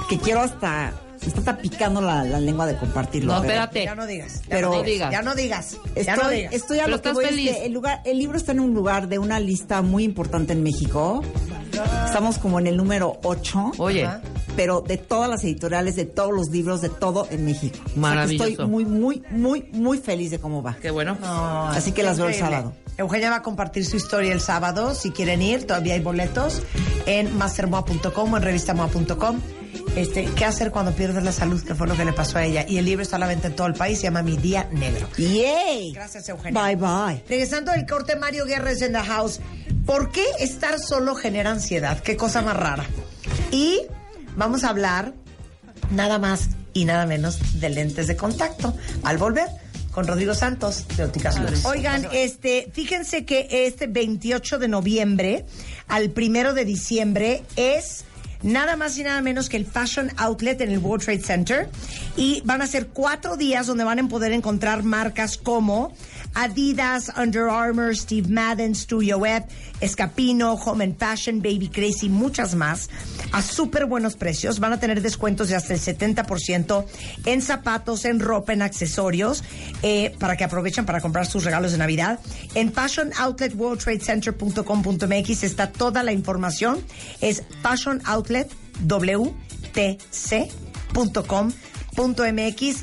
[0.10, 3.34] que quiero hasta, me está hasta picando la, la lengua de compartirlo.
[3.34, 3.86] No, pero- espérate.
[3.86, 4.42] Ya no digas.
[4.42, 5.12] Ya Pero- no No digas.
[5.12, 5.72] Ya no digas.
[5.96, 6.54] ya Estoy, no digas.
[6.54, 7.52] estoy a Pero lo que voy, es feliz.
[7.56, 10.64] que el lugar, el libro está en un lugar de una lista muy importante en
[10.64, 11.22] México.
[12.06, 13.72] Estamos como en el número 8.
[13.78, 14.06] Oye.
[14.06, 14.22] Ajá.
[14.58, 17.78] Pero de todas las editoriales, de todos los libros, de todo en México.
[17.86, 18.50] O sea Maravilloso.
[18.50, 20.76] estoy muy, muy, muy, muy feliz de cómo va.
[20.82, 21.18] Qué bueno.
[21.22, 22.74] No, Así que las veo el sábado.
[22.98, 24.94] Eugenia va a compartir su historia el sábado.
[24.94, 26.62] Si quieren ir, todavía hay boletos
[27.06, 29.40] en mastermoa.com o en revistamoa.com.
[29.96, 31.62] Este, ¿Qué hacer cuando pierdes la salud?
[31.62, 32.66] Que fue lo que le pasó a ella.
[32.68, 33.98] Y el libro está a la venta en todo el país.
[34.00, 35.10] Se llama Mi Día Negro.
[35.18, 35.92] ¡Yay!
[35.94, 36.64] Gracias, Eugenia.
[36.64, 37.24] Bye, bye.
[37.28, 39.40] Regresando del corte, Mario Guerres en the house.
[39.86, 42.00] ¿Por qué estar solo genera ansiedad?
[42.00, 42.86] Qué cosa más rara.
[43.52, 43.82] Y
[44.36, 45.14] vamos a hablar
[45.92, 48.74] nada más y nada menos de lentes de contacto.
[49.04, 49.48] Al volver
[49.92, 51.66] con Rodrigo Santos de Ópticas Lux.
[51.66, 55.46] Oigan, este, fíjense que este 28 de noviembre
[55.88, 58.06] al primero de diciembre es
[58.44, 61.70] nada más y nada menos que el Fashion Outlet en el World Trade Center.
[62.16, 65.94] Y van a ser cuatro días donde van a poder encontrar marcas como
[66.34, 69.46] Adidas, Under Armour, Steve Madden, Studio Web,
[69.82, 72.90] Escapino, Home and Fashion, Baby Crazy, muchas más,
[73.32, 74.60] a súper buenos precios.
[74.60, 76.86] Van a tener descuentos de hasta el 70%
[77.26, 79.44] en zapatos, en ropa, en accesorios,
[79.84, 82.20] eh, para que aprovechen para comprar sus regalos de Navidad.
[82.56, 86.84] En Fashion Outlet World Trade Center.com.mx está toda la información.
[87.20, 88.50] Es Fashion Outlet
[88.86, 89.34] WTC.com.mx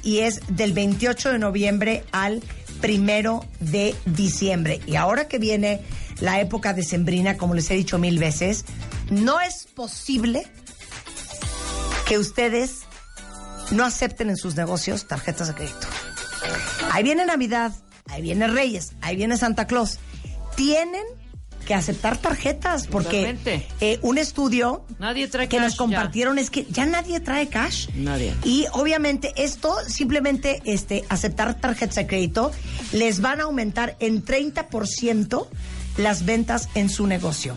[0.02, 2.42] y es del 28 de noviembre al
[2.80, 4.80] primero de diciembre.
[4.86, 5.80] Y ahora que viene
[6.20, 8.64] la época decembrina, como les he dicho mil veces,
[9.10, 10.46] no es posible
[12.06, 12.80] que ustedes
[13.70, 15.86] no acepten en sus negocios tarjetas de crédito.
[16.90, 17.72] Ahí viene Navidad,
[18.06, 19.98] ahí viene Reyes, ahí viene Santa Claus.
[20.56, 21.04] Tienen
[21.66, 23.36] que aceptar tarjetas porque
[23.80, 25.78] eh, un estudio Nadie trae que cash nos ya.
[25.78, 27.90] compartieron es que ya nadie trae cash.
[27.94, 28.34] Nadie.
[28.42, 32.52] Y obviamente esto, simplemente este, aceptar tarjetas de crédito,
[32.92, 35.46] les van a aumentar en 30%
[35.98, 37.54] las ventas en su negocio.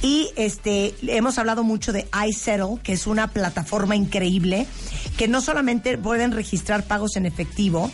[0.00, 4.66] Y este hemos hablado mucho de iSettle, que es una plataforma increíble
[5.16, 7.90] que no solamente pueden registrar pagos en efectivo,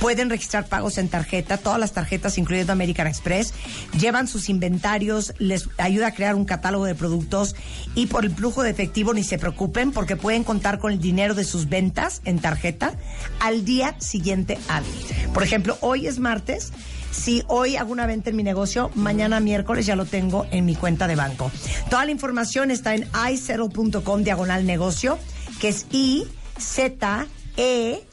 [0.00, 3.54] pueden registrar pagos en tarjeta, todas las tarjetas, incluyendo American Express,
[3.98, 7.56] llevan sus inventarios, les ayuda a crear un catálogo de productos
[7.94, 11.34] y por el flujo de efectivo ni se preocupen porque pueden contar con el dinero
[11.34, 12.92] de sus ventas en tarjeta
[13.40, 14.92] al día siguiente hábil.
[15.32, 16.72] Por ejemplo, hoy es martes.
[17.10, 20.74] Si hoy hago una venta en mi negocio, mañana miércoles ya lo tengo en mi
[20.74, 21.50] cuenta de banco.
[21.90, 25.18] Toda la información está en isettle.com diagonal negocio,
[25.60, 26.26] que es I
[26.58, 27.26] Z
[27.56, 28.04] E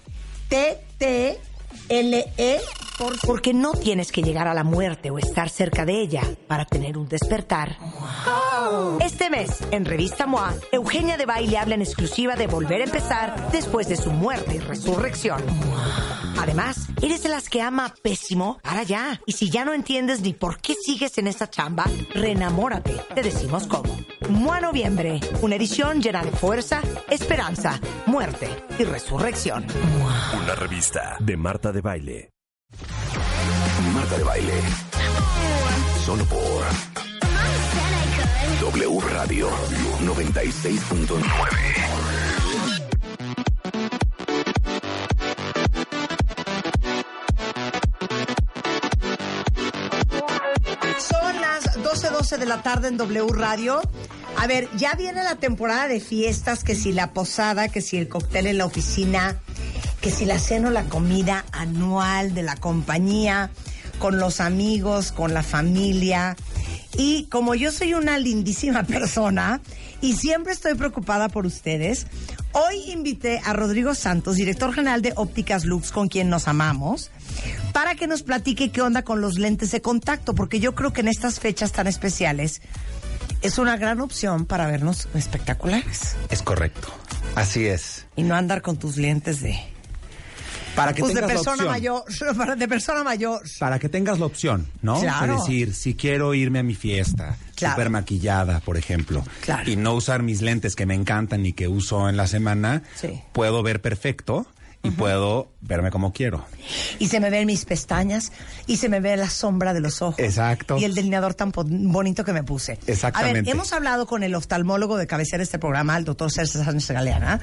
[0.50, 1.40] T T
[1.90, 2.62] L E
[3.26, 6.98] porque no tienes que llegar a la muerte o estar cerca de ella para tener
[6.98, 7.78] un despertar.
[9.00, 13.52] Este mes, en Revista MOA, Eugenia de Baile habla en exclusiva de volver a empezar
[13.52, 15.44] después de su muerte y resurrección.
[16.40, 18.60] Además, ¿eres de las que ama pésimo?
[18.62, 19.20] Para ya.
[19.26, 22.96] Y si ya no entiendes ni por qué sigues en esta chamba, reenamórate.
[23.14, 23.96] Te decimos cómo.
[24.30, 29.66] MOA Noviembre, una edición llena de fuerza, esperanza, muerte y resurrección.
[30.44, 32.35] Una revista de Marta de Baile.
[33.94, 34.54] Marta de Baile.
[36.06, 36.66] Solo por
[38.62, 39.50] W Radio
[40.04, 42.26] 96.9.
[51.00, 53.82] Son las 12.12 de la tarde en W Radio.
[54.38, 58.10] A ver, ya viene la temporada de fiestas, que si la posada, que si el
[58.10, 59.40] cóctel en la oficina,
[60.06, 63.50] que si la cena o la comida anual de la compañía,
[63.98, 66.36] con los amigos, con la familia.
[66.96, 69.62] Y como yo soy una lindísima persona
[70.02, 72.06] y siempre estoy preocupada por ustedes,
[72.52, 77.10] hoy invité a Rodrigo Santos, director general de Ópticas Lux, con quien nos amamos,
[77.74, 81.02] para que nos platique qué onda con los lentes de contacto, porque yo creo que
[81.02, 82.62] en estas fechas tan especiales
[83.42, 86.90] es una gran opción para vernos espectaculares Es correcto.
[87.34, 88.06] Así es.
[88.16, 89.60] y no andar con tus lentes de
[90.76, 92.04] Para que pues de tengas la persona opción.
[92.36, 93.42] mayor, de persona mayor.
[93.60, 95.00] Para que tengas la opción, ¿no?
[95.00, 95.36] Claro.
[95.36, 97.76] Es decir, si quiero irme a mi fiesta, Claro.
[97.76, 99.70] súper maquillada, por ejemplo, Claro.
[99.70, 103.22] y no usar mis lentes que me encantan y que uso en la semana, Sí.
[103.32, 104.46] puedo ver perfecto
[104.84, 106.46] y puedo verme como quiero.
[107.00, 108.32] Y se me ven mis pestañas
[108.68, 110.20] y se me ve la sombra de los ojos.
[110.20, 110.78] Exacto.
[110.78, 112.78] Y el delineador tan bonito que me puse.
[112.86, 113.40] Exactamente.
[113.40, 116.66] A ver, hemos hablado con el oftalmólogo de cabecera de este programa, el doctor César
[116.66, 117.40] Sánchez Galeana,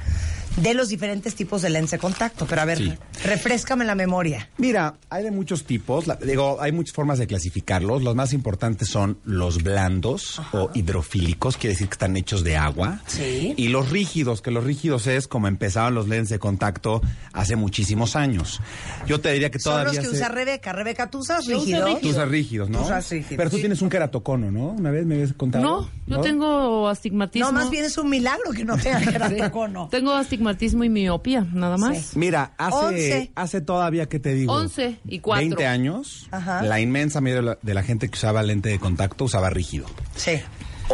[0.57, 2.47] de los diferentes tipos de lentes de contacto.
[2.47, 2.93] Pero a ver, Sí.
[3.24, 4.49] refrescame la memoria.
[4.59, 8.03] Mira, hay de muchos tipos, la- digo, hay muchas formas de clasificarlos.
[8.03, 13.01] Los más importantes son los blandos o hidrofílicos, quiere decir que están hechos de agua.
[13.07, 13.55] Sí.
[13.57, 17.01] Y los rígidos, que los rígidos es como empezaban los lentes de contacto
[17.33, 18.61] hace muchísimos años.
[19.07, 20.73] Yo te diría que Son todavía los que se- usa Rebeca.
[20.73, 21.99] Rebeca, ¿tú usas uso rígido?
[21.99, 22.79] Tú usas rígidos, ¿no?
[22.79, 23.37] Tú usas rígidos.
[23.37, 24.69] Pero tú tienes un queratocono, ¿no?
[24.69, 25.62] Una vez me habías contado.
[25.65, 27.47] No, yo tengo astigmatismo.
[27.49, 29.01] No, más bien es un milagro que no tenga
[29.51, 29.89] queratocono.
[29.91, 30.41] Tengo astigmatismo
[30.85, 32.16] y miopía, nada más.
[32.16, 33.32] Mira, hace, Once.
[33.35, 34.52] hace todavía, ¿qué te digo?
[34.52, 35.40] 11 y 4.
[35.48, 36.62] 20 años, Ajá.
[36.62, 39.86] la inmensa mayoría de la, de la gente que usaba lente de contacto usaba rígido.
[40.16, 40.40] Sí.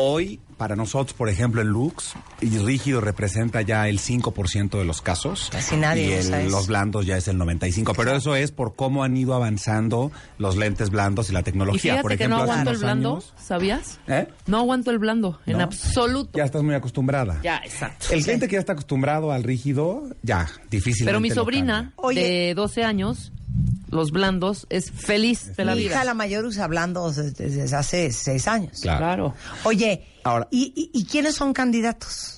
[0.00, 5.02] Hoy, para nosotros, por ejemplo, el Lux, y rígido representa ya el 5% de los
[5.02, 5.48] casos.
[5.50, 6.50] Casi nadie Y el- usa eso.
[6.50, 7.94] los blandos ya es el 95%.
[7.96, 11.80] Pero eso es por cómo han ido avanzando los lentes blandos y la Y tecnología.
[11.82, 13.98] fíjate por que ejemplo, no hace aguanto el blando, años- ¿sabías?
[14.06, 14.28] ¿Eh?
[14.46, 15.64] No aguanto el blando, en ¿No?
[15.64, 16.38] absoluto.
[16.38, 17.40] Ya estás muy acostumbrada.
[17.42, 18.06] Ya, exacto.
[18.12, 21.06] El cliente que ya está acostumbrado al rígido, ya, difícilmente.
[21.06, 22.22] Pero mi sobrina Oye.
[22.22, 23.32] de 12 años,
[23.90, 25.94] los blandos, es feliz de la Mi vida.
[25.94, 28.80] hija, la mayor, usa blandos desde, desde hace seis años.
[28.82, 29.34] Claro.
[29.64, 32.37] Oye, Ahora- ¿y, y, y quiénes son candidatos?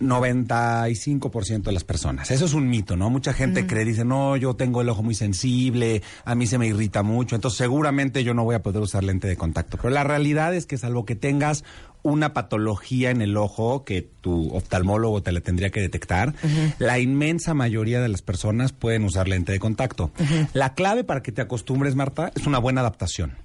[0.00, 2.30] 95% de las personas.
[2.30, 3.10] Eso es un mito, ¿no?
[3.10, 6.66] Mucha gente cree, dice, no, yo tengo el ojo muy sensible, a mí se me
[6.66, 9.76] irrita mucho, entonces seguramente yo no voy a poder usar lente de contacto.
[9.76, 11.64] Pero la realidad es que salvo que tengas
[12.02, 16.34] una patología en el ojo que tu oftalmólogo te la tendría que detectar,
[16.78, 20.10] la inmensa mayoría de las personas pueden usar lente de contacto.
[20.54, 23.36] La clave para que te acostumbres, Marta, es una buena adaptación.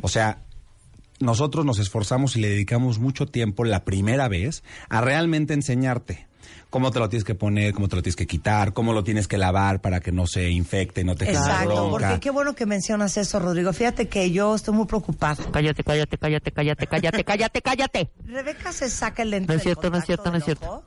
[0.00, 0.38] O sea,
[1.20, 6.28] nosotros nos esforzamos y le dedicamos mucho tiempo la primera vez a realmente enseñarte
[6.70, 9.26] cómo te lo tienes que poner, cómo te lo tienes que quitar, cómo lo tienes
[9.26, 11.90] que lavar para que no se infecte, no te genere Exacto, bronca.
[11.90, 13.72] porque qué bueno que mencionas eso, Rodrigo.
[13.72, 15.42] Fíjate que yo estoy muy preocupada.
[15.50, 18.10] Cállate, cállate, cállate, cállate, cállate, cállate, cállate.
[18.24, 20.84] Rebeca se saca el lente No es cierto, no es cierto, no es cierto.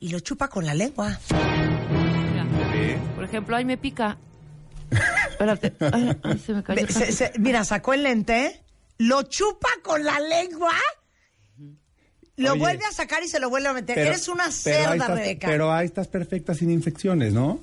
[0.00, 1.18] Y lo chupa con la lengua.
[1.30, 2.46] Mira,
[3.14, 4.16] Por ejemplo, ahí me pica.
[5.30, 5.72] Espérate.
[5.92, 6.86] Ay, ay, se me cayó.
[6.86, 8.62] Ve, se- se- mira, sacó el lente,
[8.98, 10.72] lo chupa con la lengua,
[12.36, 12.60] lo Oye.
[12.60, 13.94] vuelve a sacar y se lo vuelve a meter.
[13.96, 15.48] Pero- Eres una pero ahí cerda, estás- Rebeca.
[15.48, 17.60] Pero ahí estás perfecta sin infecciones, ¿no?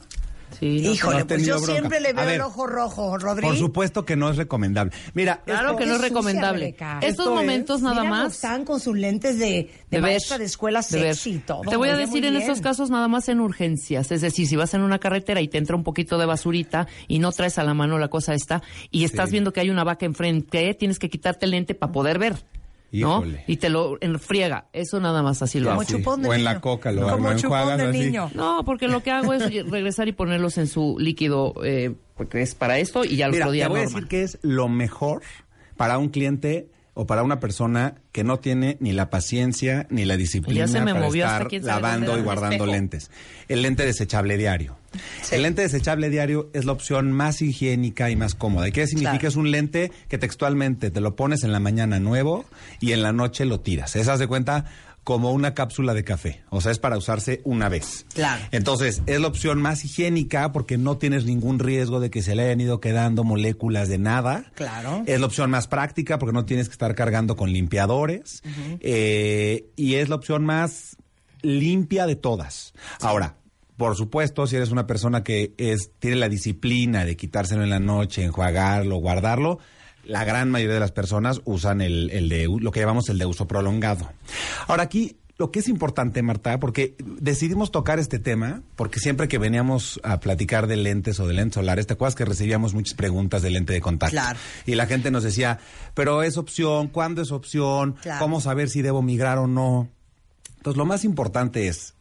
[0.59, 1.71] Sí, no- Híjole, no pues yo bronca.
[1.71, 3.49] siempre le veo el ojo rojo, Rodrigo.
[3.49, 4.91] Por supuesto que no es recomendable.
[5.13, 6.67] Mira, Claro esto- que no es sucia, recomendable.
[6.69, 8.33] Estos Esto es- momentos nada Mira, más.
[8.35, 11.61] Están con sus lentes de, de, de ver, maestra de escuela sexy todo.
[11.61, 12.41] Te voy a decir en bien.
[12.41, 15.57] estos casos nada más en urgencias, es decir, si vas en una carretera y te
[15.57, 18.61] entra un poquito de basurita y no traes a la mano la cosa esta
[18.91, 19.33] y estás Sí.
[19.33, 22.35] viendo que hay una vaca enfrente, tienes que quitarte el lente para poder ver.
[23.01, 23.17] ¿No?
[23.19, 23.43] Híjole.
[23.47, 24.67] Y te lo enfriega.
[24.73, 25.83] Eso nada más así lo hago.
[25.83, 25.93] Sí.
[25.93, 27.99] chupón de O en la coca lo- Como lo chupón enjuagas de así.
[27.99, 28.29] niño.
[28.35, 32.55] No, porque lo que hago es regresar y ponerlos en su líquido, eh, porque es
[32.55, 35.21] para esto y ya Mira, día te voy a decir que es lo mejor
[35.77, 40.15] para un cliente o para una persona que no tiene ni la paciencia ni la
[40.15, 42.71] disciplina Ya se me para movió hasta estar quién sabe lavando y guardando espejo.
[42.71, 43.11] lentes.
[43.49, 44.77] El lente desechable diario.
[45.31, 48.67] El lente desechable diario es la opción más higiénica y más cómoda.
[48.67, 49.11] ¿Y qué significa?
[49.11, 49.27] Claro.
[49.27, 52.45] Es un lente que textualmente te lo pones en la mañana nuevo
[52.79, 53.95] y en la noche lo tiras.
[53.95, 54.65] Esa de cuenta
[55.05, 56.41] como una cápsula de café.
[56.49, 58.07] O sea, es para usarse una vez.
[58.15, 58.43] Claro.
[58.51, 62.45] Entonces, es la opción más higiénica porque no tienes ningún riesgo de que se le
[62.45, 64.51] hayan ido quedando moléculas de nada.
[64.55, 65.03] Claro.
[65.05, 68.41] Es la opción más práctica porque no tienes que estar cargando con limpiadores.
[68.79, 70.97] Eh, y es la opción más
[71.43, 72.73] limpia de todas.
[72.99, 73.35] Ahora,
[73.77, 77.79] por supuesto, si eres una persona que es, tiene la disciplina de quitárselo en la
[77.79, 79.59] noche, enjuagarlo, guardarlo,
[80.05, 83.25] la gran mayoría de las personas usan el, el de lo que llamamos el de
[83.25, 84.11] uso prolongado.
[84.67, 89.37] Ahora aquí lo que es importante, Marta, porque decidimos tocar este tema, porque siempre que
[89.37, 93.41] veníamos a platicar de lentes o de lentes solares, te acuerdas que recibíamos muchas preguntas
[93.41, 94.13] de lente de contacto.
[94.13, 94.39] Claro.
[94.65, 95.59] Y la gente nos decía,
[95.93, 97.95] pero es opción, ¿cuándo es opción?
[98.01, 98.19] Claro.
[98.19, 99.89] ¿Cómo saber si debo migrar o no?
[100.57, 101.94] Entonces, lo más importante es,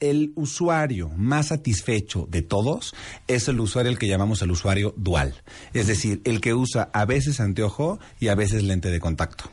[0.00, 2.94] el usuario más satisfecho de todos
[3.26, 5.34] es el usuario el que llamamos el usuario dual.
[5.74, 9.44] Es decir, el que usa a veces anteojo y a veces lente de contacto.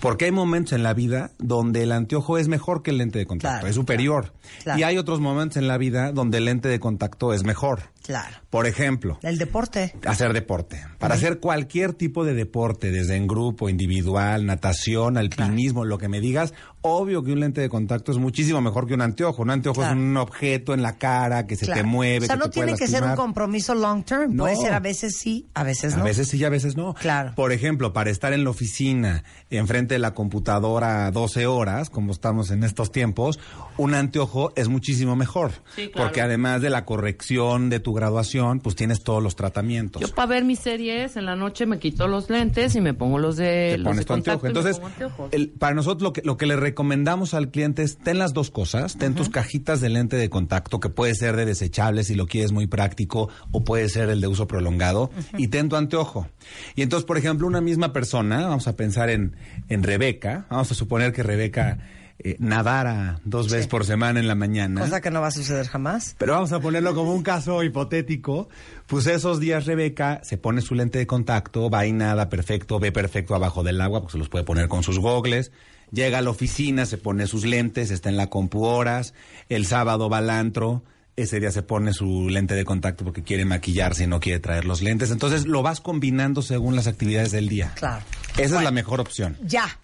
[0.00, 3.26] Porque hay momentos en la vida donde el anteojo es mejor que el lente de
[3.26, 4.32] contacto, Claro, es superior.
[4.62, 4.78] claro.
[4.78, 7.93] Y hay otros momentos en la vida donde el lente de contacto es mejor.
[8.04, 8.36] Claro.
[8.50, 9.94] Por ejemplo, El deporte.
[10.06, 10.84] hacer deporte.
[10.98, 16.20] Para hacer cualquier tipo de deporte, desde en grupo, individual, natación, alpinismo, lo que me
[16.20, 16.52] digas,
[16.82, 19.40] obvio que un lente de contacto es muchísimo mejor que un anteojo.
[19.42, 19.94] Un anteojo Claro.
[19.96, 21.80] es un objeto en la cara que se Claro.
[21.80, 22.26] te mueve.
[22.26, 24.36] O sea, que no te puede tiene que ser un compromiso long term.
[24.36, 24.60] Puede No.
[24.60, 26.02] ser a veces sí, a veces no.
[26.02, 26.92] A veces sí y a veces no.
[26.94, 27.32] Claro.
[27.34, 32.50] Por ejemplo, para estar en la oficina, enfrente de la computadora 12 horas, como estamos
[32.50, 33.38] en estos tiempos,
[33.78, 35.52] un anteojo es muchísimo mejor.
[35.74, 36.08] Sí, claro.
[36.08, 40.02] Porque además de la corrección de tu graduación, pues tienes todos los tratamientos.
[40.02, 43.18] Yo para ver mis series en la noche me quito los lentes y me pongo
[43.18, 44.40] los de te los pones de tu anteojo.
[44.40, 48.18] contacto Entonces, el- para nosotros lo que, lo que le recomendamos al cliente es ten
[48.18, 52.04] las dos cosas, ten tus cajitas de lente de contacto, que puede ser de desechable
[52.04, 55.76] si lo quieres muy práctico, o puede ser el de uso prolongado, y ten tu
[55.76, 56.26] anteojo.
[56.74, 59.36] Y entonces, por ejemplo, una misma persona, vamos a pensar en,
[59.68, 61.78] en Rebeca, vamos a suponer que Rebeca
[62.20, 64.82] eh, nadara dos veces por semana en la mañana.
[64.82, 66.14] Cosa que no va a suceder jamás.
[66.18, 68.48] Pero vamos a ponerlo como un caso hipotético.
[68.86, 72.92] Pues esos días Rebeca se pone su lente de contacto, va y nada perfecto, ve
[72.92, 75.50] perfecto abajo del agua, porque se los puede poner con sus gogles.
[75.90, 79.14] Llega a la oficina, se pone sus lentes, está en la compu horas.
[79.48, 80.84] El sábado va al antro.
[81.16, 84.64] Ese día se pone su lente de contacto porque quiere maquillarse y no quiere traer
[84.64, 85.10] los lentes.
[85.12, 87.72] Entonces lo vas combinando según las actividades del día.
[87.76, 88.04] Claro.
[88.36, 89.36] Esa es la mejor opción.
[89.42, 89.78] Ya.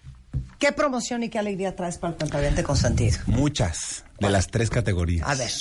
[0.59, 3.17] ¿Qué promoción y qué alegría traes para el cuentaviente consentido?
[3.25, 5.27] Muchas de las tres categorías.
[5.27, 5.51] A ver.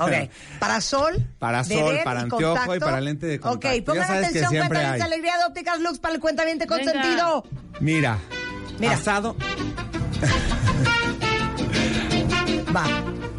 [0.00, 0.30] Ok.
[0.60, 1.26] Para sol.
[1.40, 2.86] Para sol, para y anteojo y contacto.
[2.86, 3.68] para lente de contacto.
[3.76, 5.12] Ok, pongan que atención, siempre cuentaviente hay.
[5.12, 7.44] alegría de ópticas Lux para el cuentaviente consentido.
[7.80, 8.18] Mira,
[8.78, 8.92] Mira.
[8.94, 9.36] asado.
[12.74, 12.84] Va.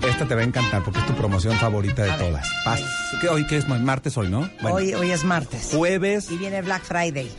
[0.08, 2.48] Esta te va a encantar porque es tu promoción favorita de todas.
[2.66, 2.84] Pas-
[3.22, 3.68] ¿Qué, hoy qué es?
[3.68, 4.49] Martes hoy, ¿no?
[4.62, 5.70] Bueno, Hoy, hoy es martes.
[5.74, 7.30] Jueves, Y viene Black Friday.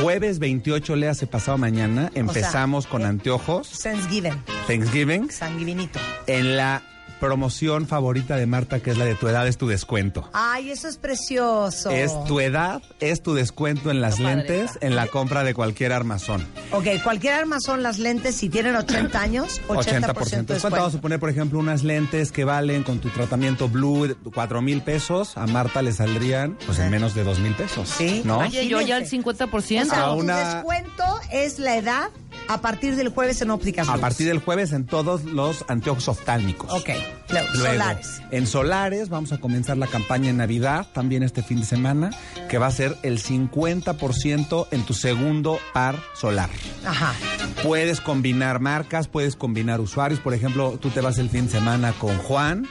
[0.00, 2.10] Jueves 28, le hace pasado mañana.
[2.14, 3.80] Empezamos con anteojos.
[3.82, 4.42] Thanksgiving.
[4.66, 5.30] Thanksgiving.
[5.30, 5.98] Sanguivinito.
[6.26, 6.82] En la
[7.24, 10.28] promoción favorita de Marta, que es la de tu edad, es tu descuento.
[10.34, 11.90] Ay, eso es precioso.
[11.90, 16.46] Es tu edad, es tu descuento en las lentes, en la compra de cualquier armazón.
[16.72, 19.74] Ok, cualquier armazón las lentes, si tienen 80 años, 80%, 80%.
[19.74, 21.00] de ¿Cuánto vamos a descuento.
[21.00, 25.36] poner, por ejemplo, unas lentes que valen con tu tratamiento Blue cuatro mil pesos?
[25.38, 27.88] A Marta le saldrían pues en menos de dos mil pesos.
[27.88, 28.20] Sí.
[28.24, 28.38] ¿No?
[28.40, 29.54] Oye, yo ya el 50%.
[29.54, 32.10] O sea, A tu descuento es la edad
[32.48, 36.70] a partir del jueves en ópticas A partir del jueves en todos los anteojos oftálmicos.
[36.72, 36.90] Ok,
[37.30, 38.22] Luego, solares.
[38.30, 42.10] en solares vamos a comenzar la campaña en Navidad, también este fin de semana,
[42.48, 46.50] que va a ser el 50% en tu segundo par solar.
[46.86, 47.14] Ajá.
[47.62, 50.20] Puedes combinar marcas, puedes combinar usuarios.
[50.20, 52.66] Por ejemplo, tú te vas el fin de semana con Juan,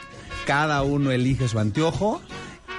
[0.45, 2.21] cada uno elige su anteojo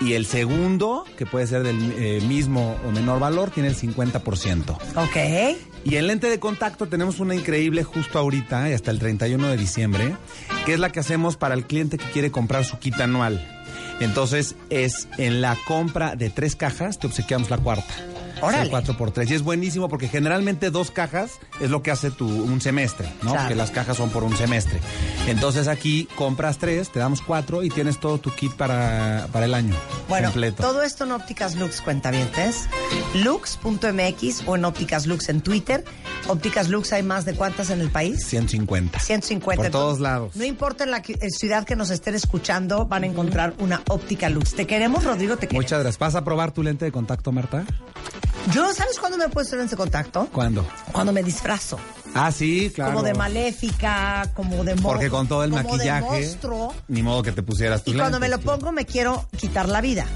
[0.00, 4.76] y el segundo, que puede ser del eh, mismo o menor valor, tiene el 50%.
[4.96, 5.58] Ok.
[5.84, 9.56] Y en lente de contacto tenemos una increíble justo ahorita y hasta el 31 de
[9.56, 10.16] diciembre,
[10.64, 13.46] que es la que hacemos para el cliente que quiere comprar su kit anual.
[14.00, 17.94] Entonces es en la compra de tres cajas te obsequiamos la cuarta.
[18.40, 18.58] Órale.
[18.58, 21.90] Es el 4 por 3 Y es buenísimo porque generalmente dos cajas es lo que
[21.90, 23.30] hace tu, un semestre, ¿no?
[23.30, 23.38] Claro.
[23.40, 24.80] Porque las cajas son por un semestre.
[25.26, 29.54] Entonces aquí compras tres, te damos cuatro y tienes todo tu kit para, para el
[29.54, 29.74] año
[30.08, 30.62] Bueno, completo.
[30.62, 32.68] todo esto en Ópticas Lux cuentavientes.
[33.14, 35.84] Lux.mx o en Ópticas Lux en Twitter.
[36.28, 38.24] Ópticas Lux hay más de cuántas en el país?
[38.26, 38.98] 150.
[38.98, 39.62] 150.
[39.62, 40.36] Por todos lados.
[40.36, 43.82] No importa en la que- eh, ciudad que nos estén escuchando, van a encontrar una
[43.88, 44.54] óptica Lux.
[44.54, 45.64] Te queremos, Rodrigo, te queremos.
[45.64, 45.98] Muchas gracias.
[45.98, 47.64] ¿Vas a probar tu lente de contacto, Marta?
[48.52, 50.28] Yo, ¿sabes cuándo me he puesto en ese contacto?
[50.32, 50.66] ¿Cuándo?
[50.92, 51.78] Cuando me disfrazo.
[52.14, 52.92] Ah, sí, claro.
[52.92, 56.74] Como de maléfica, como de mo- Porque con todo el de maquillaje, monstruo.
[56.88, 59.80] ni modo que te pusieras tus Y cuando me lo pongo me quiero quitar la
[59.80, 60.06] vida.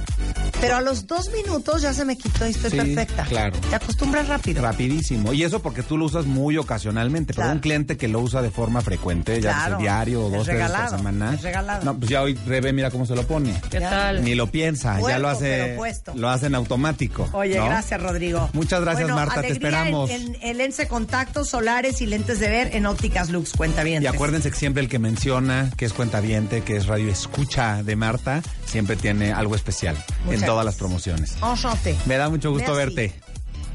[0.61, 3.25] Pero a los dos minutos ya se me quitó y estoy Sí, perfecta.
[3.25, 3.57] claro.
[3.71, 4.61] Te acostumbras rápido.
[4.63, 5.33] Rapidísimo.
[5.33, 7.33] Y eso porque tú lo usas muy ocasionalmente.
[7.33, 7.55] Pero Claro.
[7.55, 9.69] un cliente que lo usa de forma frecuente, ya Claro.
[9.77, 11.35] sea diario o dos veces regalado, por semana.
[11.35, 11.85] es regalado.
[11.85, 13.55] No, pues ya hoy Rebe, mira cómo se lo pone.
[13.71, 14.25] ¿Qué tal?
[14.25, 17.29] Ni lo piensa, ya lo hace, pero lo hace en automático.
[17.33, 17.67] Oye, ¿no?
[17.67, 18.51] gracias, Rodrigo.
[18.53, 20.11] Muchas gracias, Bueno, Marta, te esperamos.
[20.11, 23.53] En, en, en lentes de contacto, solares y lentes de ver en ópticas Lux.
[23.53, 24.03] Cuenta bien.
[24.03, 27.95] Y acuérdense que siempre el que menciona que es cuentaviente, que es radio escucha de
[27.97, 31.37] Marta, siempre tiene algo especial Muchas en todas las promociones.
[31.43, 31.97] Enchanté.
[32.07, 32.95] Me da mucho gusto Merci.
[32.97, 33.28] verte.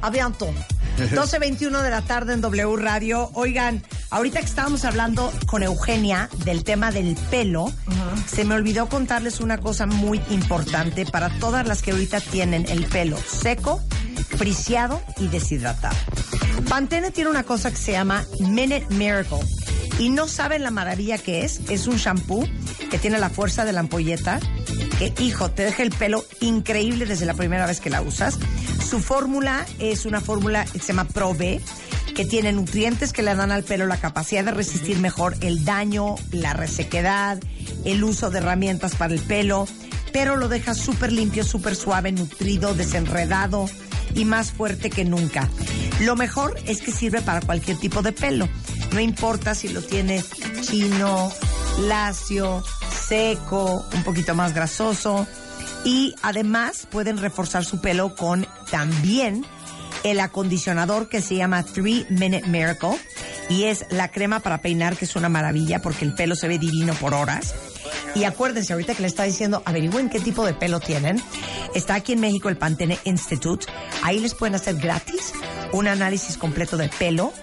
[0.04, 0.54] A bientôt.
[0.98, 3.32] 12.21 de la tarde en W Radio.
[3.36, 7.72] Oigan, ahorita que estábamos hablando con Eugenia del tema del pelo,
[8.28, 12.86] se me olvidó contarles una cosa muy importante para todas las que ahorita tienen el
[12.88, 13.82] pelo seco,
[14.38, 15.96] friseado y deshidratado.
[16.68, 19.40] Pantene tiene una cosa que se llama Minute Miracle.
[20.00, 21.62] Y no saben la maravilla que es.
[21.70, 22.46] Es un shampoo
[22.92, 24.42] que tiene la fuerza de la ampolleta.
[25.00, 28.38] Que, hijo, te deja el pelo increíble desde la primera vez que la usas.
[28.94, 31.60] Su fórmula es una fórmula que se llama Pro B,
[32.16, 36.14] que tiene nutrientes que le dan al pelo la capacidad de resistir mejor el daño,
[36.32, 37.40] la resequedad,
[37.86, 39.68] el uso de herramientas para el pelo,
[40.12, 43.66] pero lo deja súper limpio, súper suave, nutrido, desenredado
[44.14, 45.50] y más fuerte que nunca.
[46.02, 48.48] Lo mejor es que sirve para cualquier tipo de pelo.
[48.92, 50.26] No importa si lo tienes
[50.62, 51.32] chino,
[51.88, 52.64] lacio,
[53.08, 55.26] seco, un poquito más grasoso.
[55.86, 59.46] Y además pueden reforzar su pelo con también
[60.04, 62.98] el acondicionador que se llama 3 Minute Miracle.
[63.50, 66.58] Y es la crema para peinar, que es una maravilla porque el pelo se ve
[66.58, 67.54] divino por horas.
[68.16, 71.22] Y acuérdense, ahorita que le está diciendo, averigüen qué tipo de pelo tienen.
[71.74, 73.66] Está aquí en México el Pantene Institute.
[74.04, 75.34] Ahí les pueden hacer gratis
[75.72, 77.34] un análisis completo de pelo,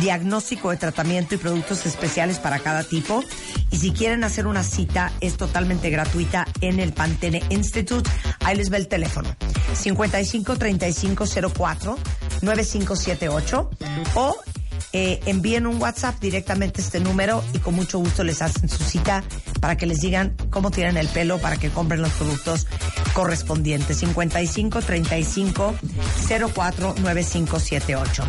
[0.00, 3.22] diagnóstico de tratamiento y productos especiales para cada tipo.
[3.70, 8.08] Y si quieren hacer una cita, es totalmente gratuita en el Pantene Institute.
[8.44, 9.28] Ahí les va el teléfono.
[9.74, 11.24] 55 35
[11.54, 11.98] 04
[12.42, 13.70] 9578
[14.14, 14.36] o
[14.92, 18.82] eh, envíen un WhatsApp directamente a este número y con mucho gusto les hacen su
[18.84, 19.22] cita
[19.60, 22.66] para que les digan cómo tienen el pelo para que compren los productos
[23.12, 23.98] correspondientes.
[23.98, 25.74] 55 35
[26.54, 28.24] 04 9578.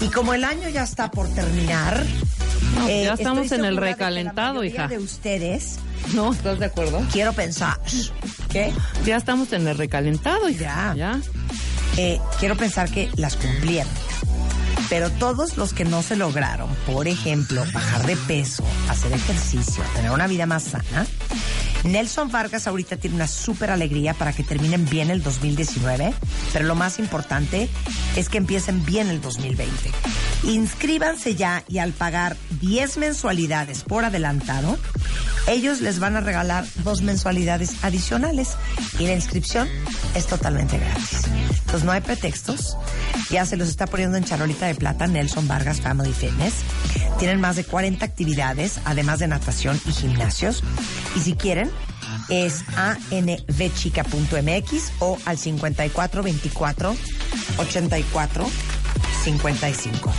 [0.00, 2.04] Y como el año ya está por terminar,
[2.76, 4.88] No, eh, ya estamos estoy en el segura de que la recalentado, mayoría hija.
[4.88, 5.76] de ustedes,
[6.14, 7.02] No, ¿estás de acuerdo?
[7.12, 7.78] quiero pensar,
[8.50, 8.72] ¿qué?
[9.06, 10.94] Ya estamos en el recalentado, hija.
[10.96, 11.20] Ya.
[11.96, 13.90] Eh, quiero pensar que las cumplieron.
[14.88, 20.10] Pero todos los que no se lograron, por ejemplo, bajar de peso, hacer ejercicio, tener
[20.10, 21.06] una vida más sana,
[21.84, 26.14] Nelson Vargas ahorita tiene una súper alegría para que terminen bien el 2019,
[26.52, 27.68] pero lo más importante
[28.16, 29.90] es que empiecen bien el 2020.
[30.46, 34.78] Inscríbanse ya y al pagar 10 mensualidades por adelantado,
[35.48, 38.56] ellos les van a regalar dos mensualidades adicionales
[38.98, 39.68] y la inscripción
[40.14, 41.22] es totalmente gratis.
[41.50, 42.76] Entonces no hay pretextos.
[43.30, 46.54] Ya se los está poniendo en charolita de plata Nelson Vargas Family Fitness.
[47.18, 50.62] Tienen más de 40 actividades, además de natación y gimnasios.
[51.16, 51.72] Y si quieren,
[52.28, 52.64] es
[53.10, 56.96] anvchica.mx o al 5424
[57.58, 58.46] 84
[59.26, 60.12] 55.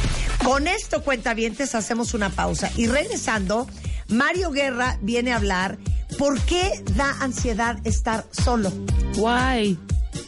[0.43, 2.69] Con esto, cuentavientes, hacemos una pausa.
[2.75, 3.65] Y regresando,
[4.09, 5.77] Mario Guerra viene a hablar
[6.17, 8.69] por qué da ansiedad estar solo.
[9.15, 9.79] Guay.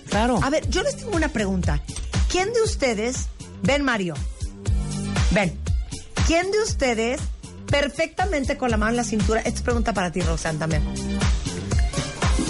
[0.09, 0.39] Claro.
[0.41, 1.83] A ver, yo les tengo una pregunta.
[2.31, 3.27] ¿Quién de ustedes,
[3.63, 4.13] ven Mario,
[5.31, 5.59] ven,
[6.25, 7.19] ¿quién de ustedes
[7.69, 10.83] perfectamente con la mano en la cintura, esta es pregunta para ti, Roxanne, también,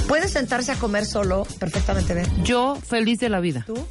[0.08, 2.44] puede sentarse a comer solo perfectamente bien?
[2.44, 3.64] Yo feliz de la vida.
[3.66, 3.84] ¿Tú?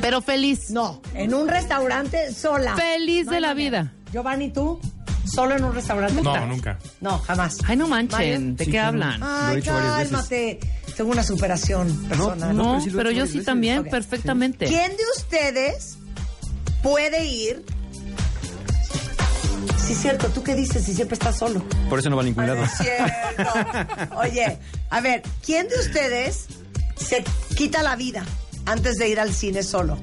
[0.00, 0.70] Pero feliz.
[0.70, 2.74] No, en un restaurante sola.
[2.76, 3.70] Feliz No de la manera.
[3.82, 3.92] vida.
[4.12, 4.80] Giovanni, ¿tú?
[5.26, 6.22] ¿Solo en un restaurante?
[6.22, 6.78] No, nunca.
[7.00, 7.58] No, jamás.
[7.66, 8.56] Ay, no manchen.
[8.56, 9.20] ¿De qué hablan?
[9.22, 10.60] Ay, cálmate.
[10.96, 12.56] Tengo una superación personal.
[12.56, 14.66] No, pero yo sí también, perfectamente.
[14.66, 15.98] ¿Quién de ustedes
[16.82, 17.64] puede ir?
[19.84, 20.28] Sí, es cierto.
[20.28, 21.62] ¿Tú qué dices si siempre estás solo?
[21.88, 22.62] Por eso no va a ningún lado.
[22.64, 24.16] Es cierto.
[24.16, 24.58] Oye,
[24.90, 26.46] a ver, ¿quién de ustedes
[26.96, 27.24] se
[27.56, 28.24] quita la vida
[28.66, 29.98] antes de ir al cine solo?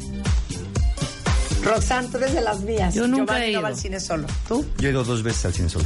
[1.64, 2.94] Roxanne, tú eres de las mías.
[2.94, 3.62] Yo nunca Giovanni he no ido.
[3.62, 4.28] va al cine solo.
[4.48, 4.66] ¿Tú?
[4.80, 5.86] Yo he ido dos veces al cine solo.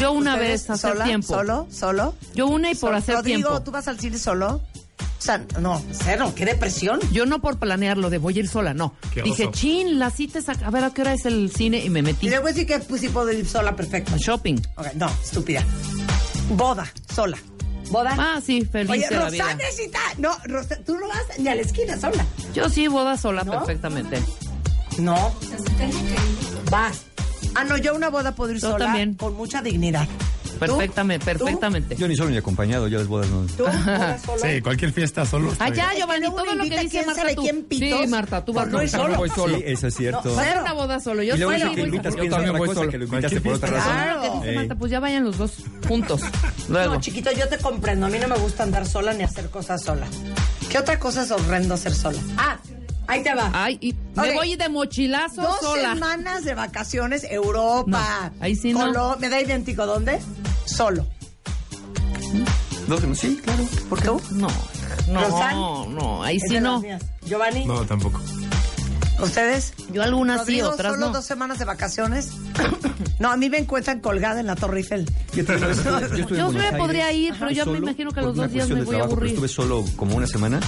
[0.00, 1.04] Yo una ¿Ustedes vez hacer sola?
[1.04, 1.26] tiempo.
[1.34, 1.66] ¿Solo?
[1.70, 2.14] ¿Solo?
[2.34, 3.62] Yo una y por hacer Rodrigo, tiempo.
[3.62, 4.62] ¿tú vas al cine solo?
[5.18, 7.00] O sea, no, cero, qué depresión.
[7.12, 8.94] Yo no por planearlo de voy a ir sola, no.
[9.12, 9.52] Qué Dije, oso.
[9.52, 12.00] chin, la cita es a, a ver a qué hora es el cine y me
[12.02, 12.28] metí.
[12.28, 14.16] Y luego sí que pues, sí puedo ir sola, perfecto.
[14.16, 14.56] Shopping.
[14.76, 15.62] Ok, no, estúpida.
[16.50, 17.36] Boda, sola.
[17.90, 18.14] ¿Boda?
[18.18, 19.44] Ah, sí, feliz Oye, de la vida.
[19.44, 19.98] Roxana necesita...
[20.18, 22.24] No, Rosa- tú no vas ni a la esquina sola.
[22.54, 24.22] Yo sí, boda sola perfectamente.
[24.98, 25.32] No.
[26.70, 27.02] Vas.
[27.54, 29.14] Ah, no, yo a una boda puedo ir Yo sola también.
[29.14, 30.06] con mucha dignidad.
[30.58, 31.96] Perfectamente, perfectamente.
[31.96, 33.42] Yo ni solo ni acompañado, yo las bodas no.
[33.56, 33.64] ¿Tú?
[33.64, 34.38] ¿Boda solo?
[34.42, 35.52] Sí, cualquier fiesta solo.
[35.52, 35.92] está Ah.
[35.96, 37.42] Giovanni, todo lo que dice Marta sabe tú.
[37.42, 39.16] quién pitos Sí, Marta, tú vas no solo.
[39.16, 39.56] voy solo.
[39.58, 40.34] Sí, eso es cierto.
[40.34, 41.22] Va a ser una boda solo.
[41.22, 42.90] Yo y luego soy que invitas Yo también voy solo.
[42.90, 43.92] que lo invitaste por otra razón.
[43.92, 44.54] Claro, que dice Eh.
[44.56, 45.52] Marta, pues ya vayan los dos
[45.86, 46.20] juntos.
[46.68, 46.94] Luego.
[46.94, 48.06] No, chiquito, yo te comprendo.
[48.06, 50.06] A mí no me gusta andar sola ni hacer cosas sola.
[50.70, 52.18] ¿Qué otra cosa es horrendo hacer sola?
[52.36, 52.58] Ah,
[53.08, 53.50] ahí te va.
[53.52, 55.94] Ay, y me voy de mochilazo Dos sola.
[55.94, 58.30] semanas de vacaciones, Europa.
[58.38, 58.80] No, ahí sí no.
[58.80, 60.20] Colo- ¿Me da idéntico dónde?
[60.66, 61.06] Solo.
[62.86, 63.64] Dos, sí, claro.
[63.88, 64.06] ¿Por qué?
[64.34, 64.48] No,
[65.08, 65.94] no, ¿Roxanne?
[65.94, 66.82] no, ahí sí no.
[67.26, 68.20] Giovanni, No, tampoco.
[69.20, 69.74] ¿ustedes?
[69.92, 71.12] Yo algunas sí, otras solo no.
[71.12, 72.30] dos semanas de vacaciones.
[73.18, 75.04] no, a mí me encuentran colgada en la Torre Eiffel.
[75.34, 75.58] Yo estuve-
[76.16, 78.76] yo estuve me podría ir, pero yo me imagino que por los dos días me
[78.76, 79.30] voy a trabajo, aburrir.
[79.32, 80.60] Estuve solo como una semana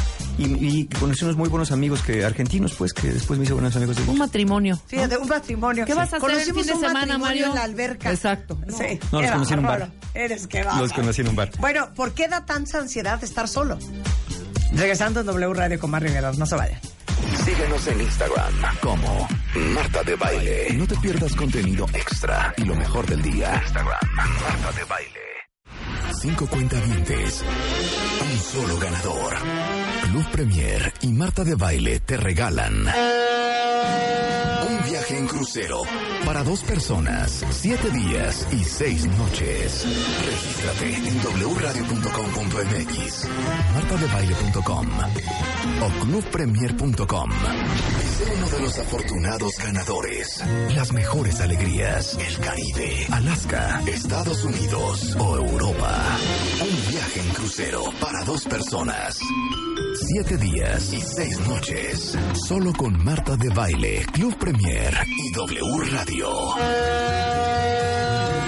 [0.44, 3.74] y, y conocí unos muy buenos amigos que argentinos, pues, que después me hice buenos
[3.76, 4.80] amigos de Un matrimonio.
[4.86, 5.84] Fíjate, un matrimonio.
[5.84, 7.46] ¿Qué vas a hacer el fin de semana, Mario?
[7.48, 8.10] en la alberca.
[8.10, 8.58] Exacto.
[8.68, 8.98] Sí.
[9.12, 9.90] No, los conocí en un bar.
[10.14, 11.50] Eres que Los conocí en un bar.
[11.58, 13.78] Bueno, ¿por qué da tanta ansiedad estar solo?
[14.72, 16.80] Regresando en W Radio con más Rivera, no se vayan.
[17.44, 19.28] Síguenos en Instagram como
[19.74, 20.66] Marta de Baile.
[20.74, 23.60] No te pierdas contenido extra y lo mejor del día.
[23.62, 25.29] Instagram, Marta de Baile.
[26.20, 27.42] Cinco cuentavientes.
[28.20, 29.36] Un solo ganador.
[30.02, 32.84] Club Premier y Marta de Baile te regalan
[35.10, 35.82] viaje en crucero
[36.24, 39.84] para dos personas, siete días y seis noches.
[40.24, 41.20] Regístrate en
[41.56, 43.28] wradio.com.mx,
[43.74, 44.86] martadebaile.com
[45.82, 47.30] o clubpremier.com.
[48.18, 50.42] Sé uno de los afortunados ganadores.
[50.74, 56.04] Las mejores alegrías, el Caribe, Alaska, Estados Unidos o Europa.
[56.60, 59.18] Un viaje en crucero para dos personas.
[60.02, 62.16] Siete días y seis noches.
[62.48, 65.60] Solo con Marta de Baile, Club Premier y W
[65.92, 66.28] Radio.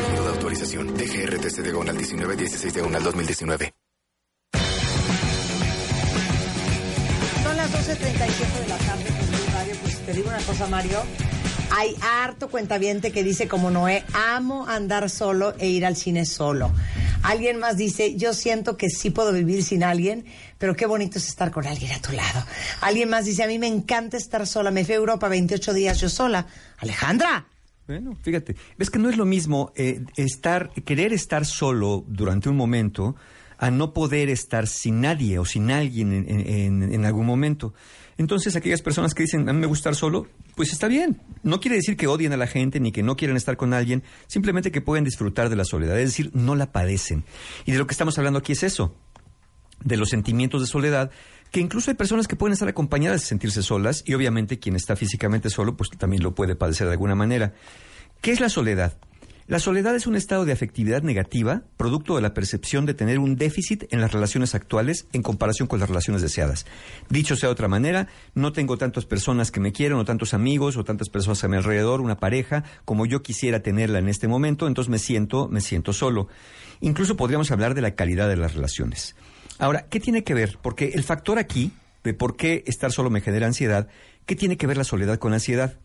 [0.03, 0.95] Número de autorización.
[0.95, 3.75] DGRTC de Gonal 19 16 de Gonal 2019.
[7.43, 9.75] Son las 12.37 de la tarde con Blue Radio.
[9.83, 10.99] Pues te digo una cosa, Mario.
[11.75, 16.71] Hay harto cuentaviente que dice como Noé, amo andar solo e ir al cine solo.
[17.23, 20.27] Alguien más dice, yo siento que sí puedo vivir sin alguien,
[20.59, 22.45] pero qué bonito es estar con alguien a tu lado.
[22.83, 24.71] Alguien más dice, a mí me encanta estar sola.
[24.71, 26.47] Me fui a Europa 28 días yo sola.
[26.79, 27.47] Alejandra.
[27.87, 32.57] Bueno, fíjate, ves que no es lo mismo eh, estar, querer estar solo durante un
[32.57, 33.17] momento
[33.59, 37.73] a no poder estar sin nadie o sin alguien en, en- en algún momento.
[38.19, 41.21] Entonces, aquellas personas que dicen, a mí me gusta estar solo, pues está bien.
[41.43, 44.03] No quiere decir que odien a la gente ni que no quieran estar con alguien,
[44.27, 47.25] simplemente que pueden disfrutar de la soledad, es decir, no la padecen.
[47.65, 48.95] Y de lo que estamos hablando aquí es eso,
[49.83, 51.11] de los sentimientos de soledad,
[51.51, 54.97] que incluso hay personas que pueden estar acompañadas y sentirse solas, y obviamente quien está
[54.97, 57.55] físicamente solo, pues también lo puede padecer de alguna manera.
[58.21, 58.97] ¿Qué es la soledad?
[59.53, 63.37] La soledad es un estado de afectividad negativa, producto de la percepción de tener un
[63.37, 66.65] déficit en las relaciones actuales en comparación con las relaciones deseadas.
[67.11, 70.79] Dicho sea de otra manera, no tengo tantas personas que me quieren, o tantos amigos,
[70.79, 74.67] o tantas personas a mi alrededor, una pareja, como yo quisiera tenerla en este momento,
[74.67, 76.29] entonces me siento, me siento solo.
[76.81, 79.17] Incluso podríamos hablar de la calidad de las relaciones.
[79.59, 80.57] Ahora, ¿qué tiene que ver?
[80.63, 81.73] Porque el factor aquí,
[82.05, 83.89] de por qué estar solo me genera ansiedad,
[84.25, 85.77] ¿qué tiene que ver la soledad con la ansiedad?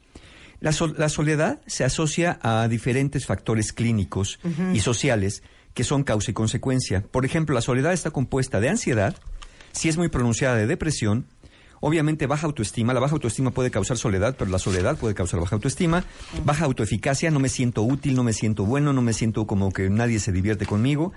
[0.59, 4.39] La, la soledad se asocia a diferentes factores clínicos
[4.73, 5.43] y sociales
[5.73, 7.03] que son causa y consecuencia.
[7.03, 9.15] Por ejemplo, la soledad está compuesta de ansiedad,
[9.71, 11.27] si es muy pronunciada de depresión,
[11.81, 15.55] obviamente baja autoestima, la baja autoestima puede causar soledad, pero la soledad puede causar baja
[15.55, 16.03] autoestima,
[16.43, 19.89] baja autoeficacia, no me siento útil, no me siento bueno, no me siento como que
[19.91, 21.13] nadie se divierte conmigo.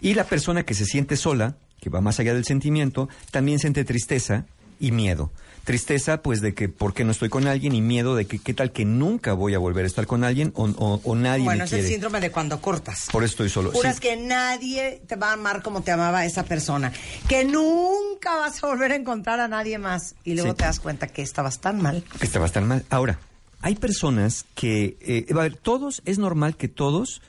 [0.00, 3.84] Y la persona que se siente sola, que va más allá del sentimiento, también siente
[3.84, 4.46] tristeza
[4.80, 5.30] y miedo.
[5.64, 8.52] Tristeza, pues, de que por qué no estoy con alguien y miedo de que qué
[8.52, 11.60] tal que nunca voy a volver a estar con alguien o, o- o nadie Bueno,
[11.60, 13.06] me es el síndrome de cuando cortas.
[13.12, 13.70] Por eso estoy solo.
[13.70, 14.00] Juras Sí.
[14.02, 16.92] que nadie te va a amar como te amaba esa persona.
[17.28, 20.16] Que nunca vas a volver a encontrar a nadie más.
[20.24, 20.56] Y luego Sí.
[20.56, 22.02] te das cuenta que estabas tan mal.
[22.18, 22.84] que está bastante mal.
[22.90, 23.20] Ahora,
[23.60, 27.22] hay personas que, eh, a ver, todos, es normal que todos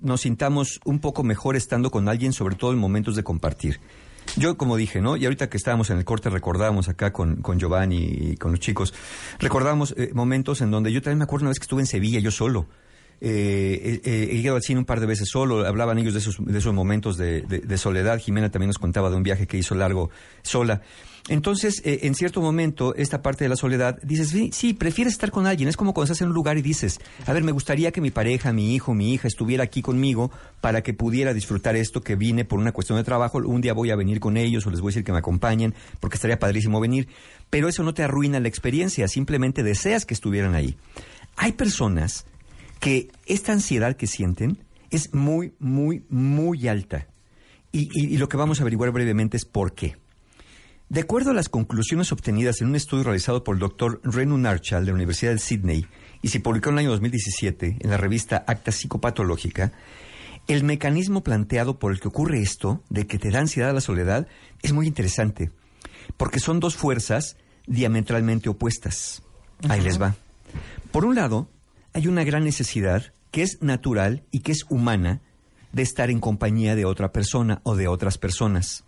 [0.00, 3.80] nos sintamos un poco mejor estando con alguien, sobre todo en momentos de compartir.
[4.36, 5.16] Yo, como dije, ¿no?
[5.16, 8.60] Y ahorita que estábamos en el corte, recordábamos acá con, con Giovanni y con los
[8.60, 8.94] chicos,
[9.38, 12.20] recordábamos eh, momentos en donde yo también me acuerdo una vez que estuve en Sevilla,
[12.20, 12.66] yo solo.
[13.20, 16.20] Eh, eh, eh, he llegado al cine un par de veces solo, hablaban ellos de
[16.20, 18.18] esos, de esos momentos de, soledad.
[18.18, 20.10] Jimena también nos contaba de un viaje que hizo largo
[20.42, 20.82] sola.
[21.28, 25.30] Entonces, eh, en cierto momento, esta parte de la soledad, dices, sí, sí, prefieres estar
[25.30, 25.68] con alguien.
[25.68, 28.10] Es como cuando estás en un lugar y dices, a ver, me gustaría que mi
[28.10, 30.30] pareja, mi hijo, mi hija estuviera aquí conmigo
[30.60, 33.38] para que pudiera disfrutar esto que vine por una cuestión de trabajo.
[33.38, 35.74] Un día voy a venir con ellos o les voy a decir que me acompañen
[36.00, 37.08] porque estaría padrísimo venir.
[37.50, 40.76] Pero eso no te arruina la experiencia, simplemente deseas que estuvieran ahí.
[41.36, 42.24] Hay personas
[42.80, 44.58] que esta ansiedad que sienten
[44.90, 47.06] es muy, muy, muy alta.
[47.70, 49.96] Y, y- y lo que vamos a averiguar brevemente es por qué.
[50.88, 54.86] De acuerdo a las conclusiones obtenidas en un estudio realizado por el doctor Renu Narchal
[54.86, 55.86] de la Universidad de Sydney
[56.22, 59.72] y se publicó en el año 2017 en la revista Acta Psicopatológica,
[60.46, 63.82] el mecanismo planteado por el que ocurre esto, de que te da ansiedad a la
[63.82, 64.28] soledad,
[64.62, 65.50] es muy interesante,
[66.16, 67.36] porque son dos fuerzas
[67.66, 69.22] diametralmente opuestas.
[69.68, 70.16] Ahí les va.
[70.90, 71.50] Por un lado,
[71.92, 75.20] hay una gran necesidad que es natural y que es humana
[75.72, 78.84] de estar en compañía de otra persona o de otras personas.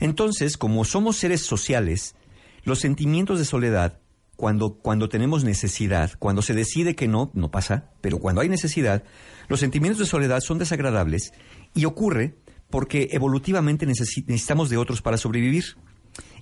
[0.00, 2.14] Entonces, como somos seres sociales,
[2.64, 3.98] los sentimientos de soledad,
[4.36, 9.04] cuando, cuando tenemos necesidad, cuando se decide que no, no pasa, pero cuando hay necesidad,
[9.48, 11.32] los sentimientos de soledad son desagradables
[11.74, 12.36] y ocurre
[12.68, 15.64] porque evolutivamente necesi- necesitamos de otros para sobrevivir.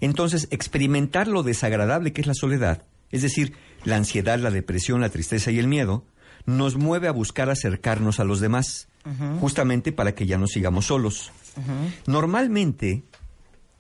[0.01, 3.53] Entonces, experimentar lo desagradable que es la soledad, es decir,
[3.85, 6.05] la ansiedad, la depresión, la tristeza y el miedo,
[6.47, 8.89] nos mueve a buscar acercarnos a los demás,
[9.41, 11.31] justamente para que ya no sigamos solos.
[12.07, 13.05] Normalmente,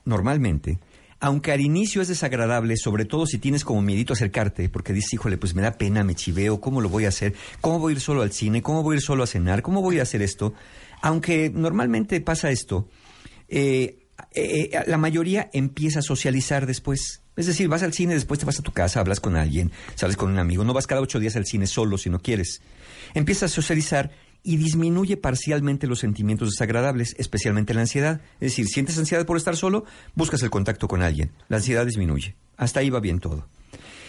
[0.04, 0.78] normalmente,
[1.20, 5.38] aunque al inicio es desagradable, sobre todo si tienes como miedito acercarte, porque dices, híjole,
[5.38, 7.34] pues me da pena, me chiveo, ¿cómo lo voy a hacer?
[7.60, 8.62] ¿Cómo voy a ir solo al cine?
[8.62, 9.62] ¿Cómo voy a ir solo a cenar?
[9.62, 10.52] ¿Cómo voy a hacer esto?
[11.00, 12.88] Aunque normalmente pasa esto,
[13.48, 18.38] eh, eh, eh, la mayoría empieza a socializar después Es decir, vas al cine, después
[18.38, 21.00] te vas a tu casa, hablas con alguien, sales con un amigo, no vas cada
[21.00, 22.62] ocho días al cine solo si no quieres.
[23.14, 24.10] Empiezas a socializar
[24.46, 28.20] y disminuye parcialmente los sentimientos desagradables, especialmente la ansiedad.
[28.34, 31.32] Es decir, sientes ansiedad por estar solo, buscas el contacto con alguien.
[31.48, 32.36] La ansiedad disminuye.
[32.58, 33.48] Hasta ahí va bien todo.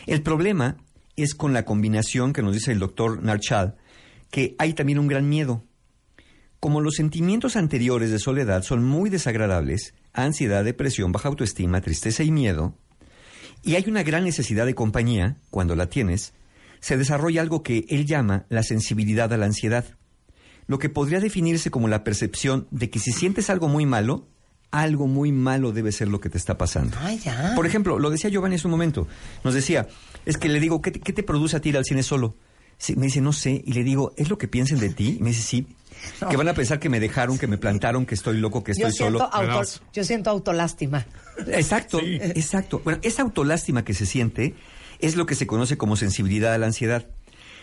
[0.06, 0.78] El problema
[1.16, 3.78] es con la combinación que nos dice el doctor Narchal,
[4.30, 5.64] que hay también un gran miedo.
[6.60, 12.32] Como los sentimientos anteriores de soledad son muy desagradables, ansiedad, depresión, baja autoestima, tristeza y
[12.32, 12.78] miedo,
[13.64, 16.34] y hay una gran necesidad de compañía, cuando la tienes,
[16.82, 19.86] se desarrolla algo que él llama la sensibilidad a la ansiedad,
[20.68, 24.28] lo que podría definirse como la percepción de que si sientes algo muy malo,
[24.72, 26.98] algo muy malo debe ser lo que te está pasando.
[27.00, 27.54] Ay, ya.
[27.56, 29.08] Por ejemplo, lo decía Giovanni hace un momento,
[29.44, 29.88] nos decía,
[30.26, 32.36] es que le digo, ¿qué te, qué te produce a ti ir al cine solo?
[32.78, 35.18] Sí, me dice, no sé, y le digo, ¿es lo que piensen de ti?
[35.20, 35.68] Y me dice, sí.
[36.30, 38.92] Que van a pensar que me dejaron, que me plantaron, que estoy loco, que estoy
[38.92, 39.34] siento, solo.
[39.34, 41.06] auto, yo siento autolástima.
[41.48, 42.82] Exacto, exacto.
[42.84, 44.56] Bueno, esa autolástima que se siente
[45.00, 47.08] es lo que se conoce como sensibilidad a la ansiedad.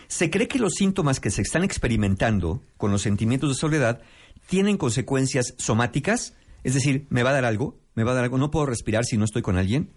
[0.07, 4.01] Se cree que los síntomas que se están experimentando con los sentimientos de soledad
[4.47, 8.37] tienen consecuencias somáticas, es decir, me va a dar algo, me va a dar algo,
[8.37, 9.91] no puedo respirar si no estoy con alguien.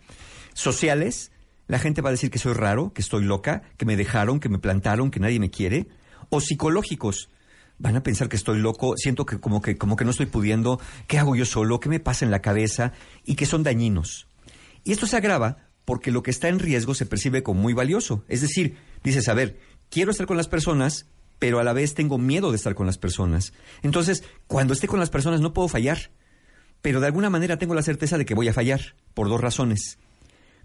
[0.54, 1.32] Sociales,
[1.66, 4.48] la gente va a decir que soy raro, que estoy loca, que me dejaron, que
[4.48, 5.88] me plantaron, que nadie me quiere.
[6.30, 7.28] O psicológicos,
[7.78, 10.80] van a pensar que estoy loco, siento que como que como que no estoy pudiendo,
[11.06, 11.80] ¿qué hago yo solo?
[11.80, 12.92] ¿Qué me pasa en la cabeza?
[13.24, 14.28] Y que son dañinos.
[14.84, 18.24] Y esto se agrava porque lo que está en riesgo se percibe como muy valioso.
[18.28, 19.58] Es decir, dices, a ver,
[19.90, 21.06] quiero estar con las personas,
[21.38, 23.52] pero a la vez tengo miedo de estar con las personas.
[23.82, 26.10] Entonces, cuando esté con las personas no puedo fallar,
[26.82, 29.98] pero de alguna manera tengo la certeza de que voy a fallar, por dos razones.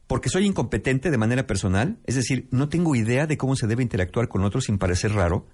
[0.07, 3.84] Porque soy incompetente de manera personal, es decir, no tengo idea de cómo se debe
[3.84, 5.48] interactuar con otros sin parecer raro.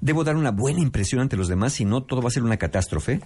[0.00, 2.56] Debo dar una buena impresión ante los demás, si no, todo va a ser una
[2.56, 3.20] catástrofe.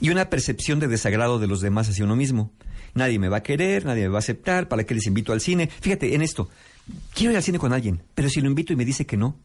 [0.00, 2.52] Y una percepción de desagrado de los demás hacia uno mismo.
[2.94, 5.40] Nadie me va a querer, nadie me va a aceptar, ¿para qué les invito al
[5.40, 5.68] cine?
[5.80, 6.48] Fíjate en esto,
[7.14, 9.38] quiero ir al cine con alguien, pero si lo invito y me dice que no,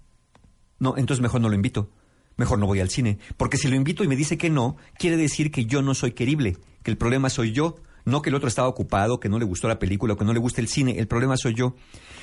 [0.79, 1.89] no, entonces mejor no lo invito.
[2.37, 3.17] Mejor no voy al cine.
[3.37, 6.11] Porque si lo invito y me dice que no, quiere decir que yo no soy
[6.11, 7.77] querible, que el problema soy yo.
[8.03, 10.33] No que el otro estaba ocupado, que no le gustó la película o que no
[10.33, 10.99] le gusta el cine.
[10.99, 11.75] El problema soy yo.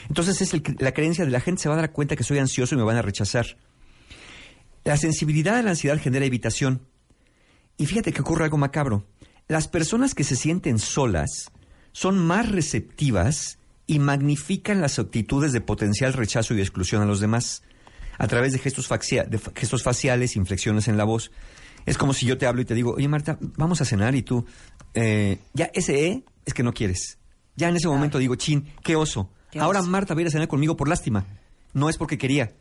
[0.08, 2.74] Entonces es la creencia de la gente se va a dar cuenta que soy ansioso
[2.74, 3.56] y me van a rechazar.
[4.84, 6.82] La sensibilidad a la ansiedad genera evitación.
[7.78, 9.08] Y fíjate que ocurre algo macabro.
[9.48, 11.50] Las personas que se sienten solas
[11.90, 13.58] son más receptivas
[13.92, 17.62] y magnifican las actitudes de potencial rechazo y exclusión a los demás
[18.18, 21.30] a través de gestos, facia- de gestos faciales, inflexiones en la voz.
[21.84, 24.22] Es como si yo te hablo y te digo, oye Marta, vamos a cenar y
[24.22, 24.46] tú,
[24.94, 27.18] eh, ya ese E es que no quieres.
[27.56, 29.28] Ya en ese momento digo, chin, qué oso.
[29.50, 29.90] Qué Ahora oso.
[29.90, 31.26] Marta va a ir a cenar conmigo por lástima.
[31.74, 32.52] No es porque quería.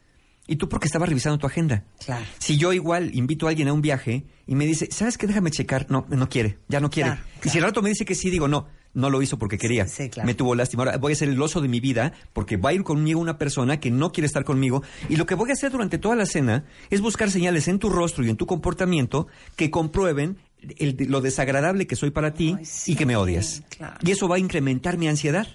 [0.48, 1.86] Y tú porque estaba revisando tu agenda.
[2.04, 2.26] Claro.
[2.40, 5.28] Si yo igual invito a alguien a un viaje y me dice, ¿sabes qué?
[5.28, 5.86] Déjame checar.
[5.90, 7.12] No, no quiere, ya no quiere.
[7.12, 9.58] Claro, Y si al rato me dice que sí, digo, no, no lo hizo porque
[9.58, 9.88] quería.
[9.88, 10.28] Sí, sí, claro.
[10.28, 10.84] Me tuvo lástima.
[10.84, 13.38] Ahora voy a ser el oso de mi vida porque va a ir conmigo una
[13.38, 14.84] persona que no quiere estar conmigo.
[15.10, 17.90] Y lo que voy a hacer durante toda la cena es buscar señales en tu
[17.90, 20.38] rostro y en tu comportamiento que comprueben
[20.78, 22.56] el- lo desagradable que soy para ti
[22.86, 23.64] y que me odias.
[23.70, 23.98] claro.
[24.04, 25.48] Y eso va a incrementar mi ansiedad.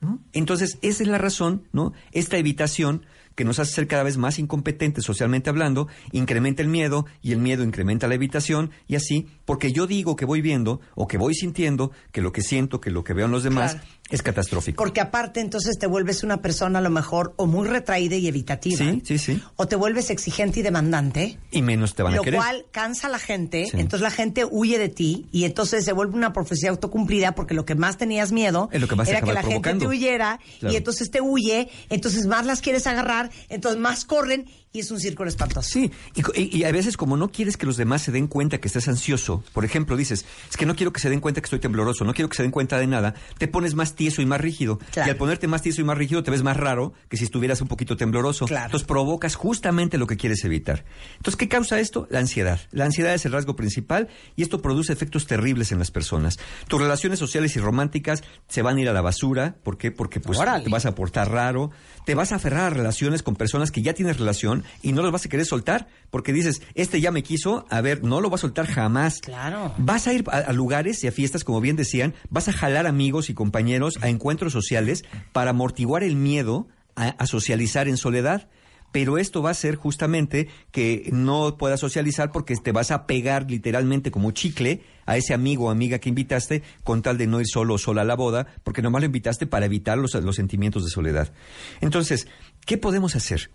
[0.00, 0.18] ¿no?
[0.32, 1.92] Entonces, esa es la razón, ¿no?
[2.10, 7.06] Esta evitación que nos hace ser cada vez más incompetentes socialmente hablando, incrementa el miedo
[7.20, 11.06] y el miedo incrementa la evitación y así, porque yo digo que voy viendo o
[11.06, 13.78] que voy sintiendo que lo que siento, que lo que veo en los demás.
[14.12, 14.82] Es catastrófico.
[14.82, 18.76] Porque aparte entonces te vuelves una persona a lo mejor o muy retraída y evitativa.
[18.78, 19.42] Sí, sí, sí.
[19.56, 21.38] O te vuelves exigente y demandante.
[21.50, 22.38] Y menos te van lo a querer.
[22.38, 23.72] cual cansa a la gente, Sí.
[23.78, 27.64] entonces la gente huye de ti y entonces se vuelve una profecía autocumplida porque lo
[27.64, 30.72] que más tenías miedo Es lo que era que la gente te huyera Claro.
[30.72, 34.98] y entonces te huye, entonces más las quieres agarrar, entonces más corren y es un
[35.00, 35.68] círculo espantoso.
[35.68, 38.26] Sí, y, co- y- y a veces como no quieres que los demás se den
[38.26, 41.40] cuenta que estás ansioso, por ejemplo, dices, es que no quiero que se den cuenta
[41.40, 44.22] que estoy tembloroso, no quiero que se den cuenta de nada, te pones más tieso
[44.22, 44.78] y más rígido.
[44.92, 45.08] Claro.
[45.08, 47.60] Y al ponerte más tieso y más rígido te ves más raro que si estuvieras
[47.60, 48.46] un poquito tembloroso.
[48.46, 48.66] Claro.
[48.66, 50.84] Entonces provocas justamente lo que quieres evitar.
[51.16, 52.06] Entonces, ¿qué causa esto?
[52.10, 52.60] La ansiedad.
[52.70, 56.38] La ansiedad es el rasgo principal y esto produce efectos terribles en las personas.
[56.68, 59.56] Tus relaciones sociales y románticas se van a ir a la basura.
[59.62, 59.90] ¿Por qué?
[59.90, 60.64] Porque pues Órale.
[60.64, 61.70] te vas a portar raro,
[62.04, 65.12] te vas a aferrar a relaciones con personas que ya tienes relación y no los
[65.12, 68.36] vas a querer soltar porque dices, este ya me quiso, a ver, no lo va
[68.36, 69.20] a soltar jamás.
[69.20, 69.74] Claro.
[69.78, 72.86] Vas a ir a, a lugares y a fiestas, como bien decían, vas a jalar
[72.86, 76.66] amigos y compañeros a encuentros sociales para amortiguar el miedo
[76.96, 78.48] a, a socializar en soledad.
[78.92, 83.50] Pero esto va a ser justamente que no puedas socializar porque te vas a pegar
[83.50, 87.46] literalmente como chicle a ese amigo o amiga que invitaste con tal de no ir
[87.46, 90.84] solo o sola a la boda, porque nomás lo invitaste para evitar los, los sentimientos
[90.84, 91.32] de soledad.
[91.80, 92.28] Entonces,
[92.66, 93.50] ¿qué podemos hacer?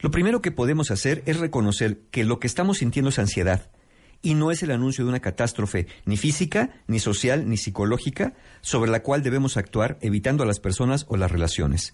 [0.00, 3.70] Lo primero que podemos hacer es reconocer que lo que estamos sintiendo es ansiedad
[4.22, 8.90] y no es el anuncio de una catástrofe ni física, ni social, ni psicológica sobre
[8.90, 11.92] la cual debemos actuar evitando a las personas o las relaciones.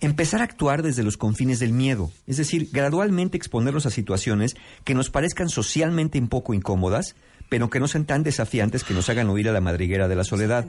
[0.00, 4.54] Empezar a actuar desde los confines del miedo, es decir, gradualmente exponernos a situaciones
[4.84, 7.14] que nos parezcan socialmente un poco incómodas,
[7.48, 10.24] pero que no sean tan desafiantes que nos hagan huir a la madriguera de la
[10.24, 10.64] soledad.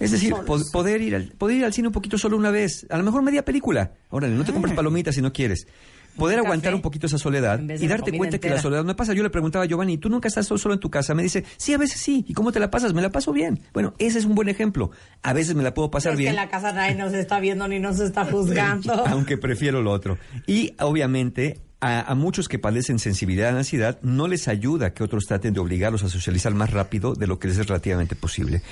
[0.00, 2.86] Es decir, po- poder, ir al, poder ir al cine un poquito solo una vez,
[2.90, 3.92] a lo mejor media película.
[4.10, 5.66] Órale, no te compres palomitas si no quieres.
[6.20, 9.14] Poder aguantar un poquito esa soledad y darte cuenta que la soledad no pasa.
[9.14, 11.14] Yo le preguntaba a Giovanni, ¿tú nunca estás solo en tu casa?
[11.14, 12.24] Me dice, sí, a veces sí.
[12.28, 12.92] ¿Y cómo te la pasas?
[12.92, 13.60] Me la paso bien.
[13.72, 14.90] Bueno, ese es un buen ejemplo.
[15.22, 16.34] A veces me la puedo pasar es bien.
[16.34, 18.92] que en la casa nadie nos está viendo ni nos está juzgando.
[19.06, 20.18] Aunque prefiero lo otro.
[20.46, 25.02] Y obviamente a, a muchos que padecen sensibilidad a la ansiedad no les ayuda que
[25.02, 28.62] otros traten de obligarlos a socializar más rápido de lo que les es relativamente posible.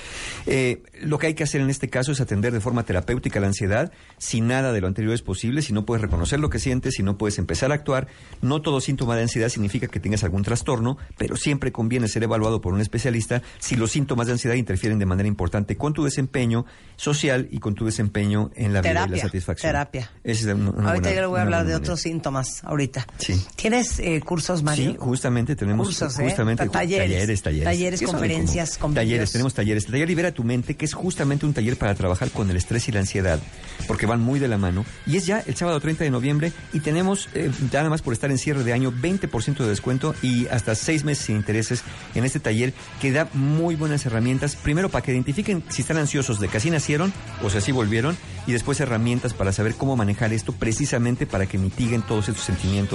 [0.45, 3.47] Eh, lo que hay que hacer en este caso es atender de forma terapéutica la
[3.47, 3.91] ansiedad.
[4.17, 7.03] Si nada de lo anterior es posible, si no puedes reconocer lo que sientes, si
[7.03, 8.07] no puedes empezar a actuar,
[8.41, 12.61] no todo síntoma de ansiedad significa que tengas algún trastorno, pero siempre conviene ser evaluado
[12.61, 16.65] por un especialista si los síntomas de ansiedad interfieren de manera importante con tu desempeño
[16.95, 19.69] social y con tu desempeño en la vida y la satisfacción.
[19.69, 20.11] terapia.
[20.23, 21.77] Esa es una- una ahorita buena- yo le voy a hablar de manera.
[21.79, 22.98] otros síntomas ahorita.
[23.17, 23.43] Sí.
[23.55, 24.91] ¿Tienes eh, cursos, Mario?
[24.91, 26.23] Sí, justamente tenemos Cursos, ¿eh?
[26.23, 27.09] justamente talleres.
[27.09, 29.85] talleres, talleres, Talleres, conferencias, talleres, tenemos talleres.
[29.85, 32.87] El taller Libera tu mente, que es justamente un taller para trabajar con el estrés
[32.87, 33.39] y la ansiedad,
[33.87, 34.85] porque van muy de la mano.
[35.05, 38.31] Y es ya el sábado 30 de noviembre y tenemos, eh, nada más por estar
[38.31, 41.83] en cierre de año, 20% de descuento y hasta seis meses sin intereses
[42.15, 44.55] en este taller que da muy buenas herramientas.
[44.55, 47.13] Primero, para que identifiquen si están ansiosos de que así nacieron
[47.43, 48.17] o si así volvieron
[48.47, 52.88] y después herramientas para saber cómo manejar esto precisamente para que mitiguen todos estos sentimientos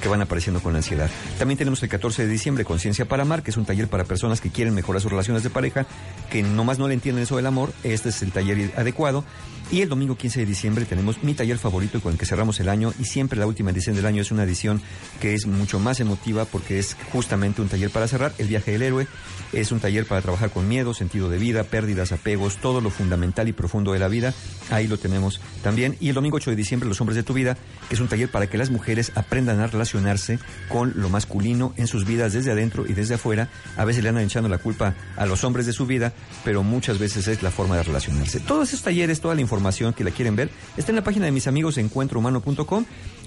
[0.00, 1.10] que van apareciendo con la ansiedad.
[1.38, 4.40] También tenemos el 14 de diciembre Conciencia para Amar, que es un taller para personas
[4.40, 5.86] que quieren mejorar sus relaciones de pareja,
[6.30, 7.72] que nomás no le entienden eso del amor.
[7.82, 9.24] Este es el taller adecuado.
[9.72, 12.68] Y el domingo 15 de diciembre tenemos mi taller favorito con el que cerramos el
[12.68, 14.82] año y siempre la última edición del año es una edición
[15.20, 18.32] que es mucho más emotiva porque es justamente un taller para cerrar.
[18.38, 19.06] El viaje del héroe
[19.52, 23.46] es un taller para trabajar con miedo, sentido de vida, pérdidas, apegos, todo lo fundamental
[23.46, 24.34] y profundo de la vida.
[24.70, 25.96] Ahí lo tenemos también.
[26.00, 27.56] Y el domingo 8 de diciembre Los hombres de tu vida,
[27.88, 31.86] que es un taller para que las mujeres aprendan a relacionarse con lo masculino en
[31.86, 33.48] sus vidas desde adentro y desde afuera.
[33.76, 36.12] A veces le andan echando la culpa a los hombres de su vida,
[36.44, 38.40] pero muchas veces es la forma de relacionarse.
[38.40, 39.59] Todos esos talleres, toda la información
[39.94, 42.84] que la quieren ver, está en la página de mis amigos encuentrohumano.com.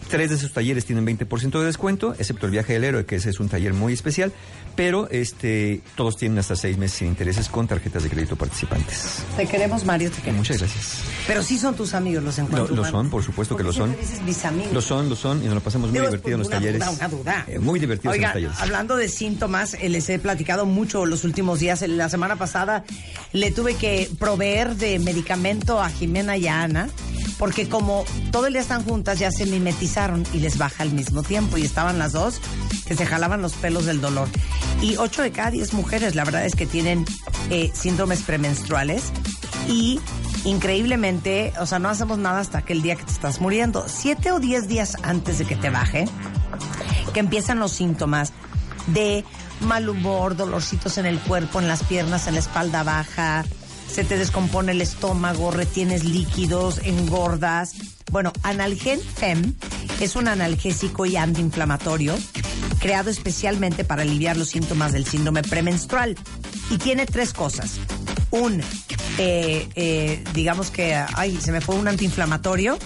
[0.09, 3.29] Tres de esos talleres tienen 20% de descuento, excepto el viaje del héroe, que ese
[3.29, 4.31] es un taller muy especial,
[4.75, 9.19] pero este todos tienen hasta seis meses sin intereses con tarjetas de crédito participantes.
[9.37, 10.39] Te queremos, Mario, te queremos.
[10.39, 10.97] Muchas gracias.
[11.27, 12.77] Pero sí son tus amigos los Lo, encuentros.
[12.77, 13.95] lo son, por supuesto que lo son.
[13.99, 14.73] Dices mis amigos.
[14.73, 16.79] Lo son, lo son, y nos lo pasamos muy Digo, divertido en los una talleres.
[16.79, 17.45] duda, una duda.
[17.47, 18.61] Eh, muy divertidos Oigan, en los talleres.
[18.61, 21.81] hablando de síntomas, eh, les he platicado mucho los últimos días.
[21.87, 22.83] La semana pasada
[23.31, 26.89] le tuve que proveer de medicamento a Jimena y a Ana,
[27.37, 29.92] porque como todo el día están juntas, ya se mimetizaron
[30.33, 31.57] y les baja al mismo tiempo.
[31.57, 32.39] Y estaban las dos
[32.85, 34.27] que se jalaban los pelos del dolor.
[34.81, 37.05] Y 8 de cada 10 mujeres, la verdad es que tienen
[37.49, 39.11] eh, síndromes premenstruales.
[39.67, 39.99] Y
[40.45, 43.85] increíblemente, o sea, no hacemos nada hasta aquel día que te estás muriendo.
[43.87, 46.05] Siete o diez días antes de que te baje,
[47.13, 48.33] que empiezan los síntomas
[48.87, 49.23] de
[49.61, 53.45] mal humor, dolorcitos en el cuerpo, en las piernas, en la espalda baja,
[53.93, 57.75] se te descompone el estómago, retienes líquidos, engordas.
[58.11, 59.53] Bueno, Analgen Fem
[60.01, 62.15] es un analgésico y antiinflamatorio
[62.79, 66.17] creado especialmente para aliviar los síntomas del síndrome premenstrual
[66.71, 67.73] y tiene tres cosas.
[68.31, 68.61] Un,
[69.19, 72.79] eh, eh, digamos que, ay, se me fue un antiinflamatorio,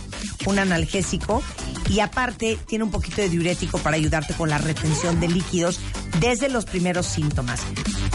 [0.45, 1.41] un analgésico
[1.89, 5.79] y aparte tiene un poquito de diurético para ayudarte con la retención de líquidos
[6.19, 7.61] desde los primeros síntomas.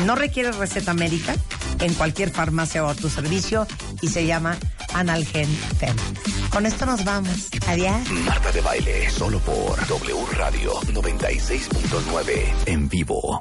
[0.05, 1.35] No requiere receta médica
[1.81, 3.67] en cualquier farmacia o a tu servicio
[4.01, 4.57] y se llama
[4.95, 5.97] Analgen Fem.
[6.51, 7.49] Con esto nos vamos.
[7.67, 8.11] Adiós.
[8.27, 13.41] Marta de baile, solo por W Radio 96.9 en vivo.